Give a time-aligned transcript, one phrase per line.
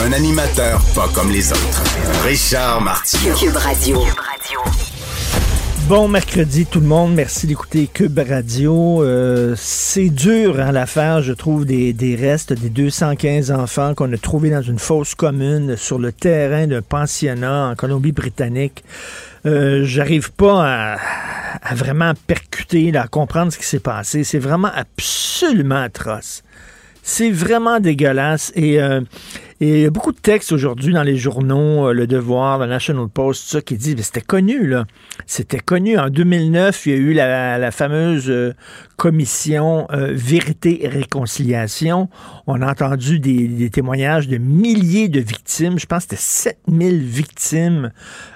[0.00, 1.82] Un animateur pas comme les autres.
[2.24, 3.34] Richard Martineau.
[3.36, 3.98] Cube Radio.
[5.88, 9.02] Bon mercredi tout le monde, merci d'écouter Cube Radio.
[9.02, 14.12] Euh, c'est dur à hein, l'affaire, je trouve, des, des, restes des 215 enfants qu'on
[14.12, 18.84] a trouvés dans une fosse commune sur le terrain d'un pensionnat en Colombie-Britannique.
[19.44, 20.98] Euh, J'arrive pas à,
[21.62, 24.24] à, vraiment percuter, là, à comprendre ce qui s'est passé.
[24.24, 26.42] C'est vraiment absolument atroce.
[27.02, 29.00] C'est vraiment dégueulasse et euh,
[29.62, 32.66] et il y a beaucoup de textes aujourd'hui dans les journaux, euh, Le Devoir, le
[32.66, 34.86] National Post, tout ça, qui disent, c'était connu, là.
[35.26, 35.96] C'était connu.
[35.96, 38.54] En 2009, il y a eu la, fameuse euh,
[38.96, 42.08] commission euh, Vérité et Réconciliation.
[42.48, 45.78] On a entendu des, témoignages de milliers de victimes.
[45.78, 47.92] Je pense que c'était 7000 victimes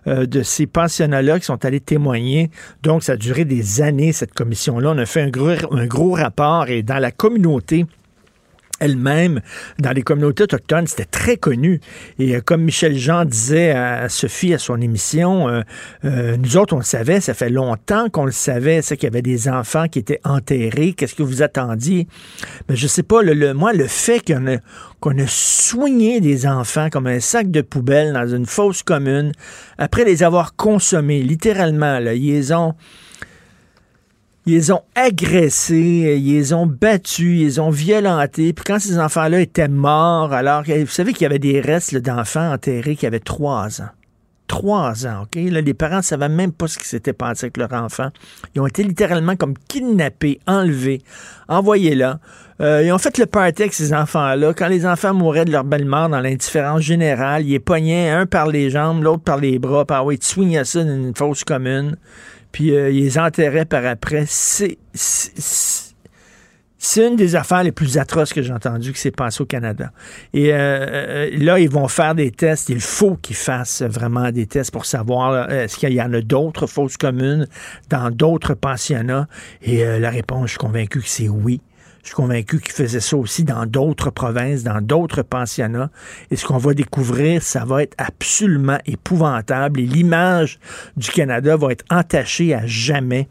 [0.06, 2.52] de ces pensionnats-là qui sont allés témoigner.
[2.84, 4.92] Donc, ça a duré des années, cette commission-là.
[4.94, 7.84] On a fait un gros, un gros rapport et dans la communauté,
[8.80, 9.40] elle-même,
[9.78, 11.80] dans les communautés autochtones, c'était très connu.
[12.18, 15.62] Et euh, comme Michel Jean disait à Sophie à son émission, euh,
[16.04, 19.12] euh, nous autres, on le savait, ça fait longtemps qu'on le savait, c'est qu'il y
[19.12, 20.92] avait des enfants qui étaient enterrés.
[20.92, 22.06] Qu'est-ce que vous attendiez?
[22.68, 24.56] Mais je sais pas, le, le moi, le fait qu'on a,
[25.00, 29.32] qu'on a soigné des enfants comme un sac de poubelle dans une fosse commune,
[29.78, 32.74] après les avoir consommés, littéralement, là, ils ont
[34.46, 38.52] ils ont agressés, ils ont battus, ils ont violentés.
[38.52, 42.52] Puis quand ces enfants-là étaient morts, alors, vous savez qu'il y avait des restes d'enfants
[42.52, 43.88] enterrés qui avaient trois ans.
[44.46, 45.34] Trois ans, OK?
[45.50, 48.10] Là, les parents ne savaient même pas ce qui s'était passé avec leur enfant.
[48.54, 51.02] Ils ont été littéralement comme kidnappés, enlevés,
[51.48, 52.20] envoyés là.
[52.60, 54.54] Euh, ils ont fait le party avec ces enfants-là.
[54.54, 58.46] Quand les enfants mouraient de leur belle-mort dans l'indifférence générale, ils les pognaient un par
[58.46, 61.96] les jambes, l'autre par les bras, par oui, tu à ça dans une fosse commune
[62.52, 64.24] puis euh, ils les enterraient par après.
[64.28, 64.78] C'est,
[66.96, 69.90] une des affaires les plus atroces que j'ai entendues qui s'est passée au Canada.
[70.32, 72.68] Et euh, euh, là, ils vont faire des tests.
[72.68, 76.66] Il faut qu'ils fassent vraiment des tests pour savoir est-ce qu'il y en a d'autres
[76.66, 77.46] fausses communes
[77.90, 79.26] dans d'autres pensionnats?
[79.62, 81.60] Et la réponse, je suis convaincu que c'est oui.
[82.06, 85.90] Je suis convaincu qu'ils faisaient ça aussi dans d'autres provinces, dans d'autres pensionnats.
[86.30, 89.80] Et ce qu'on va découvrir, ça va être absolument épouvantable.
[89.80, 90.60] Et l'image
[90.96, 93.26] du Canada va être entachée à jamais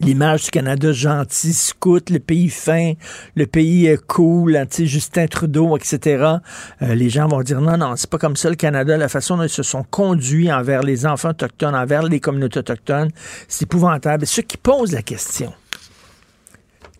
[0.00, 2.92] l'image du Canada gentil, scout, le pays fin,
[3.36, 6.36] le pays cool, Justin Trudeau, etc.
[6.82, 9.38] Euh, les gens vont dire non, non, c'est pas comme ça le Canada, la façon
[9.38, 13.08] dont ils se sont conduits envers les enfants autochtones, envers les communautés autochtones,
[13.48, 14.24] c'est épouvantable.
[14.24, 15.54] Et ceux qui posent la question,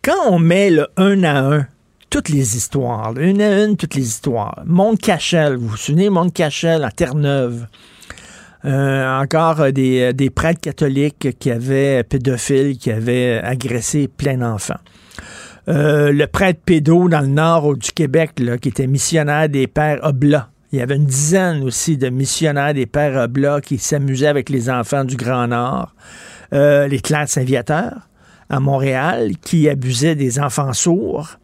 [0.09, 1.67] quand on met le un à un
[2.09, 4.63] toutes les histoires, une à une, toutes les histoires.
[4.65, 4.97] Monde
[5.59, 7.67] vous vous souvenez, Monde Cachel à Terre-Neuve.
[8.65, 14.39] Euh, encore euh, des, euh, des, prêtres catholiques qui avaient pédophiles, qui avaient agressé plein
[14.39, 14.81] d'enfants.
[15.67, 18.31] Le prêtre pédo dans le nord du Québec,
[18.63, 20.49] qui était missionnaire des pères Oblats.
[20.73, 24.71] Il y avait une dizaine aussi de missionnaires des pères Oblats qui s'amusaient avec les
[24.71, 25.95] enfants du Grand Nord.
[26.51, 28.08] Les classes aviateurs
[28.51, 31.39] à Montréal qui abusait des enfants sourds.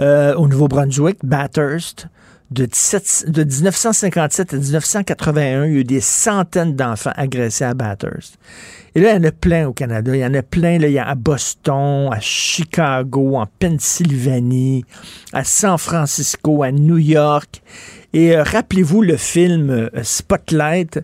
[0.00, 2.08] Euh, au Nouveau-Brunswick, Bathurst,
[2.54, 7.74] de, 17, de 1957 à 1981, il y a eu des centaines d'enfants agressés à
[7.74, 8.38] Bathurst.
[8.94, 10.14] Et là, il y en a plein au Canada.
[10.14, 14.84] Il y en a plein là, il y a à Boston, à Chicago, en Pennsylvanie,
[15.32, 17.60] à San Francisco, à New York.
[18.12, 21.00] Et euh, rappelez-vous le film euh, Spotlight,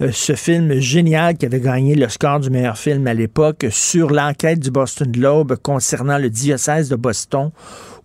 [0.00, 4.10] euh, ce film génial qui avait gagné le score du meilleur film à l'époque sur
[4.10, 7.50] l'enquête du Boston Globe concernant le diocèse de Boston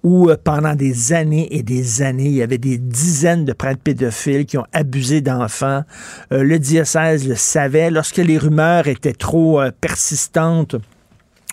[0.04, 4.46] où pendant des années et des années, il y avait des dizaines de prêtres pédophiles
[4.46, 5.84] qui ont abusé d'enfants.
[6.32, 7.92] le diocèse le savait.
[7.92, 10.76] Lorsque les rumeurs étaient trop persistantes,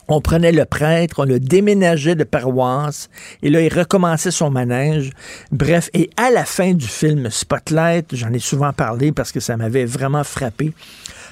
[0.09, 3.11] On prenait le prêtre, on le déménageait de paroisse,
[3.43, 5.11] et là, il recommençait son manège.
[5.51, 9.57] Bref, et à la fin du film Spotlight, j'en ai souvent parlé parce que ça
[9.57, 10.73] m'avait vraiment frappé.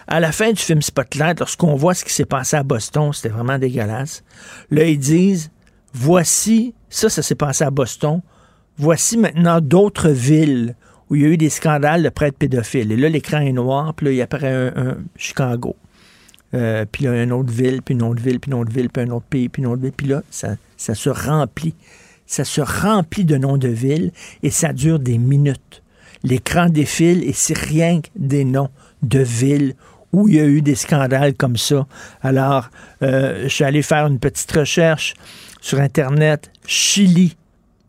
[0.08, 3.28] À la fin du film Spotlight, lorsqu'on voit ce qui s'est passé à Boston, c'était
[3.28, 4.24] vraiment dégueulasse.
[4.72, 5.50] Là, ils disent,
[5.94, 8.20] voici, ça, ça s'est passé à Boston.
[8.76, 10.74] Voici maintenant d'autres villes
[11.08, 12.90] où il y a eu des scandales de prêtres pédophiles.
[12.92, 15.76] Et là, l'écran est noir, puis là, il apparaît un Chicago.
[16.54, 19.02] Euh, puis là, une autre ville, puis une autre ville, puis une autre ville, puis
[19.02, 19.92] un autre pays, puis une autre ville.
[19.92, 21.74] Puis là, ça, ça se remplit.
[22.26, 24.12] Ça se remplit de noms de villes
[24.42, 25.82] et ça dure des minutes.
[26.22, 28.70] L'écran défile et c'est rien que des noms
[29.02, 29.74] de villes
[30.12, 31.86] où il y a eu des scandales comme ça.
[32.22, 32.70] Alors,
[33.02, 35.14] euh, je suis allé faire une petite recherche
[35.64, 36.50] sur Internet.
[36.66, 37.36] Chili,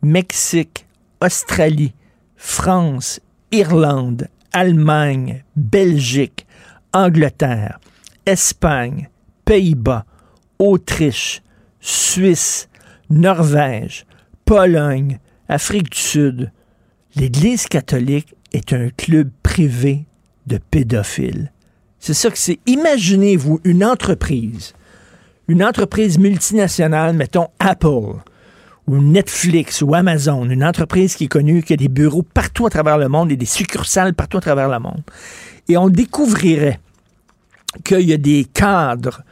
[0.01, 0.85] Mexique,
[1.19, 1.93] Australie,
[2.37, 3.19] France,
[3.51, 6.47] Irlande, Allemagne, Belgique,
[6.93, 7.79] Angleterre,
[8.25, 9.09] Espagne,
[9.43, 10.05] Pays-Bas,
[10.57, 11.41] Autriche,
[11.81, 12.69] Suisse,
[13.09, 14.05] Norvège,
[14.45, 15.19] Pologne,
[15.49, 16.51] Afrique du Sud.
[17.17, 20.05] L'Église catholique est un club privé
[20.47, 21.51] de pédophiles.
[21.99, 22.59] C'est ça que c'est.
[22.67, 24.73] Imaginez-vous une entreprise,
[25.47, 28.19] une entreprise multinationale, mettons Apple,
[28.87, 32.69] ou Netflix, ou Amazon, une entreprise qui est connue, qui a des bureaux partout à
[32.69, 35.01] travers le monde et des succursales partout à travers le monde.
[35.67, 36.79] Et on découvrirait
[37.83, 39.23] qu'il y a des cadres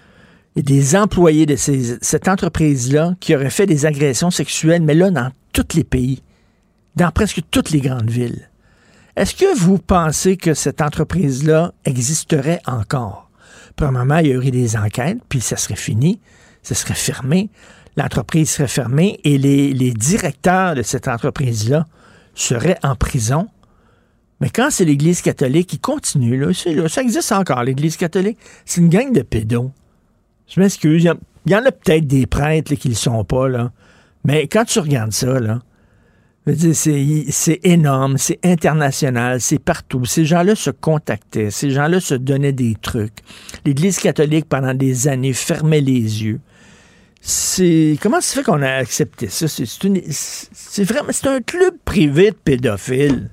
[0.55, 5.31] et des employés de cette entreprise-là qui auraient fait des agressions sexuelles, mais là, dans
[5.51, 6.21] tous les pays,
[6.95, 8.49] dans presque toutes les grandes villes.
[9.15, 13.22] Est-ce que vous pensez que cette entreprise-là existerait encore?
[13.75, 16.19] Premièrement, il y aurait des enquêtes, puis ça serait fini,
[16.61, 17.49] ça serait fermé,
[17.97, 21.87] l'entreprise serait fermée et les, directeurs de cette entreprise-là
[22.35, 23.47] seraient en prison
[24.43, 26.51] mais quand c'est l'Église catholique qui continue, là,
[26.89, 28.37] ça existe encore, l'Église catholique.
[28.65, 29.71] C'est une gang de pédos.
[30.47, 31.07] Je m'excuse.
[31.45, 33.47] Il y, en a peut-être des prêtres qui ne le sont pas.
[34.25, 35.61] Mais quand tu regardes ça, là,
[36.45, 40.03] c'est énorme, c'est international, c'est partout.
[40.05, 43.19] Ces gens-là se contactaient, ces gens-là se donnaient des trucs.
[43.65, 46.41] L'Église catholique, pendant des années, fermait les yeux.
[47.21, 49.47] C'est comment ça fait qu'on a accepté ça?
[49.47, 53.29] C'est vraiment c'est un club privé de pédophiles.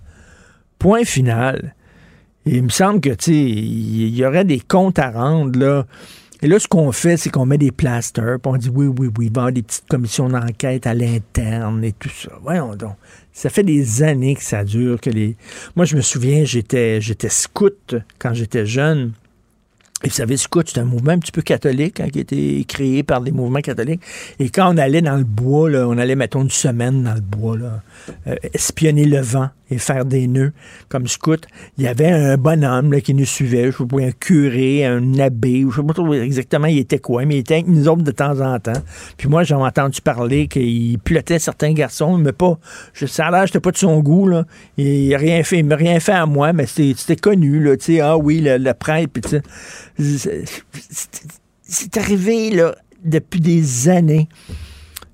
[0.79, 1.75] Point final.
[2.47, 5.87] il me semble que, tu il y aurait des comptes à rendre, là.
[6.43, 9.11] Et là, ce qu'on fait, c'est qu'on met des plasters, puis on dit oui, oui,
[9.19, 12.31] oui, va avoir des petites commissions d'enquête à l'interne et tout ça.
[12.43, 12.95] Voyons donc.
[13.33, 15.37] Ça fait des années que ça dure, que les.
[15.77, 19.13] Moi, je me souviens, j'étais, j'étais scout quand j'étais jeune.
[20.03, 22.65] Et vous savez, scout, c'est un mouvement un petit peu catholique hein, qui a été
[22.65, 24.01] créé par des mouvements catholiques.
[24.39, 27.21] Et quand on allait dans le bois, là, on allait, mettons, une semaine dans le
[27.21, 27.83] bois, là,
[28.27, 30.53] euh, espionner le vent et faire des nœuds
[30.89, 31.47] comme scout.
[31.79, 35.19] Il y avait un bonhomme là, qui nous suivait, je sais pas, un curé, un
[35.19, 38.03] abbé, je sais pas trop exactement il était quoi, mais il était avec nous autres
[38.03, 38.81] de temps en temps.
[39.17, 42.59] Puis moi, j'ai entendu parler qu'il pilotait certains garçons, mais pas,
[42.93, 44.45] je, ça l'air, j'étais pas de son goût, là.
[44.77, 47.85] Il, a rien fait, il m'a rien fait à moi, mais c'était connu, là, tu
[47.85, 49.23] sais, ah oui, le, le prêtre, puis
[51.63, 52.75] c'est arrivé, là,
[53.05, 54.29] depuis des années.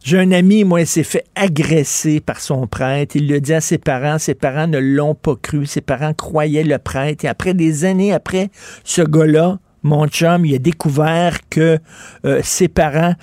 [0.06, 3.16] J'ai un ami, moi, il s'est fait agresser par son prêtre.
[3.16, 4.20] Il le dit à ses parents.
[4.20, 5.66] Ses parents ne l'ont pas cru.
[5.66, 7.24] Ses parents croyaient le prêtre.
[7.24, 8.50] Et après des années après,
[8.84, 11.80] ce gars-là, mon chum, il a découvert que
[12.24, 13.14] euh, ses parents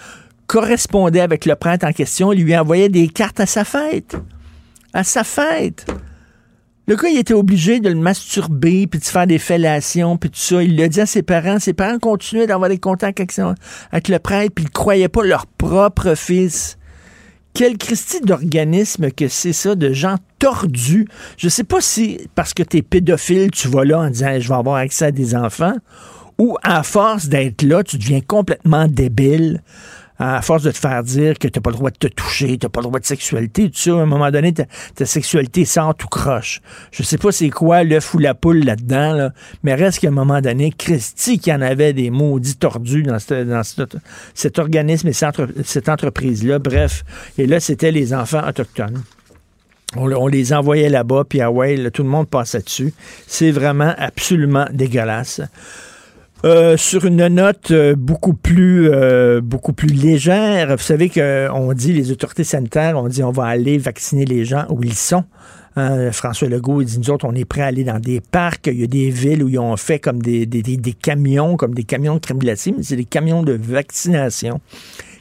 [0.48, 2.34] correspondaient avec le prêtre en question.
[2.34, 4.18] Il lui envoyait des cartes à sa fête.
[4.92, 5.86] À sa fête.
[6.86, 10.38] Le gars, il était obligé de le masturber, puis de faire des fellations, puis tout
[10.38, 10.62] ça.
[10.62, 11.60] Il l'a dit à ses parents.
[11.60, 15.46] Ses parents continuaient d'avoir des contacts avec, le prêtre, puis ils ne croyaient pas leur
[15.48, 16.78] propre fils.
[17.54, 21.08] Quel Christie d'organisme que c'est ça, de gens tordus?
[21.38, 24.48] Je sais pas si, parce que tu es pédophile, tu vas là en disant je
[24.48, 25.76] vais avoir accès à des enfants,
[26.40, 29.62] ou à force d'être là, tu deviens complètement débile
[30.24, 32.58] à force de te faire dire que tu n'as pas le droit de te toucher,
[32.58, 34.66] tu n'as pas le droit de sexualité, tout ça, à un moment donné, ta,
[35.06, 36.62] sexualité sort tout croche.
[36.92, 39.30] Je sais pas c'est quoi l'œuf ou la poule là-dedans,
[39.64, 44.60] mais reste qu'à un moment donné, Christy qui en avait des maudits tordus dans, cet
[44.60, 46.60] organisme et cette, entreprise-là.
[46.60, 47.04] Bref,
[47.38, 49.04] et là, c'était les enfants autochtones.
[49.96, 52.94] On, les envoyait là-bas, puis ah ouais, tout le monde passait dessus.
[53.28, 55.42] C'est vraiment absolument dégueulasse.
[56.46, 61.94] Euh, sur une note euh, beaucoup plus euh, beaucoup plus légère, vous savez qu'on dit
[61.94, 65.24] les autorités sanitaires, on dit on va aller vacciner les gens où ils sont.
[65.78, 68.68] Hein, François Legault il dit nous autres on est prêts à aller dans des parcs.
[68.68, 71.74] Il y a des villes où ils ont fait comme des, des, des, camions, comme
[71.74, 74.60] des camions de crème c'est des camions de vaccination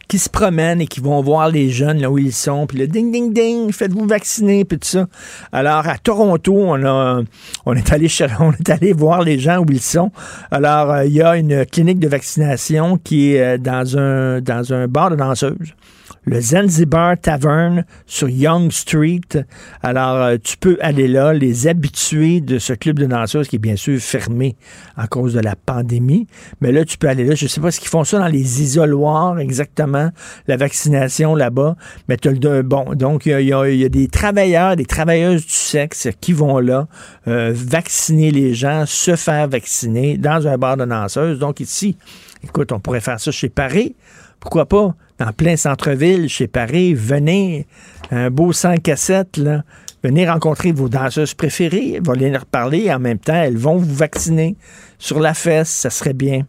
[0.09, 2.87] qui se promènent et qui vont voir les jeunes là où ils sont, puis le
[2.87, 5.07] ding, ding, ding, faites-vous vacciner, puis tout ça.
[5.53, 7.23] Alors, à Toronto, on, a,
[7.67, 8.09] on, est allé,
[8.41, 10.11] on est allé voir les gens où ils sont.
[10.51, 14.73] Alors, euh, il y a une clinique de vaccination qui est euh, dans un, dans
[14.73, 15.75] un bar de danseuses
[16.25, 19.45] le Zanzibar Tavern sur Young Street.
[19.83, 23.59] Alors, euh, tu peux aller là, les habitués de ce club de danseuses qui est
[23.59, 24.57] bien sûr fermé
[24.97, 26.27] à cause de la pandémie.
[26.61, 27.35] Mais là, tu peux aller là.
[27.35, 30.11] Je ne sais pas ce qu'ils font ça dans les isoloirs exactement,
[30.47, 31.77] la vaccination là-bas.
[32.09, 36.33] Mais tu le, bon, donc il y, a des travailleurs, des travailleuses du sexe qui
[36.33, 36.87] vont là
[37.27, 41.39] euh, vacciner les gens, se faire vacciner dans un bar de danseuses.
[41.39, 41.97] Donc ici,
[42.45, 43.97] écoute, on pourrait faire ça chez Paris.
[44.41, 44.95] Pourquoi pas?
[45.23, 47.67] En plein centre-ville, chez Paris, venez,
[48.11, 49.63] un beau 5 cassettes, là,
[50.03, 54.57] venez rencontrer vos danseuses préférées, va leur parler en même temps, elles vont vous vacciner
[54.99, 56.47] sur la fesse, ça serait bien.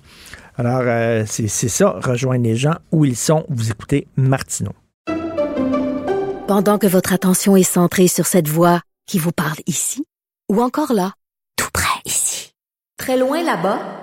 [0.57, 3.43] Alors, euh, c'est ça, rejoindre les gens où ils sont.
[3.49, 4.73] Vous écoutez Martineau.
[6.47, 10.03] Pendant que votre attention est centrée sur cette voix qui vous parle ici,
[10.51, 11.13] ou encore là,
[11.55, 12.53] tout près ici,
[12.97, 14.02] très loin là-bas,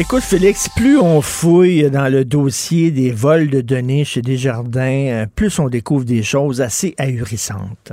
[0.00, 5.26] Écoute, Félix, plus on fouille dans le dossier des vols de données chez Desjardins, euh,
[5.26, 7.92] plus on découvre des choses assez ahurissantes.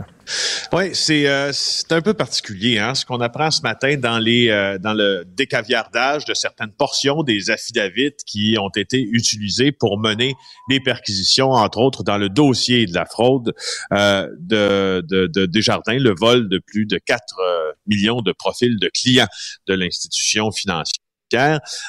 [0.71, 1.51] Oui, c'est euh,
[1.89, 6.25] un peu particulier, hein, ce qu'on apprend ce matin dans les euh, dans le décaviardage
[6.25, 10.35] de certaines portions des affidavits qui ont été utilisés pour mener
[10.69, 13.53] les perquisitions, entre autres dans le dossier de la fraude
[13.93, 18.89] euh, de, de, de Desjardins, le vol de plus de 4 millions de profils de
[18.93, 19.27] clients
[19.67, 21.04] de l'institution financière.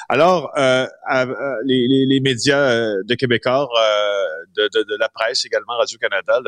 [0.09, 1.25] Alors, euh, euh,
[1.65, 3.67] les, médias euh, de Québécois,
[4.55, 6.41] de, la presse également, Radio-Canada,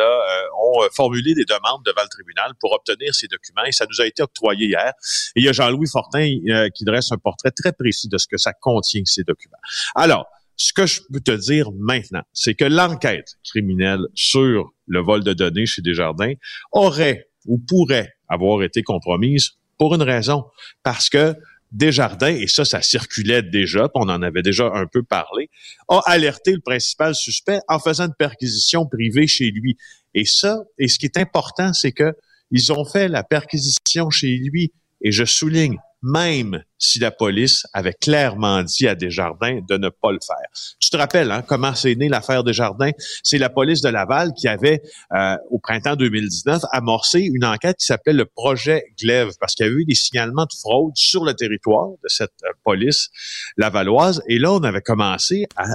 [0.59, 4.05] ont formulé des demandes devant le tribunal pour obtenir ces documents et ça nous a
[4.05, 4.93] été octroyé hier.
[5.35, 6.37] Et il y a Jean-Louis Fortin
[6.73, 9.57] qui dresse un portrait très précis de ce que ça contient, ces documents.
[9.95, 15.23] Alors, ce que je peux te dire maintenant, c'est que l'enquête criminelle sur le vol
[15.23, 16.33] de données chez Desjardins
[16.71, 20.45] aurait ou pourrait avoir été compromise pour une raison.
[20.83, 21.35] Parce que
[21.71, 25.49] Desjardins, et ça, ça circulait déjà, on en avait déjà un peu parlé,
[25.87, 29.77] a alerté le principal suspect en faisant une perquisition privée chez lui.
[30.15, 32.13] Et ça, et ce qui est important, c'est que
[32.51, 34.71] ils ont fait la perquisition chez lui,
[35.01, 40.11] et je souligne, même si la police avait clairement dit à Desjardins de ne pas
[40.11, 40.47] le faire.
[40.79, 42.91] Tu te rappelles hein, comment c'est né l'affaire Desjardins?
[43.23, 44.81] C'est la police de Laval qui avait,
[45.13, 49.69] euh, au printemps 2019, amorcé une enquête qui s'appelait le projet Glaive, parce qu'il y
[49.69, 53.09] avait eu des signalements de fraude sur le territoire de cette euh, police
[53.57, 54.21] lavalloise.
[54.29, 55.67] Et là, on avait commencé à,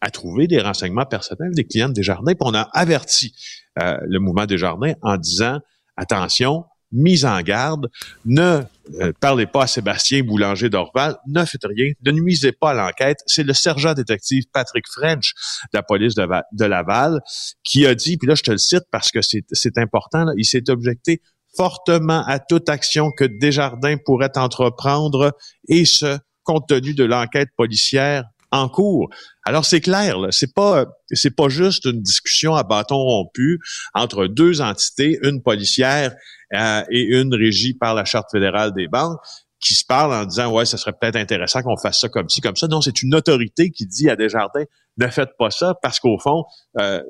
[0.00, 3.34] à, trouver des renseignements personnels des clients de Desjardins, puis on a averti
[3.80, 5.60] euh, le mouvement Desjardins en disant,
[5.96, 7.88] attention, mise en garde,
[8.24, 8.62] ne
[9.00, 13.18] euh, parlez pas à Sébastien Boulanger d'Orval, ne faites rien, ne nuisez pas à l'enquête.
[13.26, 15.34] C'est le sergent détective Patrick French
[15.72, 17.20] de la police de, Laval
[17.64, 20.68] qui a dit, puis là je te le cite parce que c'est important, il s'est
[20.70, 21.22] objecté
[21.56, 25.36] fortement à toute action que Desjardins pourrait entreprendre
[25.68, 29.08] et ce, compte tenu de l'enquête policière en cours.
[29.44, 33.60] Alors c'est clair, c'est pas c'est pas juste une discussion à bâton rompu
[33.94, 36.14] entre deux entités, une policière
[36.54, 39.18] euh, et une régie par la charte fédérale des banques
[39.60, 42.40] qui se parlent en disant ouais, ça serait peut-être intéressant qu'on fasse ça comme ci
[42.40, 42.66] comme ça.
[42.66, 44.64] Non, c'est une autorité qui dit à Desjardins
[44.96, 46.44] ne faites pas ça parce qu'au fond,
[46.78, 47.02] euh,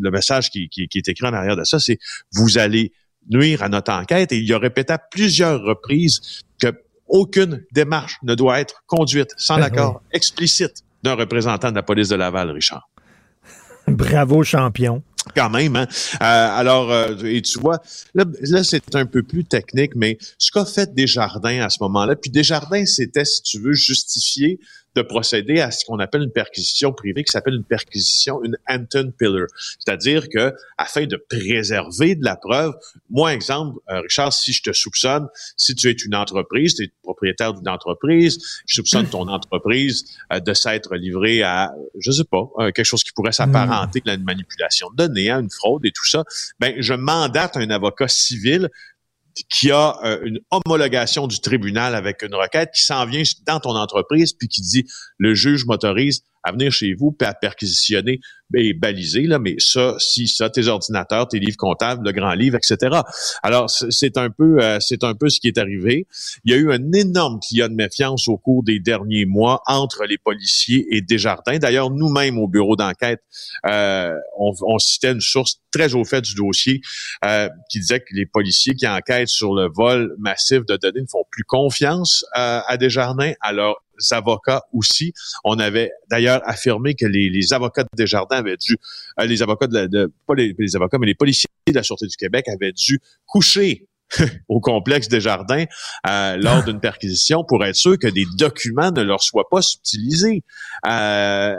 [0.00, 1.98] le message qui, qui, qui est écrit en arrière de ça, c'est
[2.32, 2.92] vous allez
[3.28, 6.68] nuire à notre enquête et il a répété à plusieurs reprises que
[7.08, 12.08] aucune démarche ne doit être conduite sans ben l'accord explicite d'un représentant de la police
[12.08, 12.88] de Laval, Richard.
[13.88, 15.02] Bravo, champion
[15.34, 15.76] quand même.
[15.76, 15.86] Hein?
[16.14, 17.80] Euh, alors, euh, et tu vois,
[18.14, 22.16] là, là c'est un peu plus technique, mais ce qu'a fait Desjardins à ce moment-là,
[22.16, 24.60] puis Desjardins, c'était, si tu veux, justifier
[24.96, 29.12] de procéder à ce qu'on appelle une perquisition privée, qui s'appelle une perquisition, une Anton
[29.16, 29.46] Pillar.
[29.78, 32.74] C'est-à-dire que, afin de préserver de la preuve,
[33.10, 36.92] moi, exemple, euh, Richard, si je te soupçonne, si tu es une entreprise, tu es
[37.02, 42.48] propriétaire d'une entreprise, je soupçonne ton entreprise euh, de s'être livrée à, je sais pas,
[42.58, 45.92] euh, quelque chose qui pourrait s'apparenter à une manipulation de données, à une fraude et
[45.92, 46.24] tout ça,
[46.58, 48.70] ben, je mandate un avocat civil
[49.50, 53.76] qui a euh, une homologation du tribunal avec une requête qui s'en vient dans ton
[53.76, 54.84] entreprise puis qui dit
[55.18, 58.20] le juge m'autorise à venir chez vous à perquisitionner
[58.54, 62.56] et baliser là mais ça si ça tes ordinateurs tes livres comptables le grand livre
[62.56, 63.00] etc
[63.42, 66.06] alors c'est un peu euh, c'est un peu ce qui est arrivé.
[66.44, 70.04] Il y a eu un énorme climat de méfiance au cours des derniers mois entre
[70.04, 71.58] les policiers et Desjardins.
[71.58, 73.20] D'ailleurs nous-mêmes au bureau d'enquête
[73.66, 76.80] euh, on, on, citait une source très au fait du dossier
[77.24, 81.06] euh, qui disait que les policiers qui enquêtent sur le vol massif de données ne
[81.06, 83.32] font plus confiance euh, à Desjardins.
[83.40, 85.12] Alors avocats aussi.
[85.44, 88.76] On avait d'ailleurs affirmé que les, les, avocats de Desjardins avaient dû,
[89.20, 92.16] euh, les avocats de, de pas les, avocats, mais les policiers de la Sûreté du
[92.16, 93.86] Québec avaient dû coucher
[94.48, 95.64] au complexe Desjardins
[96.08, 100.44] euh, lors d'une perquisition pour être sûr que des documents ne leur soient pas subtilisés.
[100.86, 101.56] Euh,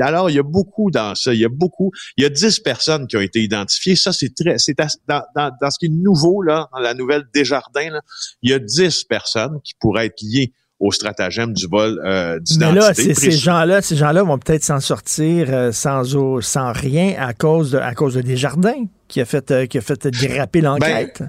[0.00, 1.32] alors, il y a beaucoup dans ça.
[1.32, 1.90] Il y a beaucoup.
[2.16, 3.96] Il y a dix personnes qui ont été identifiées.
[3.96, 4.58] Ça, c'est très.
[4.58, 8.02] C'est dans, dans, dans, ce qui est nouveau là, dans la nouvelle Desjardins, là,
[8.42, 13.02] il y a dix personnes qui pourraient être liées au stratagème du vol euh, d'identité.
[13.02, 16.04] Mais là, ces gens-là, ces gens-là vont peut-être s'en sortir euh, sans,
[16.40, 19.80] sans rien à cause de, à cause de Desjardins qui a fait, euh, qui a
[19.80, 21.22] fait déraper ben, l'enquête.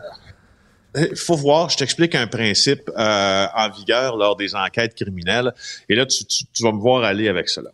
[0.95, 5.53] Il faut voir, je t'explique un principe en vigueur lors des enquêtes criminelles,
[5.87, 7.69] et là, tu, tu, vas me voir aller avec cela.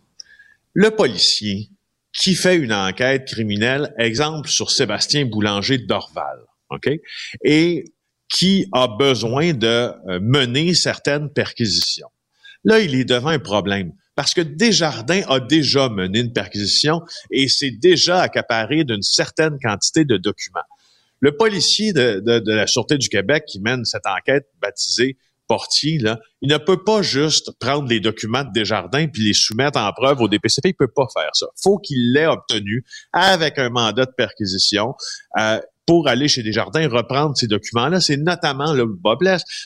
[0.74, 1.70] Le policier
[2.12, 6.39] qui fait une enquête criminelle, exemple sur Sébastien Boulanger d'Orval,
[6.70, 6.89] OK?
[7.44, 7.86] Et
[8.29, 12.10] qui a besoin de euh, mener certaines perquisitions.
[12.63, 17.01] Là, il est devant un problème parce que Desjardins a déjà mené une perquisition
[17.32, 20.63] et s'est déjà accaparé d'une certaine quantité de documents.
[21.20, 25.17] Le policier de, la Sûreté du Québec qui mène cette enquête baptisée
[25.48, 29.79] Portier, là, il ne peut pas juste prendre les documents de Desjardins puis les soumettre
[29.79, 30.70] en preuve au DPCP.
[30.70, 31.46] Il peut pas faire ça.
[31.62, 34.96] faut qu'il l'ait obtenu avec un mandat de perquisition.
[35.39, 38.00] Euh, pour aller chez Desjardins reprendre ces documents-là.
[38.00, 39.24] C'est notamment le Bob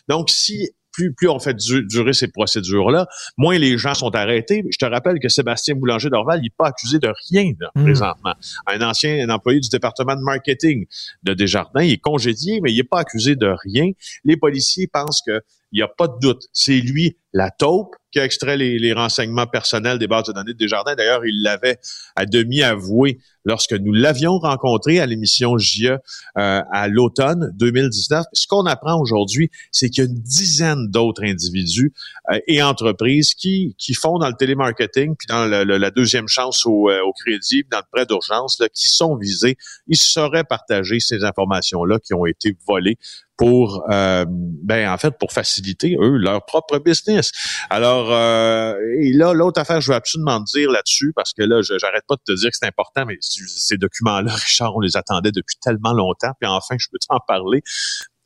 [0.07, 3.07] Donc, si plus, plus on fait durer ces procédures-là,
[3.37, 4.63] moins les gens sont arrêtés.
[4.71, 7.83] Je te rappelle que Sébastien Boulanger d'Orval, il n'est pas accusé de rien hmm.
[7.83, 8.33] présentement.
[8.67, 10.85] Un ancien employé du département de marketing
[11.23, 13.91] de Desjardins, il est congédié, mais il n'est pas accusé de rien.
[14.25, 16.47] Les policiers pensent que il n'y a pas de doute.
[16.53, 20.57] C'est lui, la taupe, qui a extrait les, renseignements personnels des bases de données de
[20.57, 20.95] Desjardins.
[20.95, 21.77] D'ailleurs, il l'avait
[22.15, 25.97] à demi avoué lorsque nous l'avions rencontré à l'émission JE euh,
[26.35, 28.25] à l'automne 2019.
[28.33, 31.93] Ce qu'on apprend aujourd'hui, c'est qu'il y a une dizaine d'autres individus
[32.31, 36.89] euh, et entreprises qui, qui font dans le télémarketing, puis dans la deuxième chance au,
[36.89, 39.55] euh, au crédit, dans le prêt d'urgence, qui sont visés.
[39.87, 42.97] Ils sauraient partager ces informations-là qui ont été volées
[43.39, 47.31] pour, euh, ben en fait, pour faciliter eux leur propre business.
[47.69, 52.03] Alors, euh, et là, l'autre affaire, je veux absolument dire là-dessus parce que là, j'arrête
[52.05, 55.55] pas de te dire que c'est important, mais ces documents-là, Richard, on les attendait depuis
[55.61, 57.61] tellement longtemps, puis enfin, je peux t'en parler.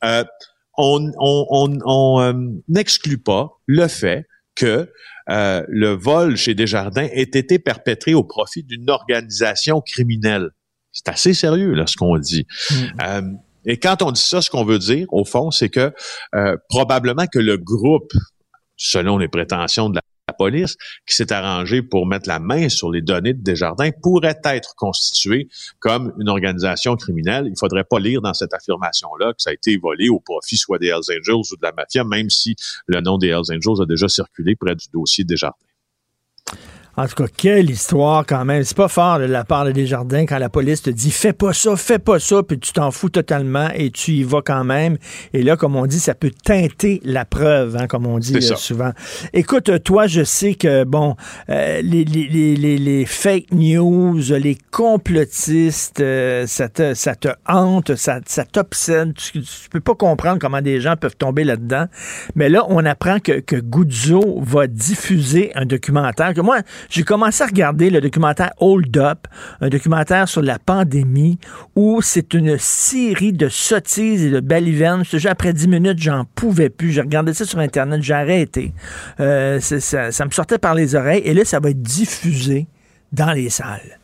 [0.03, 0.23] Euh,
[0.79, 4.91] on on, on, n'exclut pas le fait que
[5.27, 10.49] le vol chez Desjardins ait été perpétré au profit d'une organisation criminelle.
[10.91, 12.47] C'est assez sérieux, là, ce qu'on dit.
[12.71, 13.37] Mm.
[13.65, 15.93] Et quand on dit ça, ce qu'on veut dire, au fond, c'est que
[16.35, 18.11] euh, probablement que le groupe,
[18.75, 20.01] selon les prétentions de la,
[20.37, 24.73] police, qui s'est arrangé pour mettre la main sur les données de Desjardins, pourrait être
[24.75, 25.47] constitué
[25.79, 27.45] comme une organisation criminelle.
[27.47, 30.79] Il faudrait pas lire dans cette affirmation-là que ça a été volé au profit soit
[30.79, 32.55] des Hells Angels ou de la mafia, même si
[32.87, 35.57] le nom des Hells Angels a déjà circulé près du dossier Desjardins.
[36.95, 38.63] En tout cas, quelle histoire quand même.
[38.63, 41.51] C'est pas fort de la part de Desjardins quand la police te dit fais pas
[41.51, 44.97] ça, fais pas ça, puis tu t'en fous totalement et tu y vas quand même.
[45.33, 48.55] Et là, comme on dit, ça peut teinter la preuve, hein, comme on dit euh,
[48.55, 48.91] souvent.
[49.33, 51.15] Écoute, toi, je sais que, bon,
[51.49, 57.95] euh, les, les, les, les, fake news, les complotistes, euh, ça, te, ça te hante,
[57.95, 59.13] ça, ça t'obsède.
[59.15, 61.85] Tu, tu, peux pas comprendre comment des gens peuvent tomber là-dedans.
[62.35, 67.43] Mais là, on apprend que, que Guzzo va diffuser un documentaire que moi, j'ai commencé
[67.43, 69.27] à regarder le documentaire Hold Up,
[69.61, 71.39] un documentaire sur la pandémie,
[71.75, 75.03] où c'est une série de sottises et de balivernes.
[75.05, 76.91] Je après dix minutes, j'en pouvais plus.
[76.91, 78.73] J'ai regardé ça sur Internet, j'ai arrêté.
[79.19, 81.21] Euh, ça me sortait par les oreilles.
[81.25, 82.67] Et là, ça va être diffusé
[83.11, 83.99] dans les salles.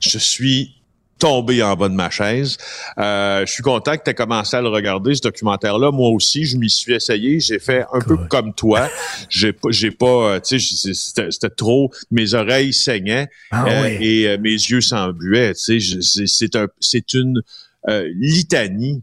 [0.00, 0.73] Je suis
[1.18, 2.56] tombé en bas de ma chaise.
[2.98, 5.90] Euh, je suis content que tu aies commencé à le regarder, ce documentaire-là.
[5.90, 7.40] Moi aussi, je m'y suis essayé.
[7.40, 8.88] J'ai fait un peu comme toi.
[9.28, 14.38] J'ai pas, j'ai pas, euh, tu sais, c'était trop, mes oreilles saignaient ah euh, et
[14.38, 15.54] mes yeux s'embuaient.
[15.54, 17.42] Tu sais, c'est un, c'est une
[17.88, 19.02] litanie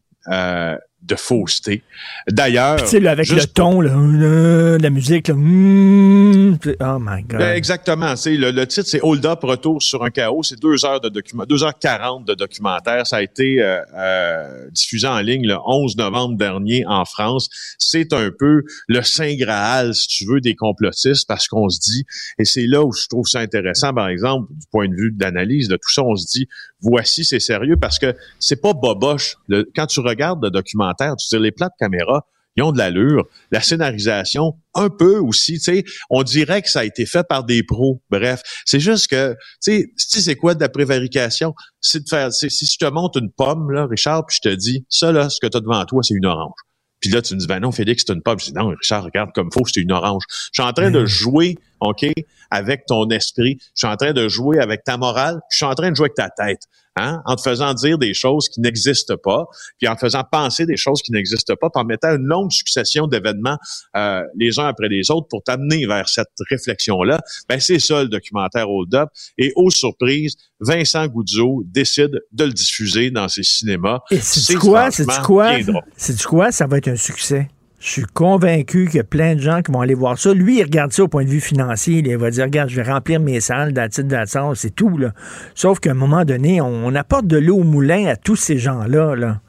[1.03, 1.83] de fausseté.
[2.29, 7.39] D'ailleurs, tu sais, avec le ton, là, euh, la musique, là, mm, oh my God.
[7.39, 8.13] Ben, exactement.
[8.25, 10.43] Le, le titre, c'est Hold Up, retour sur un chaos.
[10.43, 13.07] C'est deux heures de document, deux heures quarante de documentaire.
[13.07, 17.49] Ça a été euh, euh, diffusé en ligne le 11 novembre dernier en France.
[17.79, 22.05] C'est un peu le saint graal, si tu veux, des complotistes, parce qu'on se dit,
[22.37, 25.67] et c'est là où je trouve ça intéressant, par exemple, du point de vue d'analyse
[25.67, 26.47] de tout ça, on se dit,
[26.81, 29.37] voici, c'est sérieux, parce que c'est pas boboche.
[29.75, 32.25] quand tu regardes le documentaire, tu sais, les plats de caméra,
[32.57, 33.25] ils ont de l'allure.
[33.51, 37.43] La scénarisation, un peu aussi, tu sais, on dirait que ça a été fait par
[37.43, 38.01] des pros.
[38.09, 41.53] Bref, c'est juste que, tu sais, c'est quoi de la prévarication?
[41.79, 44.85] C'est de faire, si je te montre une pomme, là, Richard, puis je te dis,
[44.89, 46.59] ça, là, ce que tu as devant toi, c'est une orange.
[46.99, 48.39] Puis là, tu me dis, ben non, Félix, c'est une pomme.
[48.39, 50.23] Je dis, non, Richard, regarde comme faut, c'est une orange.
[50.29, 52.05] Je suis en train de jouer, OK,
[52.51, 53.57] avec ton esprit.
[53.59, 55.39] Je suis en train de jouer avec ta morale.
[55.49, 56.61] Je suis en train de jouer avec ta tête.
[56.97, 59.45] Hein, en te faisant dire des choses qui n'existent pas,
[59.79, 62.51] puis en te faisant penser des choses qui n'existent pas, puis en mettant une longue
[62.51, 63.57] succession d'événements
[63.95, 68.09] euh, les uns après les autres pour t'amener vers cette réflexion-là, ben c'est ça le
[68.09, 69.09] documentaire Hold Up.
[69.37, 73.99] Et aux surprises, Vincent Goudzo décide de le diffuser dans ses cinémas.
[74.11, 74.91] Et c'est quoi?
[74.91, 75.53] C'est quoi?
[75.95, 76.51] C'est quoi?
[76.51, 77.47] Ça va être un succès.
[77.81, 80.35] Je suis convaincu qu'il y a plein de gens qui vont aller voir ça.
[80.35, 82.03] Lui, il regarde ça au point de vue financier.
[82.05, 84.99] Il va dire, regarde, je vais remplir mes salles d'attitude d'attente, c'est tout.
[84.99, 85.13] Là.
[85.55, 89.15] Sauf qu'à un moment donné, on, apporte de l'eau au moulin à tous ces gens-là.
[89.15, 89.41] Là.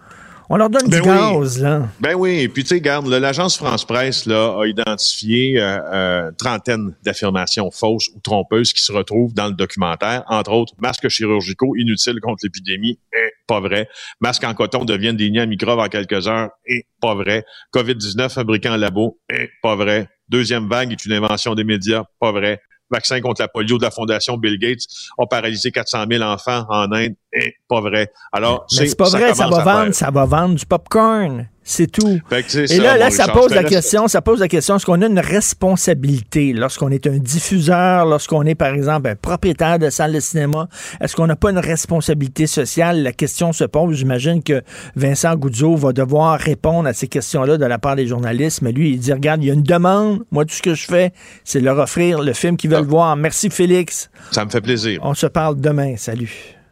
[0.48, 1.88] On leur donne du ben gaz, là.
[2.00, 6.94] Ben oui, et puis tu sais, garde, l'agence France-Presse là, a identifié euh, euh, trentaine
[7.02, 10.24] d'affirmations fausses ou trompeuses qui se retrouvent dans le documentaire.
[10.28, 13.88] Entre autres, masques chirurgicaux inutiles contre l'épidémie, eh, pas vrai.
[14.20, 17.44] Masques en coton deviennent des nids à microbes en quelques heures, eh, pas vrai.
[17.74, 20.08] COVID-19 fabriqué en labo, eh, pas vrai.
[20.28, 22.60] Deuxième vague est une invention des médias, pas vrai
[22.92, 24.84] vaccin contre la polio de la Fondation Bill Gates
[25.18, 27.14] a paralysé 400 000 enfants en Inde.
[27.32, 28.12] Et pas vrai.
[28.32, 31.48] Alors, c'est pas vrai, ça va vendre, ça va vendre du popcorn.
[31.64, 32.20] C'est tout.
[32.70, 35.18] Et là, là ça pose la question, ça pose la question, est-ce qu'on a une
[35.18, 40.68] responsabilité lorsqu'on est un diffuseur, lorsqu'on est, par exemple, un propriétaire de salle de cinéma?
[41.00, 43.02] Est-ce qu'on n'a pas une responsabilité sociale?
[43.02, 43.96] La question se pose.
[43.96, 44.62] J'imagine que
[44.96, 48.62] Vincent Goudzo va devoir répondre à ces questions-là de la part des journalistes.
[48.62, 50.24] Mais lui, il dit, regarde, il y a une demande.
[50.30, 51.12] Moi, tout ce que je fais,
[51.44, 52.90] c'est leur offrir le film qu'ils veulent ah.
[52.90, 53.16] voir.
[53.16, 54.10] Merci, Félix.
[54.30, 55.00] Ça me fait plaisir.
[55.02, 55.94] On se parle demain.
[55.96, 56.56] Salut.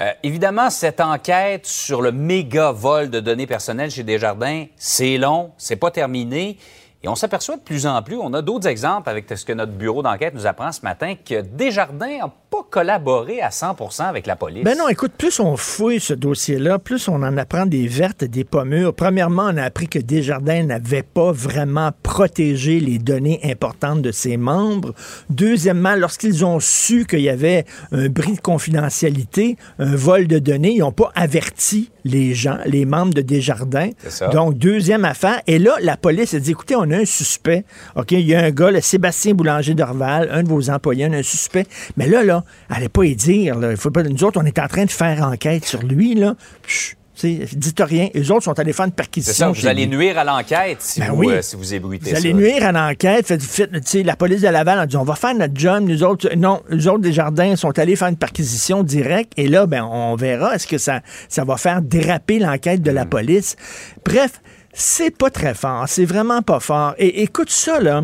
[0.00, 5.52] Euh, évidemment, cette enquête sur le méga vol de données personnelles chez Desjardins, c'est long,
[5.58, 6.56] c'est pas terminé.
[7.02, 9.72] Et on s'aperçoit de plus en plus, on a d'autres exemples avec ce que notre
[9.72, 14.36] bureau d'enquête nous apprend ce matin, que Desjardins n'a pas collaboré à 100% avec la
[14.36, 14.64] police.
[14.64, 18.28] Ben non, écoute, plus on fouille ce dossier-là, plus on en apprend des vertes et
[18.28, 18.92] des pommures.
[18.92, 24.36] Premièrement, on a appris que Desjardins n'avait pas vraiment protégé les données importantes de ses
[24.36, 24.92] membres.
[25.30, 30.72] Deuxièmement, lorsqu'ils ont su qu'il y avait un bris de confidentialité, un vol de données,
[30.72, 33.90] ils n'ont pas averti les gens, les membres de Desjardins.
[34.32, 35.40] Donc, deuxième affaire.
[35.46, 37.64] Et là, la police a dit, écoutez, on a un suspect.
[37.96, 41.12] OK, il y a un gars, le Sébastien Boulanger d'Orval, un de vos employés, on
[41.12, 41.66] a un suspect.
[41.96, 43.58] Mais là, là, allez pas y dire.
[43.58, 43.70] Là.
[43.70, 46.14] Il faut pas, nous autres, on est en train de faire enquête sur lui.
[46.14, 46.34] Là.
[47.22, 48.08] dites rien.
[48.14, 49.52] Les autres sont allés faire une perquisition.
[49.52, 52.64] vous allez nuire à l'enquête si, ben vous, euh, si vous ébruitez vous allez nuire
[52.64, 53.32] à l'enquête.
[53.94, 55.84] la police de Laval a dit on va faire notre job.
[55.84, 59.32] Nous autres, non, les autres des jardins sont allés faire une perquisition directe.
[59.36, 60.54] Et là, ben, on verra.
[60.54, 63.10] Est-ce que ça, ça va faire déraper l'enquête de la hmm.
[63.10, 63.56] police?
[64.04, 64.40] Bref,
[64.80, 65.84] c'est pas très fort.
[65.88, 66.94] C'est vraiment pas fort.
[66.98, 68.02] Et écoute ça, là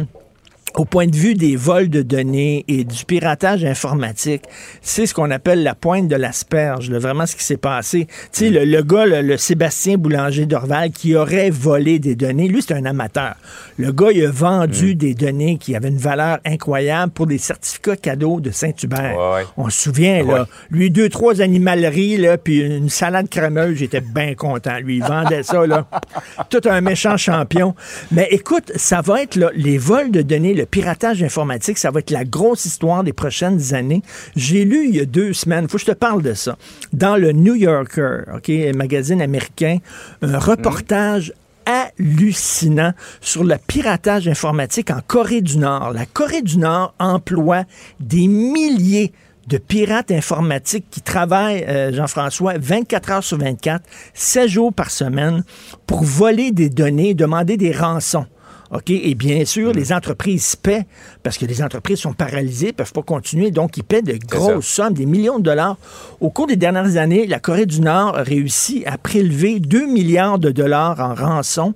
[0.76, 4.42] au point de vue des vols de données et du piratage informatique,
[4.82, 8.06] c'est ce qu'on appelle la pointe de l'asperge, vraiment ce qui s'est passé.
[8.06, 12.60] Tu sais, le, le, gars, le, Sébastien Boulanger d'Orval, qui aurait volé des données, lui,
[12.60, 13.34] c'est un amateur.
[13.78, 14.98] Le gars, il a vendu mm.
[14.98, 19.16] des données qui avaient une valeur incroyable pour des certificats cadeaux de Saint-Hubert.
[19.56, 24.34] On se souvient, là, lui, deux, trois animaleries, là, puis une salade crémeuse, j'étais bien
[24.34, 24.78] content.
[24.80, 25.86] Lui, il vendait ça, là.
[26.50, 27.74] Tout un méchant champion.
[28.12, 32.00] Mais écoute, ça va être là, les vols de données, le piratage informatique, ça va
[32.00, 34.02] être la grosse histoire des prochaines années.
[34.36, 36.56] J'ai lu il y a deux semaines, faut que je te parle de ça,
[36.92, 39.78] dans le New Yorker, OK, magazine américain,
[40.22, 41.32] un reportage
[41.66, 45.92] hallucinant sur le piratage informatique en Corée du Nord.
[45.92, 47.64] La Corée du Nord emploie
[48.00, 49.12] des milliers
[49.48, 55.44] de pirates informatiques qui travaillent, euh, Jean-François, 24 heures sur 24, 7 jours par semaine
[55.86, 58.26] pour voler des données, demander des rançons.
[58.70, 58.90] OK?
[58.90, 60.86] Et bien sûr, les entreprises paient
[61.22, 63.50] parce que les entreprises sont paralysées, peuvent pas continuer.
[63.50, 65.76] Donc, ils paient de grosses sommes, des millions de dollars.
[66.20, 70.38] Au cours des dernières années, la Corée du Nord a réussi à prélever 2 milliards
[70.38, 71.74] de dollars en rançon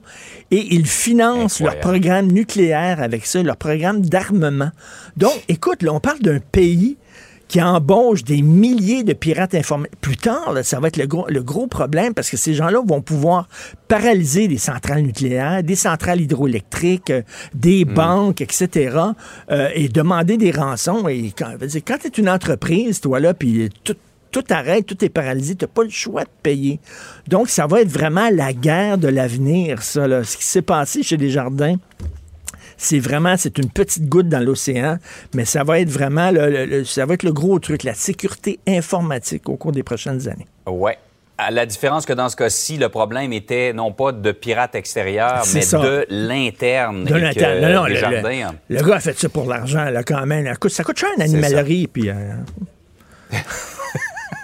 [0.51, 4.71] et ils financent leur programme nucléaire avec ça, leur programme d'armement.
[5.17, 6.97] Donc, écoute, là, on parle d'un pays
[7.51, 10.01] qui embauche des milliers de pirates informatiques.
[10.01, 13.03] Plus tard, ça va être le gros, le gros problème parce que ces gens-là vont
[13.03, 13.49] pouvoir
[13.89, 17.93] paralyser des centrales nucléaires, des centrales hydroélectriques, euh, des hmm.
[17.93, 18.97] banques, etc.,
[19.51, 21.09] euh, et demander des rançons.
[21.09, 23.97] Et quand, quand tu es une entreprise, toi, là, puis tout,
[24.31, 26.79] tout arrête, tout est paralysé, tu n'as pas le choix de payer.
[27.27, 30.23] Donc, ça va être vraiment la guerre de l'avenir, ça, là.
[30.23, 31.79] ce qui s'est passé chez Desjardins
[32.81, 34.97] c'est vraiment, c'est une petite goutte dans l'océan,
[35.35, 39.49] mais ça va être vraiment, le, ça va être le gros truc, la sécurité informatique
[39.51, 40.47] au cours des prochaines années.
[40.67, 40.97] Ouais.
[41.37, 45.43] À la différence que dans ce cas-ci, le problème était non pas de pirates extérieurs,
[45.55, 47.05] mais de l'interne.
[47.05, 47.61] De l'interne.
[47.61, 47.95] Non, non, le,
[48.75, 50.55] le, gars a fait ça pour l'argent, là, quand même.
[50.69, 52.11] Ça coûte cher une animalerie, puis...
[52.11, 52.35] Euh,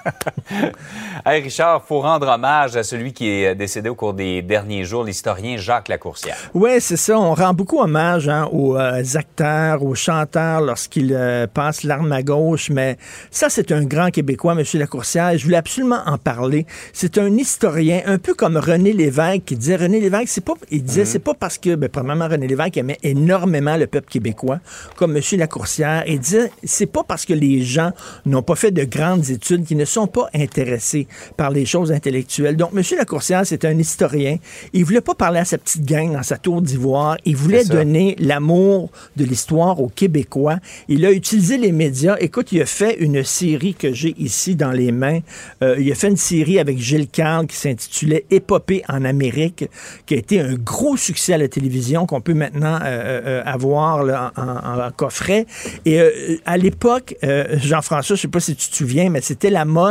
[1.27, 4.85] hey Richard, il faut rendre hommage à celui qui est décédé au cours des derniers
[4.85, 6.37] jours, l'historien Jacques Lacourcière.
[6.55, 7.19] Oui, c'est ça.
[7.19, 12.23] On rend beaucoup hommage hein, aux euh, acteurs, aux chanteurs lorsqu'ils euh, passent l'arme à
[12.23, 12.97] gauche, mais
[13.31, 14.64] ça, c'est un grand Québécois, M.
[14.75, 15.37] Lacourcière.
[15.37, 16.66] Je voulais absolument en parler.
[16.92, 20.83] C'est un historien, un peu comme René Lévesque, qui disait, René Lévesque, c'est pas, il
[20.83, 21.07] disait, mhm.
[21.07, 24.61] c'est pas parce que, ben, premièrement, René Lévesque aimait énormément le peuple québécois,
[24.97, 25.23] comme M.
[25.38, 27.92] Lacourcière, et disait, c'est pas parce que les gens
[28.25, 31.06] n'ont pas fait de grandes études qui ne sont sont pas intéressés
[31.37, 32.56] par les choses intellectuelles.
[32.56, 32.82] Donc, M.
[32.98, 34.37] Lacourcière, c'est un historien.
[34.74, 37.16] Il voulait pas parler à sa petite gang dans sa tour d'ivoire.
[37.24, 40.59] Il voulait donner l'amour de l'histoire aux Québécois.
[40.88, 42.16] Il a utilisé les médias.
[42.20, 45.20] Écoute, il a fait une série que j'ai ici dans les mains.
[45.62, 49.64] Euh, il a fait une série avec Gilles Carle qui s'intitulait Épopée en Amérique,
[50.04, 54.30] qui a été un gros succès à la télévision qu'on peut maintenant euh, euh, avoir
[54.37, 55.46] en, coffret.
[55.85, 56.00] Et
[56.44, 59.86] à l'époque, Jean-François, je sais pas si tu te souviens, mais c'était la mode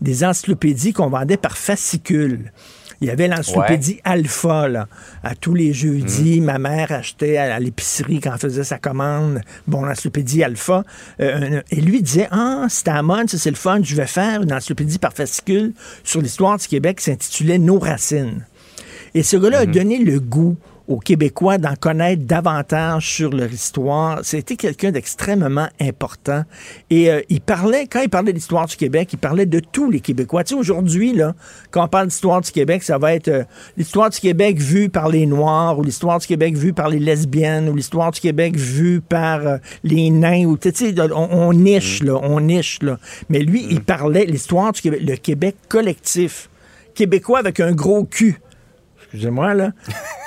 [0.00, 2.52] des encyclopédies qu'on vendait par fascicule.
[3.00, 4.88] Il y avait l'encyclopédie Alpha, là.
[5.22, 6.46] À tous les jeudis, mhm.
[6.46, 10.82] ma mère achetait à, l'épicerie quand elle faisait sa commande, bon, l'encyclopédie Alpha.
[11.20, 14.52] Euh, et lui disait, ah, c'était à mode, c'est le fun, je vais faire une
[14.52, 18.44] encyclopédie par fascicule sur l'histoire du Québec qui s'intitulait Nos racines.
[19.14, 19.72] Et ce gars-là a mhm.
[19.72, 20.56] donné le goût
[20.88, 24.20] aux Québécois d'en connaître davantage sur leur histoire.
[24.22, 26.44] C'était quelqu'un d'extrêmement important.
[26.90, 29.90] Et euh, il parlait, quand il parlait de l'histoire du Québec, il parlait de tous
[29.90, 30.44] les Québécois.
[30.44, 31.34] Tu sais, aujourd'hui, là,
[31.70, 33.44] quand on parle d'histoire du Québec, ça va être euh,
[33.76, 37.68] l'histoire du Québec vue par les Noirs, ou l'histoire du Québec vue par les lesbiennes,
[37.68, 42.18] ou l'histoire du Québec vue par euh, les nains, ou tu sais, on, niche, là,
[42.22, 42.98] on niche, là.
[43.28, 46.48] Mais lui, il parlait l'histoire du Québec, le Québec collectif.
[46.94, 48.40] Québécois avec un gros cul.
[49.02, 49.72] Excusez-moi, là.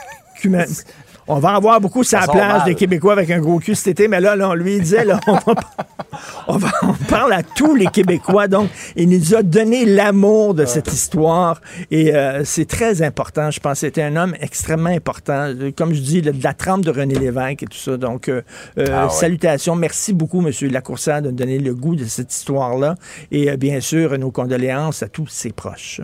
[1.32, 4.20] On va avoir beaucoup sa plage des Québécois avec un gros cul cet été, mais
[4.20, 8.48] là, on lui disait, là, on, va, on, parle à tous les Québécois.
[8.48, 13.52] Donc, il nous a donné l'amour de cette histoire et euh, c'est très important.
[13.52, 15.54] Je pense que c'était un homme extrêmement important.
[15.78, 17.96] Comme je dis, de la trempe de René Lévesque et tout ça.
[17.96, 18.42] Donc, euh,
[18.80, 19.76] euh, ah salutations.
[19.76, 20.52] Merci beaucoup, M.
[20.72, 22.96] Lacourcière, de nous donner le goût de cette histoire-là.
[23.32, 26.02] Et bien sûr, nos condoléances à tous ses proches.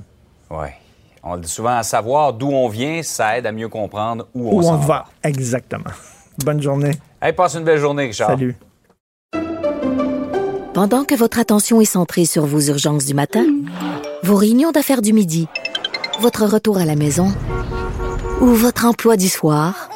[0.52, 0.67] Oui.
[1.27, 4.73] On dit souvent, à savoir d'où on vient, ça aide à mieux comprendre où, on,
[4.73, 5.05] on va.
[5.23, 5.89] Exactement.
[6.43, 6.91] Bonne journée.
[7.19, 8.29] Hey, passe une belle journée, Richard.
[8.29, 8.55] Salut.
[10.75, 13.45] Pendant que votre attention est centrée sur vos urgences du matin,
[14.21, 15.47] vos réunions d'affaires du midi,
[16.19, 17.33] votre retour à la maison
[18.41, 19.89] ou votre emploi du soir,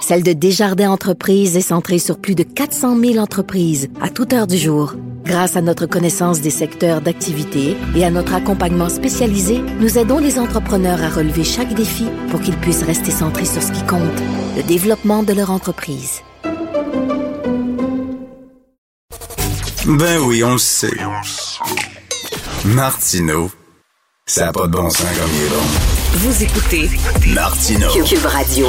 [0.00, 4.46] celle de Desjardins Entreprises est centrée sur plus de 400 000 entreprises à toute heure
[4.46, 4.94] du jour.
[5.24, 10.38] Grâce à notre connaissance des secteurs d'activité et à notre accompagnement spécialisé, nous aidons les
[10.38, 14.02] entrepreneurs à relever chaque défi pour qu'ils puissent rester centrés sur ce qui compte,
[14.56, 16.22] le développement de leur entreprise.
[19.86, 20.96] Ben oui, on le sait.
[22.64, 23.50] Martineau,
[24.26, 25.64] ça n'a pas de bon sens comme il est bon.
[26.14, 26.90] Vous écoutez
[27.34, 27.88] Martineau.
[28.04, 28.68] Cube Radio.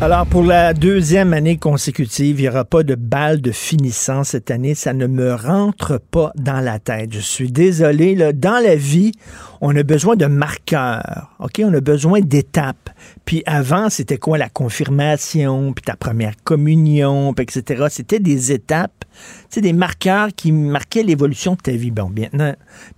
[0.00, 4.50] Alors, pour la deuxième année consécutive, il n'y aura pas de balle de finissant cette
[4.50, 4.74] année.
[4.74, 7.12] Ça ne me rentre pas dans la tête.
[7.12, 8.14] Je suis désolé.
[8.16, 9.12] Là, dans la vie,
[9.60, 11.30] on a besoin de marqueurs.
[11.38, 11.62] OK?
[11.64, 12.90] On a besoin d'étapes.
[13.24, 14.36] Puis avant, c'était quoi?
[14.36, 17.86] La confirmation, puis ta première communion, puis etc.
[17.88, 19.04] C'était des étapes,
[19.48, 21.92] c'est des marqueurs qui marquaient l'évolution de ta vie.
[21.92, 22.28] Bon, bien,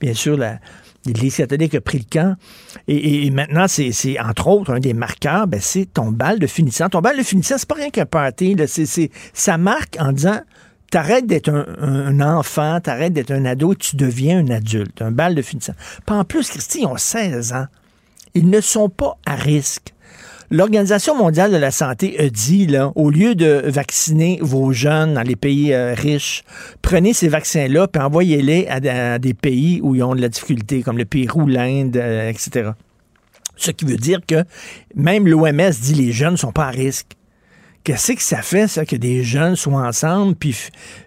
[0.01, 0.59] bien sûr, la,
[1.07, 2.37] l'Église catholique a pris le camp.
[2.89, 6.89] Et, maintenant, c'est entre autres un des marqueurs, ben, c'est ton bal de finissant.
[6.89, 8.57] Ton bal de finissant, c'est pas rien qu'un party.
[8.67, 10.41] C'est, ça marque en disant
[10.91, 15.03] t'arrêtes d'être un, enfant, t'arrêtes d'être un ado, tu deviens un adulte.
[15.03, 15.75] Un bal de finissant.
[16.05, 17.67] Pas en plus, Christy, ils ont 16 ans.
[18.35, 19.95] Ils ne sont pas à risque.
[20.51, 25.23] L'Organisation mondiale de la santé a dit, là, au lieu de vacciner vos jeunes dans
[25.23, 26.45] les pays euh, riches,
[26.83, 30.99] prenez ces vaccins-là puis envoyez-les à, des pays où ils ont de la difficulté, comme
[30.99, 32.71] le Pérou, l'Inde, euh, etc.
[33.57, 34.45] Ce qui veut dire que
[34.95, 37.16] même l'OMS dit les jeunes ne sont pas à risque.
[37.87, 40.57] Qu'est-ce que ça fait, ça, que des jeunes soient ensemble, puis,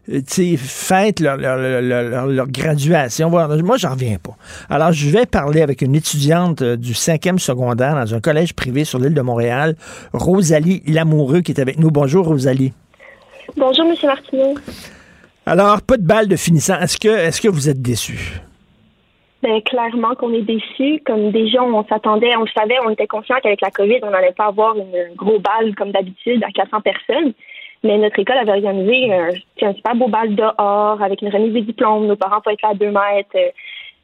[0.09, 3.29] euh, tu fêtent leur, leur, graduation?
[3.29, 4.37] Moi, j'en reviens pas.
[4.69, 8.85] Alors, je vais parler avec une étudiante euh, du cinquième secondaire dans un collège privé
[8.85, 9.75] sur l'île de Montréal,
[10.13, 11.91] Rosalie Lamoureux, qui est avec nous.
[11.91, 12.71] Bonjour, Rosalie.
[13.57, 13.95] Bonjour, M.
[14.01, 14.55] Martineau.
[15.45, 16.79] Alors, pas de balle de finissant.
[16.79, 18.39] Est-ce que, est-ce que vous êtes déçu?
[19.41, 21.01] Ben, clairement qu'on est déçus.
[21.05, 24.33] Comme déjà, on s'attendait, on le savait, on était conscient qu'avec la COVID, on n'allait
[24.33, 27.33] pas avoir une gros balle comme d'habitude à 400 personnes.
[27.83, 29.29] Mais notre école avait organisé un,
[29.61, 32.07] un super beau bal dehors avec une remise des diplômes.
[32.07, 33.53] Nos parents pouvaient être là à deux mètres.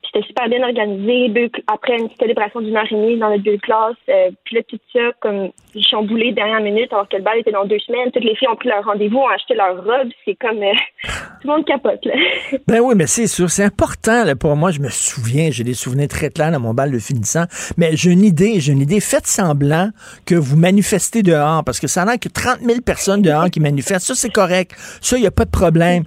[0.05, 1.51] C'était super bien organisé.
[1.67, 2.87] après une célébration d'une heure
[3.19, 5.49] dans les deux classes, euh, puis là, tout ça, comme
[5.81, 8.11] chamboulé dernière minute, alors que le bal était dans deux semaines.
[8.11, 10.09] Toutes les filles ont pris leur rendez-vous, ont acheté leur robe.
[10.25, 10.61] C'est comme.
[10.61, 10.73] Euh,
[11.41, 12.13] tout le monde capote, là.
[12.67, 13.49] Ben oui, mais c'est sûr.
[13.49, 14.71] C'est important, là, pour moi.
[14.71, 17.45] Je me souviens, j'ai des souvenirs très clairs de mon bal de finissant.
[17.77, 18.99] Mais j'ai une idée, j'ai une idée.
[18.99, 19.89] Faites semblant
[20.25, 23.59] que vous manifestez dehors, parce que ça a l'air que 30 000 personnes dehors qui
[23.59, 24.07] manifestent.
[24.07, 24.73] Ça, c'est correct.
[25.01, 26.03] Ça, il n'y a pas de problème.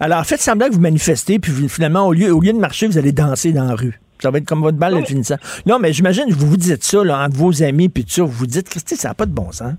[0.00, 2.98] Alors, faites semblant que vous manifestez, puis finalement, au lieu, au lieu de marcher, vous
[2.98, 4.00] allez danser dans la rue.
[4.22, 5.34] Ça va être comme votre balle de finissant.
[5.66, 8.22] Non, mais j'imagine que vous vous dites ça là, entre vos amis, puis tout ça,
[8.22, 9.74] vous vous dites, Christy, ça n'a pas de bon sens.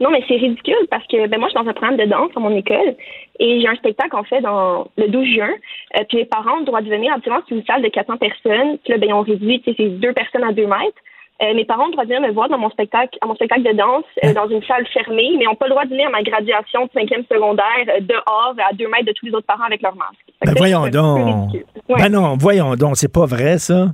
[0.00, 2.30] Non, mais c'est ridicule parce que ben, moi, je suis dans un programme de danse
[2.34, 2.96] à mon école
[3.38, 5.50] et j'ai un spectacle en fait dans le 12 juin.
[5.96, 7.12] Euh, puis les parents ont le droit de venir.
[7.12, 8.78] Habituellement, c'est une salle de 400 personnes.
[8.82, 10.98] Puis là, ben, ont réduit, c'est deux personnes à deux mètres.
[11.42, 13.34] Euh, mes parents ont le droit de venir me voir dans mon spectacle, à mon
[13.34, 16.06] spectacle de danse, euh, dans une salle fermée, mais n'ont pas le droit de venir
[16.06, 19.46] à ma graduation de cinquième secondaire euh, dehors, à deux mètres de tous les autres
[19.46, 20.14] parents avec leur masque.
[20.44, 21.50] Ben voyons donc.
[21.88, 23.88] Ben non, voyons donc, c'est pas vrai ça.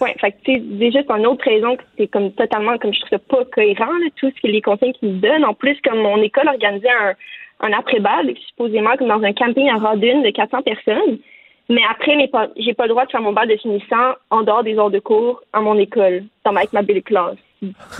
[0.00, 3.10] Oui, fait que c'est juste une autre raison que c'est comme totalement, comme je trouve
[3.10, 5.44] ça pas cohérent, tout ce que les conseils qu'ils me donnent.
[5.44, 7.14] En plus, comme mon école organisait un,
[7.60, 11.18] un après-balle, supposément comme dans un camping à Rodin de 400 personnes.
[11.68, 12.12] Mais après,
[12.56, 15.00] j'ai pas le droit de faire mon bal de finissant en dehors des heures de
[15.00, 17.36] cours à mon école, dans avec ma belle classe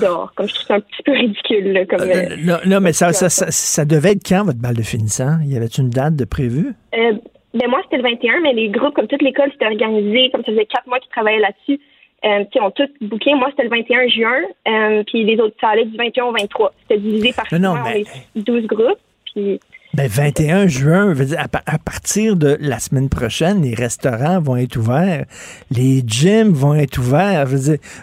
[0.00, 0.33] dehors.
[0.35, 1.87] Comme je trouve ça un petit peu ridicule.
[1.88, 5.38] comme, euh, euh, non, mais ça, ça, ça, devait être quand, votre bal de finissant?
[5.42, 6.74] Il y avait une date de prévue?
[6.94, 7.12] Euh,
[7.55, 10.31] ben moi, c'était le 21, mais les groupes, comme toute l'école, c'était organisé.
[10.31, 11.81] Comme ça faisait quatre mois qu'ils travaillaient là-dessus.
[12.24, 13.35] Euh, ils ont tous booké.
[13.35, 16.72] Moi, c'était le 21 juin, puis les autres, ça allait du 21 au 23.
[16.83, 18.05] C'était divisé par non, mais...
[18.37, 18.98] 12 groupes.
[19.33, 19.61] Puis
[19.97, 25.25] ben, 21 juin, à, partir de la semaine prochaine, les restaurants vont être ouverts,
[25.71, 27.47] les gyms vont être ouverts.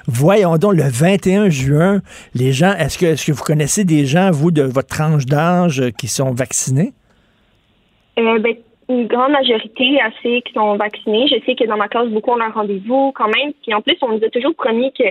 [0.08, 2.02] voyons donc, le 21 juin,
[2.34, 5.82] les gens, est-ce que, est-ce que vous connaissez des gens, vous, de votre tranche d'âge,
[5.82, 6.94] euh, qui sont vaccinés?
[8.18, 8.56] Euh, ben,
[8.90, 11.28] une grande majorité assez qui sont vaccinés.
[11.28, 13.54] Je sais que dans ma classe, beaucoup ont leur rendez-vous quand même.
[13.62, 15.06] Puis en plus, on nous a toujours promis que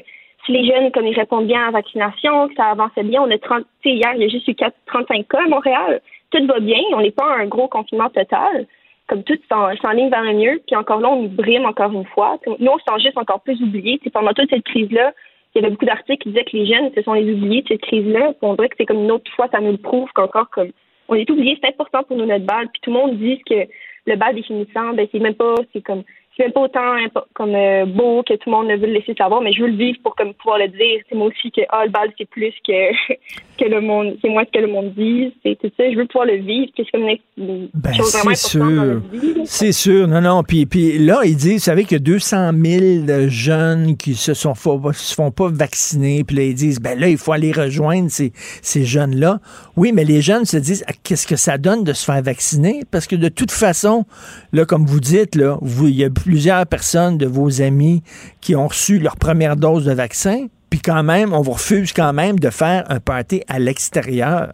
[0.45, 3.31] si les jeunes, comme ils répondent bien à la vaccination, que ça avançait bien, on
[3.31, 6.01] a 30, hier, il y a juste eu 4, 35 cas à Montréal
[6.33, 8.66] tout va bien, on n'est pas un gros confinement total,
[9.09, 12.38] comme tout s'enligne vers le mieux, puis encore là, on nous brime encore une fois.
[12.47, 14.01] Nous, on se sent juste encore plus oubliés.
[14.12, 15.12] pendant toute cette crise-là,
[15.55, 17.68] il y avait beaucoup d'articles qui disaient que les jeunes, ce sont les oubliés de
[17.68, 18.33] cette crise-là.
[18.40, 20.71] On dirait que c'est comme une autre fois, ça nous le prouve qu'encore comme
[21.09, 22.68] on est oubliés, c'est important pour nous notre balle.
[22.73, 23.66] Puis tout le monde dit que
[24.07, 26.05] le bal définissant, ben c'est même pas, c'est comme
[26.37, 26.97] c'est même pas autant
[27.35, 29.77] comme euh, beau que tout le monde veut le laisser savoir, mais je veux le
[29.77, 31.01] vivre pour comme pouvoir le dire.
[31.09, 32.73] C'est moi aussi que ah, le bal c'est plus que
[33.59, 35.35] que le monde, c'est moi ce que le monde dit.
[35.42, 35.90] C'est tout ça.
[35.90, 36.71] Je veux pouvoir le vivre.
[36.77, 39.03] C'est comme une, ben, chose vraiment sûr.
[39.45, 40.09] C'est sûr.
[40.09, 40.42] Non, non.
[40.42, 44.35] Puis, puis là, ils disent, vous savez qu'il y a 200 000 jeunes qui se
[44.35, 46.25] sont se font pas vacciner.
[46.25, 49.40] Puis là, ils disent, ben là, il faut aller rejoindre ces, ces jeunes-là.
[49.77, 52.83] Oui, mais les jeunes se disent, ah, qu'est-ce que ça donne de se faire vacciner?
[52.90, 54.07] Parce que de toute façon,
[54.53, 58.02] là, comme vous dites, là, vous, il y a plusieurs personnes de vos amis
[58.40, 62.12] qui ont reçu leur première dose de vaccin, puis quand même, on vous refuse quand
[62.12, 64.52] même de faire un party à l'extérieur.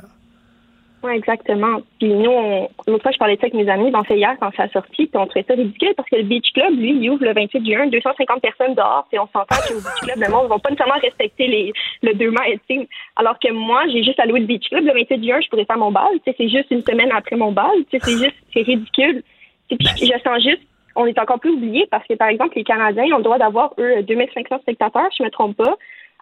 [1.03, 1.81] Oui, exactement.
[2.01, 4.51] Puis nous, l'autre fois, je parlais de ça avec mes amis, on fait hier quand
[4.57, 7.11] ça a sorti, puis on trouvait ça ridicule parce que le Beach Club, lui, il
[7.11, 10.45] ouvre le 28 juin, 250 personnes dehors, puis on s'entend qu'au Beach Club, le monde
[10.45, 12.89] ne va pas nécessairement respecter les, le 2 mètres.
[13.15, 15.79] Alors que moi, j'ai juste alloué le Beach Club le 28 juin, je pourrais faire
[15.79, 16.11] mon bal.
[16.25, 17.77] C'est juste une semaine après mon bal.
[17.93, 19.23] C'est juste, c'est ridicule.
[19.69, 20.63] Puis je sens juste
[20.99, 23.73] on est encore plus oublié parce que, par exemple, les Canadiens ont le droit d'avoir,
[23.79, 25.77] eux, 2500 spectateurs, je ne me trompe pas,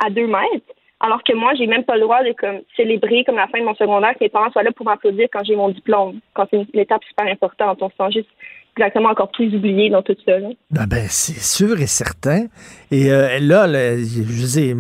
[0.05, 0.67] à deux mètres.
[1.01, 3.65] Alors que moi, j'ai même pas le droit de comme, célébrer comme la fin de
[3.65, 6.67] mon secondaire, que les parents soient là pour m'applaudir quand j'ai mon diplôme, quand c'est
[6.73, 7.79] une étape super importante.
[7.81, 8.31] On se sent juste
[8.77, 10.33] exactement encore plus oublié dans tout ça.
[10.77, 12.47] Ah ben, c'est sûr et certain.
[12.91, 14.75] Et euh, là, je sais,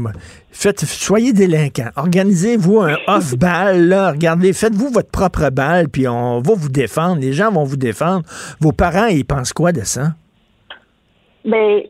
[0.51, 1.91] faites, soyez délinquants.
[1.97, 7.21] Organisez-vous un off-ball, Regardez, faites-vous votre propre balle, puis on va vous défendre.
[7.21, 8.23] Les gens vont vous défendre.
[8.61, 10.09] Vos parents, ils pensent quoi de ça?
[11.45, 11.83] Ben,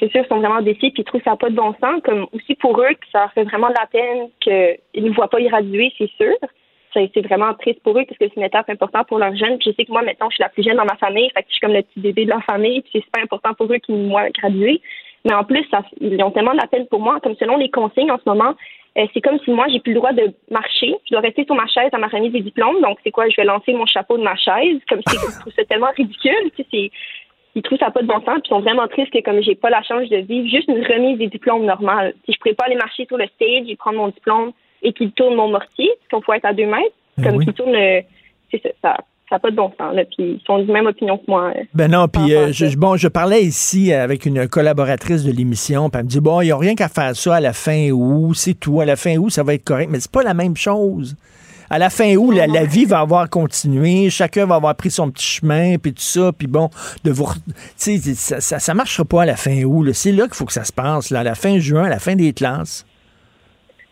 [0.00, 2.00] c'est sûr, sont vraiment déçus puis ils trouvent ça pas de bon sens.
[2.04, 5.28] Comme aussi pour eux, que ça leur fait vraiment de la peine qu'ils ne voient
[5.28, 6.36] pas irradier, c'est sûr.
[7.14, 9.58] C'est vraiment triste pour eux parce que c'est une étape importante pour leurs jeunes.
[9.58, 11.42] Puis je sais que moi, maintenant, je suis la plus jeune dans ma famille, fait
[11.42, 13.70] que je suis comme le petit bébé de leur famille, puis c'est super important pour
[13.72, 14.80] eux qu'ils me voient graduer.
[15.26, 17.18] Mais en plus, ça, ils ont tellement de la peine pour moi.
[17.20, 18.54] Comme selon les consignes en ce moment,
[18.96, 20.94] euh, c'est comme si moi, j'ai plus le droit de marcher.
[21.04, 22.80] Je dois rester sur ma chaise à ma remise des diplômes.
[22.80, 23.28] Donc, c'est quoi?
[23.28, 24.80] Je vais lancer mon chapeau de ma chaise.
[24.88, 26.50] Comme si je trouve ça tellement ridicule.
[27.56, 29.54] Ils trouvent ça pas de bon sens, puis ils sont vraiment tristes que comme j'ai
[29.54, 32.14] pas la chance de vivre juste une remise des diplômes normales.
[32.26, 34.52] Si je pourrais pas aller marcher sur le stage et prendre mon diplôme
[34.82, 37.44] et qu'ils tournent mon mortier, parce qu'on faut être à deux mètres, Ben comme oui.
[37.44, 38.02] qu'ils tournent le,
[38.50, 38.96] c'est ça, ça
[39.28, 39.92] ça n'a pas de bon sens.
[39.92, 41.50] Là, puis ils sont de même opinion que moi.
[41.56, 41.62] euh.
[41.74, 45.98] Ben non, puis euh, je, bon, je parlais ici avec une collaboratrice de l'émission, puis
[45.98, 48.34] elle me dit bon, il n'y a rien qu'à faire ça à la fin août,
[48.36, 48.80] c'est tout.
[48.80, 51.16] À la fin août, ça va être correct, mais c'est pas la même chose.
[51.68, 55.10] À la fin août, la, la vie va avoir continué, chacun va avoir pris son
[55.10, 56.70] petit chemin, puis tout ça, puis bon,
[57.02, 57.26] de vous,
[57.76, 59.82] tu sais, ça, ça, ça marchera pas à la fin août.
[59.82, 59.92] là.
[59.92, 61.98] C'est là qu'il faut que ça se passe, là, à la fin juin, à la
[61.98, 62.86] fin des classes.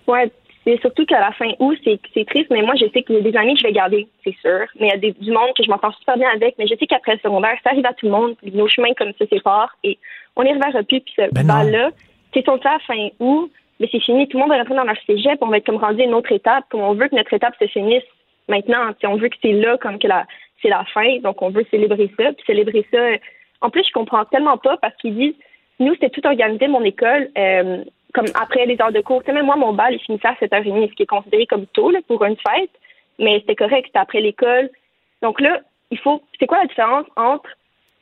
[0.06, 0.30] Ouais,
[0.64, 3.20] c'est surtout qu'à la fin août, c'est triste, mais moi, je sais qu'il y a
[3.20, 4.66] des amis que je vais garder, c'est sûr.
[4.80, 6.74] Mais il y a des, du monde que je m'entends super bien avec, mais je
[6.74, 9.26] sais qu'après le secondaire, ça arrive à tout le monde, puis nos chemins comme ça
[9.26, 9.98] séparent, et
[10.36, 11.90] on les reverra plus, puis ce Ben bal-là,
[12.32, 14.84] c'est son à la fin août, mais c'est fini, tout le monde va rentrer dans
[14.84, 17.16] leur cégep, on va être comme rendu à une autre étape, comme on veut que
[17.16, 18.04] notre étape se finisse
[18.48, 20.26] maintenant, on veut que c'est là, comme que la,
[20.62, 22.98] c'est la fin, donc on veut célébrer ça, puis célébrer ça.
[22.98, 23.16] euh,
[23.60, 25.34] En plus, je comprends tellement pas parce qu'ils disent,
[25.80, 27.84] nous, c'était tout organisé, mon école, euh,
[28.14, 29.22] comme après les heures de cours.
[29.22, 31.66] Tu sais, même moi, mon bal, il finissait à 7h30, ce qui est considéré comme
[31.66, 32.70] tôt là, pour une fête,
[33.18, 34.70] mais c'était correct, c'était après l'école.
[35.20, 35.60] Donc là,
[35.90, 36.22] il faut.
[36.38, 37.50] C'est quoi la différence entre,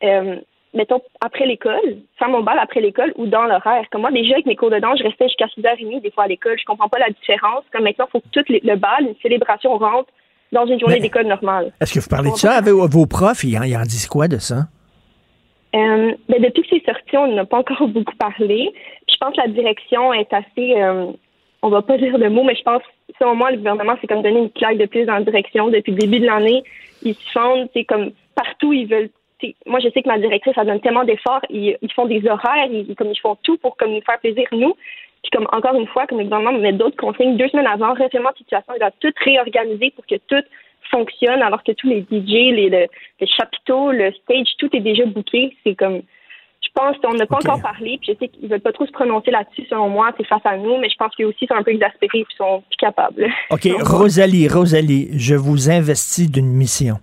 [0.04, 0.36] euh,
[0.74, 3.84] mettons, après l'école, faire mon bal après l'école ou dans l'horaire?
[3.90, 6.28] Comme moi, déjà, avec mes cours de danse, je restais jusqu'à 6h30 des fois à
[6.28, 6.58] l'école.
[6.58, 7.64] Je comprends pas la différence.
[7.72, 10.10] Comme maintenant, il faut que tout le bal, une célébration rentre
[10.52, 11.72] dans une journée d'école normale.
[11.80, 13.44] Est-ce que vous parlez de ça avec vos profs?
[13.44, 14.66] Ils en, ils en disent quoi de ça?
[15.74, 18.72] Euh, ben, depuis que c'est sorti, on n'a pas encore beaucoup parlé.
[19.08, 21.06] Je pense que la direction est assez, euh,
[21.62, 22.82] on va pas dire le mot, mais je pense,
[23.18, 25.92] selon moi, le gouvernement s'est comme donné une claque de plus dans la direction depuis
[25.92, 26.62] le début de l'année.
[27.02, 29.10] Ils se fondent, c'est comme partout, ils veulent.
[29.66, 31.40] Moi, je sais que ma directrice, elle donne tellement d'efforts.
[31.50, 34.46] Ils, ils font des horaires, ils, comme ils font tout pour comme nous faire plaisir
[34.52, 34.74] nous.
[35.22, 38.30] Puis comme encore une fois, comme le gouvernement met d'autres consignes deux semaines avant, référement
[38.30, 40.44] de situation, il doit tout réorganiser pour que tout
[40.92, 42.86] fonctionne, alors que tous les DJ, les, le,
[43.20, 45.56] le chapiteau, le stage, tout est déjà booké.
[45.64, 46.02] C'est comme,
[46.62, 48.92] je pense qu'on n'a pas encore parlé, puis je sais qu'ils veulent pas trop se
[48.92, 51.62] prononcer là-dessus, selon moi, c'est face à nous, mais je pense qu'eux aussi sont un
[51.62, 53.26] peu exaspérés, puis sont plus capables.
[53.50, 56.98] OK, Rosalie, Rosalie, je vous investis d'une mission.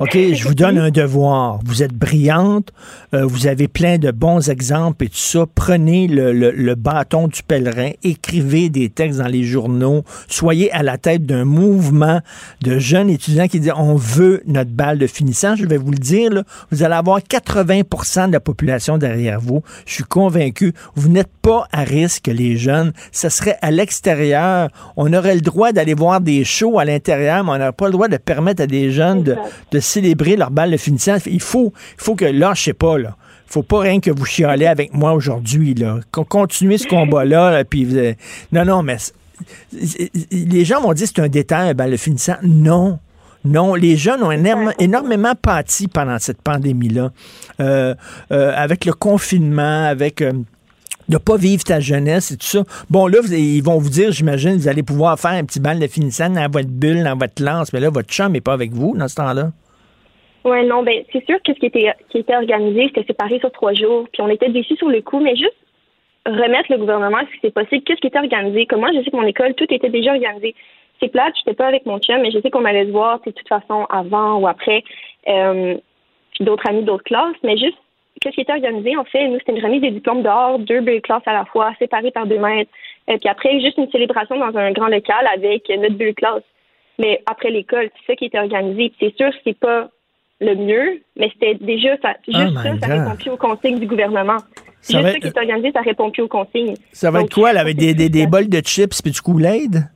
[0.00, 1.60] OK, je vous donne un devoir.
[1.64, 2.70] Vous êtes brillante,
[3.14, 5.44] euh, vous avez plein de bons exemples et tout ça.
[5.54, 10.82] Prenez le, le- le bâton du pèlerin, écrivez des textes dans les journaux, soyez à
[10.82, 12.20] la tête d'un mouvement
[12.62, 15.54] de jeunes étudiants qui disent on veut notre balle de finissant.
[15.54, 16.42] Je vais vous le dire, là,
[16.72, 19.62] vous allez avoir 80% de la population derrière vous.
[19.86, 20.72] Je suis convaincu.
[20.96, 22.92] Vous n'êtes pas à risque, les jeunes.
[23.12, 24.70] Ça serait à l'extérieur.
[24.96, 27.92] On aurait le droit d'aller voir des shows à l'intérieur, mais on n'aurait pas le
[27.92, 29.36] droit de permettre à des jeunes de,
[29.70, 31.16] de célébrer leur balle de finissant.
[31.26, 33.16] Il faut, il faut que, là, je sais pas, là.
[33.46, 36.00] Faut pas rien que vous chialez avec moi aujourd'hui, là.
[36.10, 38.14] Con- Continuez ce combat-là, là, puis vous- euh,
[38.52, 38.96] non, non, mais
[40.30, 42.36] les gens vont dire que c'est un détail, un balle de finissant.
[42.42, 42.98] Non.
[43.44, 47.10] Non, les jeunes ont énorme- énormément pâti pendant cette pandémie-là.
[47.60, 47.94] Euh,
[48.32, 50.32] euh, avec le confinement, avec euh,
[51.10, 52.64] de pas vivre ta jeunesse et tout ça.
[52.88, 55.78] Bon, là, vous- ils vont vous dire, j'imagine, vous allez pouvoir faire un petit bal
[55.78, 58.72] de finissant dans votre bulle, dans votre lance, mais là, votre chum n'est pas avec
[58.72, 59.52] vous dans ce temps-là.
[60.44, 63.50] Ouais, non, ben c'est sûr que ce qui était qui était organisé, c'était séparé sur
[63.50, 65.56] trois jours, puis on était déçus sur le coup, mais juste
[66.26, 68.66] remettre le gouvernement si c'est possible, qu'est-ce qui était organisé?
[68.66, 70.54] Comme moi, je sais que mon école, tout était déjà organisé.
[71.00, 73.30] C'est plate, j'étais pas avec mon chum, mais je sais qu'on allait se voir, de
[73.30, 74.84] toute façon, avant ou après,
[75.28, 75.76] euh,
[76.40, 77.78] d'autres amis d'autres classes, mais juste
[78.20, 81.02] qu'est-ce qui était organisé, en fait, nous, c'était une remise des diplômes dehors, deux bulles
[81.02, 82.70] classes à la fois, séparées par deux mètres,
[83.08, 86.42] et puis après, juste une célébration dans un grand local avec notre bulle classe.
[86.98, 88.90] Mais après l'école, c'est ça qui était organisé.
[88.90, 89.88] Puis c'est sûr c'est pas
[90.44, 92.98] le mieux, mais c'était déjà ça, juste Oh ça, my ça God.
[92.98, 94.38] répond plus aux consignes du gouvernement.
[94.80, 96.74] Ça juste ça qui est organisé, ça répond plus aux consignes.
[96.92, 99.20] Ça va Donc, être quoi, là, avec des, des, des bols de chips puis du
[99.20, 99.88] Kool-Aid?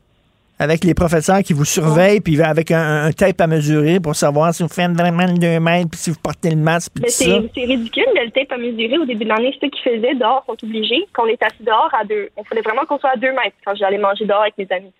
[0.61, 4.53] Avec les professeurs qui vous surveillent, puis avec un, un tape à mesurer pour savoir
[4.53, 7.09] si vous faites vraiment le 2 mètres, puis si vous portez le masque, puis Mais
[7.11, 7.49] tout ça?
[7.55, 10.43] c'est ridicule, le tape à mesurer au début de l'année, c'est ça qu'ils faisaient dehors,
[10.49, 12.29] sont obligés, qu'on est assis dehors à deux.
[12.37, 14.93] On fallait vraiment qu'on soit à deux mètres quand j'allais manger dehors avec mes amis.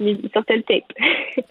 [0.00, 0.92] Ils sortaient le tape.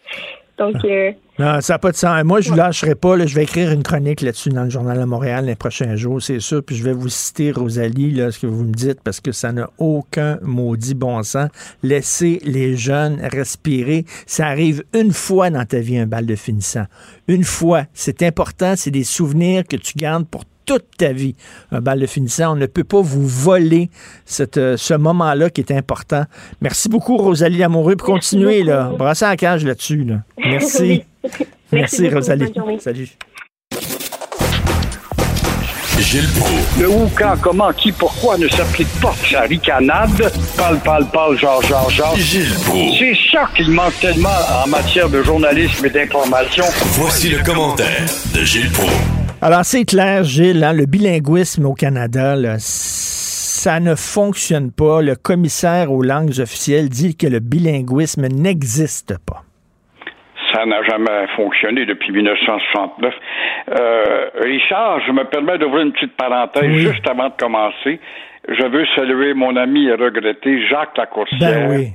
[0.57, 2.23] Donc, euh, Non, ça n'a pas de sens.
[2.23, 3.17] Moi, je ne lâcherai pas.
[3.17, 3.25] là.
[3.25, 6.39] je vais écrire une chronique là-dessus dans le Journal de Montréal les prochains jours, c'est
[6.39, 6.63] sûr.
[6.63, 9.51] Puis je vais vous citer, Rosalie, là, ce que vous me dites, parce que ça
[9.51, 11.49] n'a aucun maudit bon sens.
[11.83, 14.05] Laissez les jeunes respirer.
[14.25, 16.85] Ça arrive une fois dans ta vie, un bal de finissant.
[17.27, 17.83] Une fois.
[17.93, 18.75] C'est important.
[18.77, 21.35] C'est des souvenirs que tu gardes pour toute ta vie
[21.71, 22.53] un bal de finissant.
[22.53, 23.89] On ne peut pas vous voler
[24.25, 26.25] cette, euh, ce moment-là qui est important.
[26.61, 28.91] Merci beaucoup, Rosalie Amoureux, pour continuer, là.
[28.97, 30.05] Brasser la cage là-dessus.
[30.37, 31.03] Merci.
[31.71, 32.53] Merci, Rosalie.
[32.79, 33.09] Salut.
[35.99, 36.79] Gilles Proulx.
[36.79, 40.31] Le où, quand, comment, qui, pourquoi ne s'applique pas sa ricanade?
[40.57, 42.15] Parle, parle, parle, genre, genre, genre.
[42.17, 42.99] Gilles Proulx.
[42.99, 44.29] C'est ça qu'il manque tellement
[44.63, 46.65] en matière de journalisme et d'information.
[46.93, 49.24] Voici le commentaire de Gilles Proulx.
[49.45, 55.03] Alors, c'est clair, Gilles, hein, le bilinguisme au Canada, là, ça ne fonctionne pas.
[55.03, 59.43] Le commissaire aux langues officielles dit que le bilinguisme n'existe pas.
[60.51, 63.13] Ça n'a jamais fonctionné depuis 1969.
[63.69, 66.79] Euh, Richard, je me permets d'ouvrir une petite parenthèse Oui.
[66.79, 67.99] juste avant de commencer.
[68.49, 71.67] Je veux saluer mon ami et regretté Jacques Lacourcière.
[71.69, 71.87] Ben oui.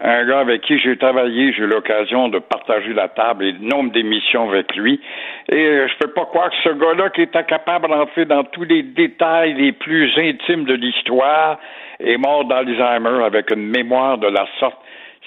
[0.00, 3.60] Un gars avec qui j'ai travaillé, j'ai eu l'occasion de partager la table et le
[3.60, 5.00] nombre d'émissions avec lui.
[5.50, 8.64] Et euh, je peux pas croire que ce gars-là qui était capable d'entrer dans tous
[8.64, 11.58] les détails les plus intimes de l'histoire
[11.98, 14.78] est mort d'Alzheimer avec une mémoire de la sorte.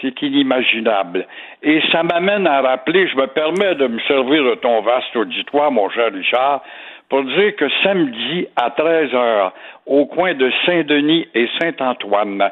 [0.01, 1.25] C'est inimaginable.
[1.63, 5.71] Et ça m'amène à rappeler, je me permets de me servir de ton vaste auditoire,
[5.71, 6.61] mon cher Richard,
[7.09, 9.53] pour dire que samedi à 13 heures,
[9.87, 12.49] au coin de Saint-Denis et Saint-Antoine,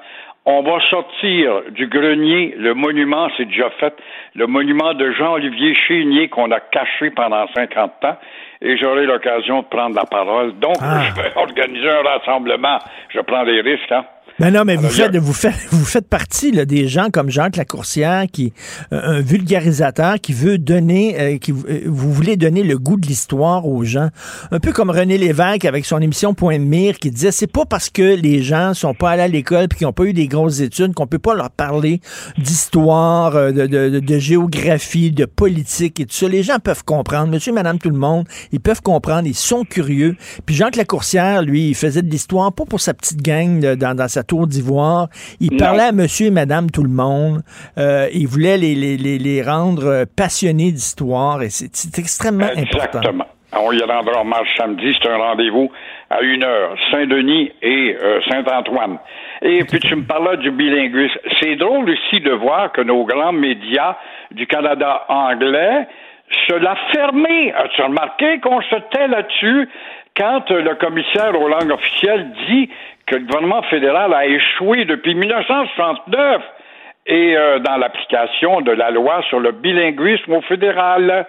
[0.50, 3.94] on va sortir du grenier le monument, c'est déjà fait,
[4.34, 8.16] le monument de Jean-Olivier Chénier qu'on a caché pendant 50 ans,
[8.62, 10.58] et j'aurai l'occasion de prendre la parole.
[10.58, 11.02] Donc, Ah.
[11.04, 12.80] je vais organiser un rassemblement.
[13.10, 14.06] Je prends des risques, hein.
[14.40, 16.66] Ben non, mais vous Alors, il y a- faites, vous faites, vous faites partie là,
[16.66, 18.54] des gens comme Jacques Lacourcière, qui
[18.94, 23.08] euh, un vulgarisateur qui veut donner, euh, qui euh, vous voulez donner le goût de
[23.08, 24.10] l'histoire aux gens,
[24.52, 27.66] un peu comme René Lévesque avec son émission Point de mire, qui disait c'est pas
[27.66, 30.28] parce que les gens sont pas allés à l'école puis qu'ils ont pas eu des
[30.28, 32.00] grosses études qu'on peut pas leur parler
[32.38, 36.28] d'histoire, euh, de, de- de- géographie, de politique et tout ça.
[36.28, 39.64] Les gens peuvent comprendre, Monsieur, et Madame, tout le monde, ils peuvent comprendre, ils sont
[39.64, 40.16] curieux.
[40.46, 43.96] Puis Jacques Lacourcière, lui, il faisait de l'histoire pas pour sa petite gang de- dans,
[43.96, 45.08] dans sa tour d'ivoire.
[45.40, 45.58] Il Non.
[45.58, 47.42] parlait à monsieur et madame tout le monde.
[47.78, 52.62] Euh, il voulait les, les, les, les rendre euh, passionnés d'histoire et c'est extrêmement important.
[53.00, 53.26] Exactement.
[53.60, 54.94] On y rendra hommage samedi.
[55.02, 55.72] C'est un rendez-vous
[56.10, 56.76] à une heure.
[56.92, 58.98] Saint-Denis et euh, Saint-Antoine.
[59.42, 61.18] Et puis tu me parlais du bilinguisme.
[61.40, 63.96] C'est drôle aussi de voir que nos grands médias
[64.32, 65.88] du Canada anglais
[66.48, 67.54] se l'a fermé.
[67.54, 69.70] As-tu remarqué qu'on se tait là-dessus
[70.18, 72.70] quand le commissaire aux langues officielles dit
[73.08, 76.42] que le gouvernement fédéral a échoué depuis 1969
[77.08, 81.26] et euh, dans l'application de la loi sur le bilinguisme au fédéral.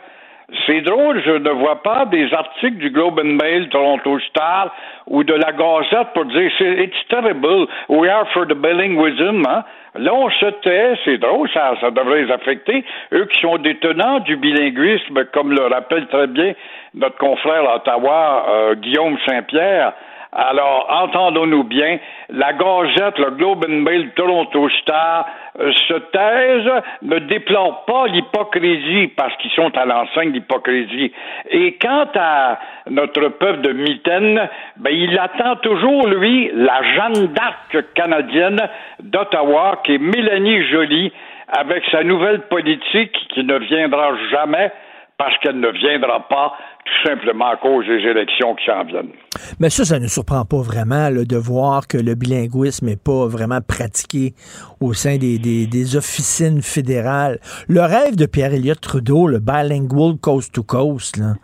[0.66, 4.74] C'est drôle, je ne vois pas des articles du Globe and Mail, Toronto Star
[5.06, 9.44] ou de la Gazette pour dire it's terrible, we are for the bilingualism.
[9.46, 9.62] Hein?
[9.94, 12.82] Là, on se tait, c'est drôle, ça, ça devrait les affecter.
[13.12, 16.54] Eux qui sont des tenants du bilinguisme, comme le rappelle très bien
[16.94, 19.92] notre confrère à Ottawa, euh, Guillaume Saint-Pierre.
[20.32, 21.98] Alors, entendons-nous bien,
[22.28, 25.26] la Gazette, le Globe and Mail, Toronto Star
[25.58, 31.12] euh, se taisent, ne déplorent pas l'hypocrisie parce qu'ils sont à l'enseigne d'hypocrisie.
[31.50, 32.58] Et quant à
[32.90, 38.68] notre peuple de mitaine, ben, il attend toujours, lui, la Jeanne d'Arc canadienne
[39.02, 41.10] d'Ottawa, qui est Mélanie Joly,
[41.48, 44.70] avec sa nouvelle politique qui ne viendra jamais
[45.18, 46.52] parce qu'elle ne viendra pas
[46.84, 49.10] tout simplement à cause des élections qui s'en viennent.
[49.58, 53.26] Mais ça, ça ne surprend pas vraiment là, de voir que le bilinguisme n'est pas
[53.26, 54.32] vraiment pratiqué
[54.80, 57.38] au sein des, des, des officines fédérales.
[57.68, 61.34] Le rêve de Pierre Elliott Trudeau, le bilingual coast to coast, là,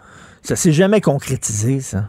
[0.43, 2.05] ça s'est jamais concrétisé, ça.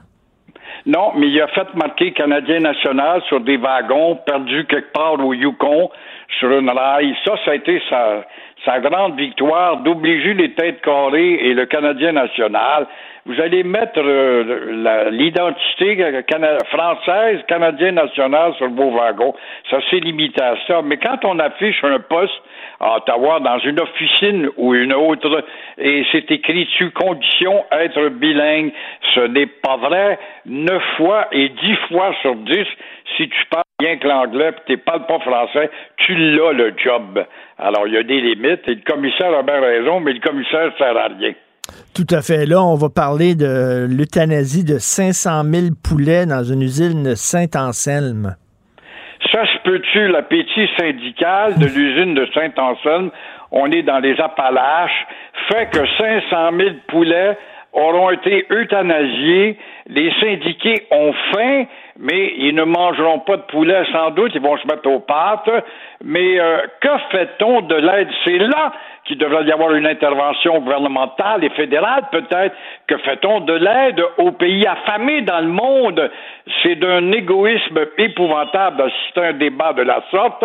[0.86, 5.34] Non, mais il a fait marquer Canadien national sur des wagons perdus quelque part au
[5.34, 5.89] Yukon
[6.38, 7.16] sur une rail.
[7.26, 8.24] Ça, ça a été sa,
[8.66, 12.88] sa grande victoire d'obliger les têtes carrées et le Canadien national.
[13.28, 15.95] Vous allez mettre euh, l'identité
[16.28, 19.34] cana- française, Canadien national sur vos wagons.
[19.70, 20.82] Ça s'est limité à ça.
[20.84, 22.34] Mais quand on affiche un poste
[22.80, 25.43] à Ottawa dans une officine ou une autre
[25.78, 28.71] et c'est écrit dessus condition être bilingue,
[29.13, 30.19] ce n'est pas vrai.
[30.45, 32.67] Neuf fois et dix fois sur dix,
[33.17, 37.26] si tu parles bien que l'anglais et tu parles pas français, tu l'as le job.
[37.57, 40.71] Alors il y a des limites et le commissaire a bien raison, mais le commissaire
[40.78, 41.34] sert à rien.
[41.93, 42.45] Tout à fait.
[42.45, 48.36] Là, on va parler de l'euthanasie de 500 000 poulets dans une usine Saint-Anselme.
[49.66, 53.09] Peut-tu, l'appétit syndical de l'usine de Saint-Anselme,
[53.49, 55.07] on est dans les Appalaches,
[55.49, 57.36] fait que 500 000 poulets
[57.74, 59.57] auront été euthanasiés,
[59.88, 61.66] les syndiqués ont faim,
[61.97, 65.49] mais ils ne mangeront pas de poulet sans doute, ils vont se mettre aux pâtes.
[66.03, 68.09] Mais euh, que fait-on de l'aide?
[68.24, 68.72] C'est là
[69.06, 72.56] qu'il devrait y avoir une intervention gouvernementale et fédérale, peut-être.
[72.88, 76.12] Que fait-on de l'aide aux pays affamés dans le monde?
[76.64, 80.43] C'est d'un égoïsme épouvantable d'assister à un débat de la sorte.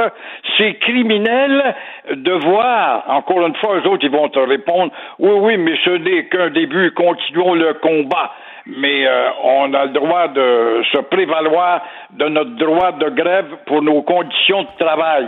[0.59, 1.75] C'est criminel
[2.13, 5.91] de voir, encore une fois, eux autres, ils vont te répondre, oui, oui, mais ce
[5.91, 8.33] n'est qu'un début, continuons le combat
[8.67, 13.83] mais euh, on a le droit de se prévaloir de notre droit de grève pour
[13.83, 15.27] nos conditions de travail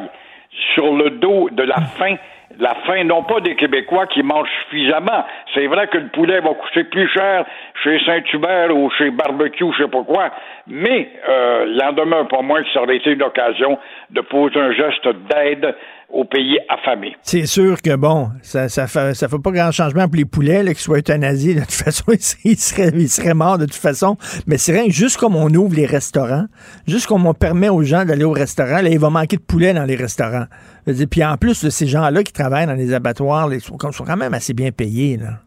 [0.74, 2.16] sur le dos de la faim
[2.58, 5.24] la faim, non pas des Québécois qui mangent suffisamment.
[5.54, 7.44] C'est vrai que le poulet va coûter plus cher
[7.82, 10.30] chez Saint-Hubert ou chez Barbecue, je sais pas quoi,
[10.66, 13.78] mais euh, il en demeure pas moins que ça aurait été une occasion
[14.10, 15.74] de poser un geste d'aide
[16.12, 17.16] aux pays affamés.
[17.22, 20.64] C'est sûr que, bon, ça ça fait, ça fait pas grand changement pour les poulets,
[20.64, 21.54] qu'ils soient euthanasiés.
[21.54, 22.04] De toute façon,
[22.44, 24.16] ils seraient, ils seraient morts de toute façon.
[24.46, 26.44] Mais c'est rien, juste comme on ouvre les restaurants,
[26.86, 29.72] juste comme on permet aux gens d'aller au restaurant, là, il va manquer de poulet
[29.72, 30.46] dans les restaurants.
[31.10, 34.54] Puis en plus, ces gens-là qui travaillent dans les abattoirs, ils sont, quand même assez
[34.54, 35.38] bien payés, là.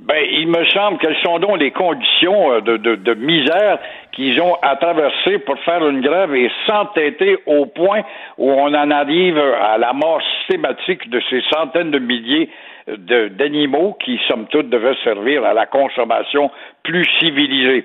[0.00, 3.80] Ben, il me semble quelles sont donc les conditions euh, de, de, de misère
[4.18, 8.02] qu'ils ont à traverser pour faire une grève et s'entêter au point
[8.36, 12.50] où on en arrive à la mort systématique de ces centaines de milliers
[12.88, 16.50] d'animaux qui, somme toute, devaient servir à la consommation
[16.82, 17.84] plus civilisée.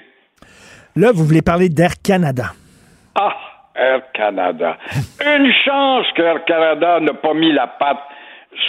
[0.96, 2.46] Là, vous voulez parler d'Air Canada.
[3.14, 3.36] Ah,
[3.76, 4.78] Air Canada.
[5.38, 8.02] Une chance qu'Air Canada n'a pas mis la patte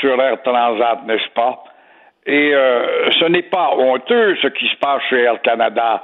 [0.00, 1.64] sur Air Transat, n'est-ce pas?
[2.26, 6.02] Et euh, ce n'est pas honteux ce qui se passe chez Air Canada.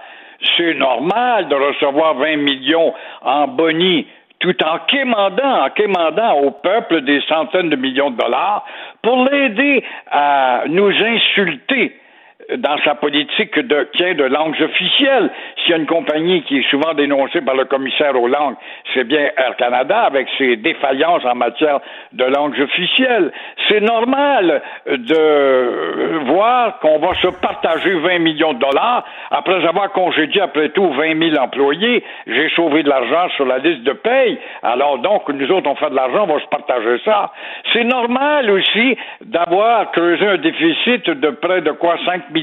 [0.57, 4.07] C'est normal de recevoir 20 millions en boni
[4.39, 8.65] tout en quémandant, en quémandant au peuple des centaines de millions de dollars
[9.03, 12.00] pour l'aider à nous insulter
[12.57, 15.31] dans sa politique de tient de langues officielles.
[15.59, 18.57] S'il y a une compagnie qui est souvent dénoncée par le commissaire aux langues,
[18.95, 21.81] c'est bien Air Canada avec ses défaillances en matière
[22.13, 23.33] de langues officielles.
[23.69, 30.41] C'est normal de voir qu'on va se partager 20 millions de dollars après avoir congédié
[30.41, 32.03] après tout 20 000 employés.
[32.27, 34.39] J'ai sauvé de l'argent sur la liste de paye.
[34.63, 37.33] Alors donc, nous autres, on fait de l'argent, on va se partager ça.
[37.73, 42.40] C'est normal aussi d'avoir creusé un déficit de près de quoi 5 millions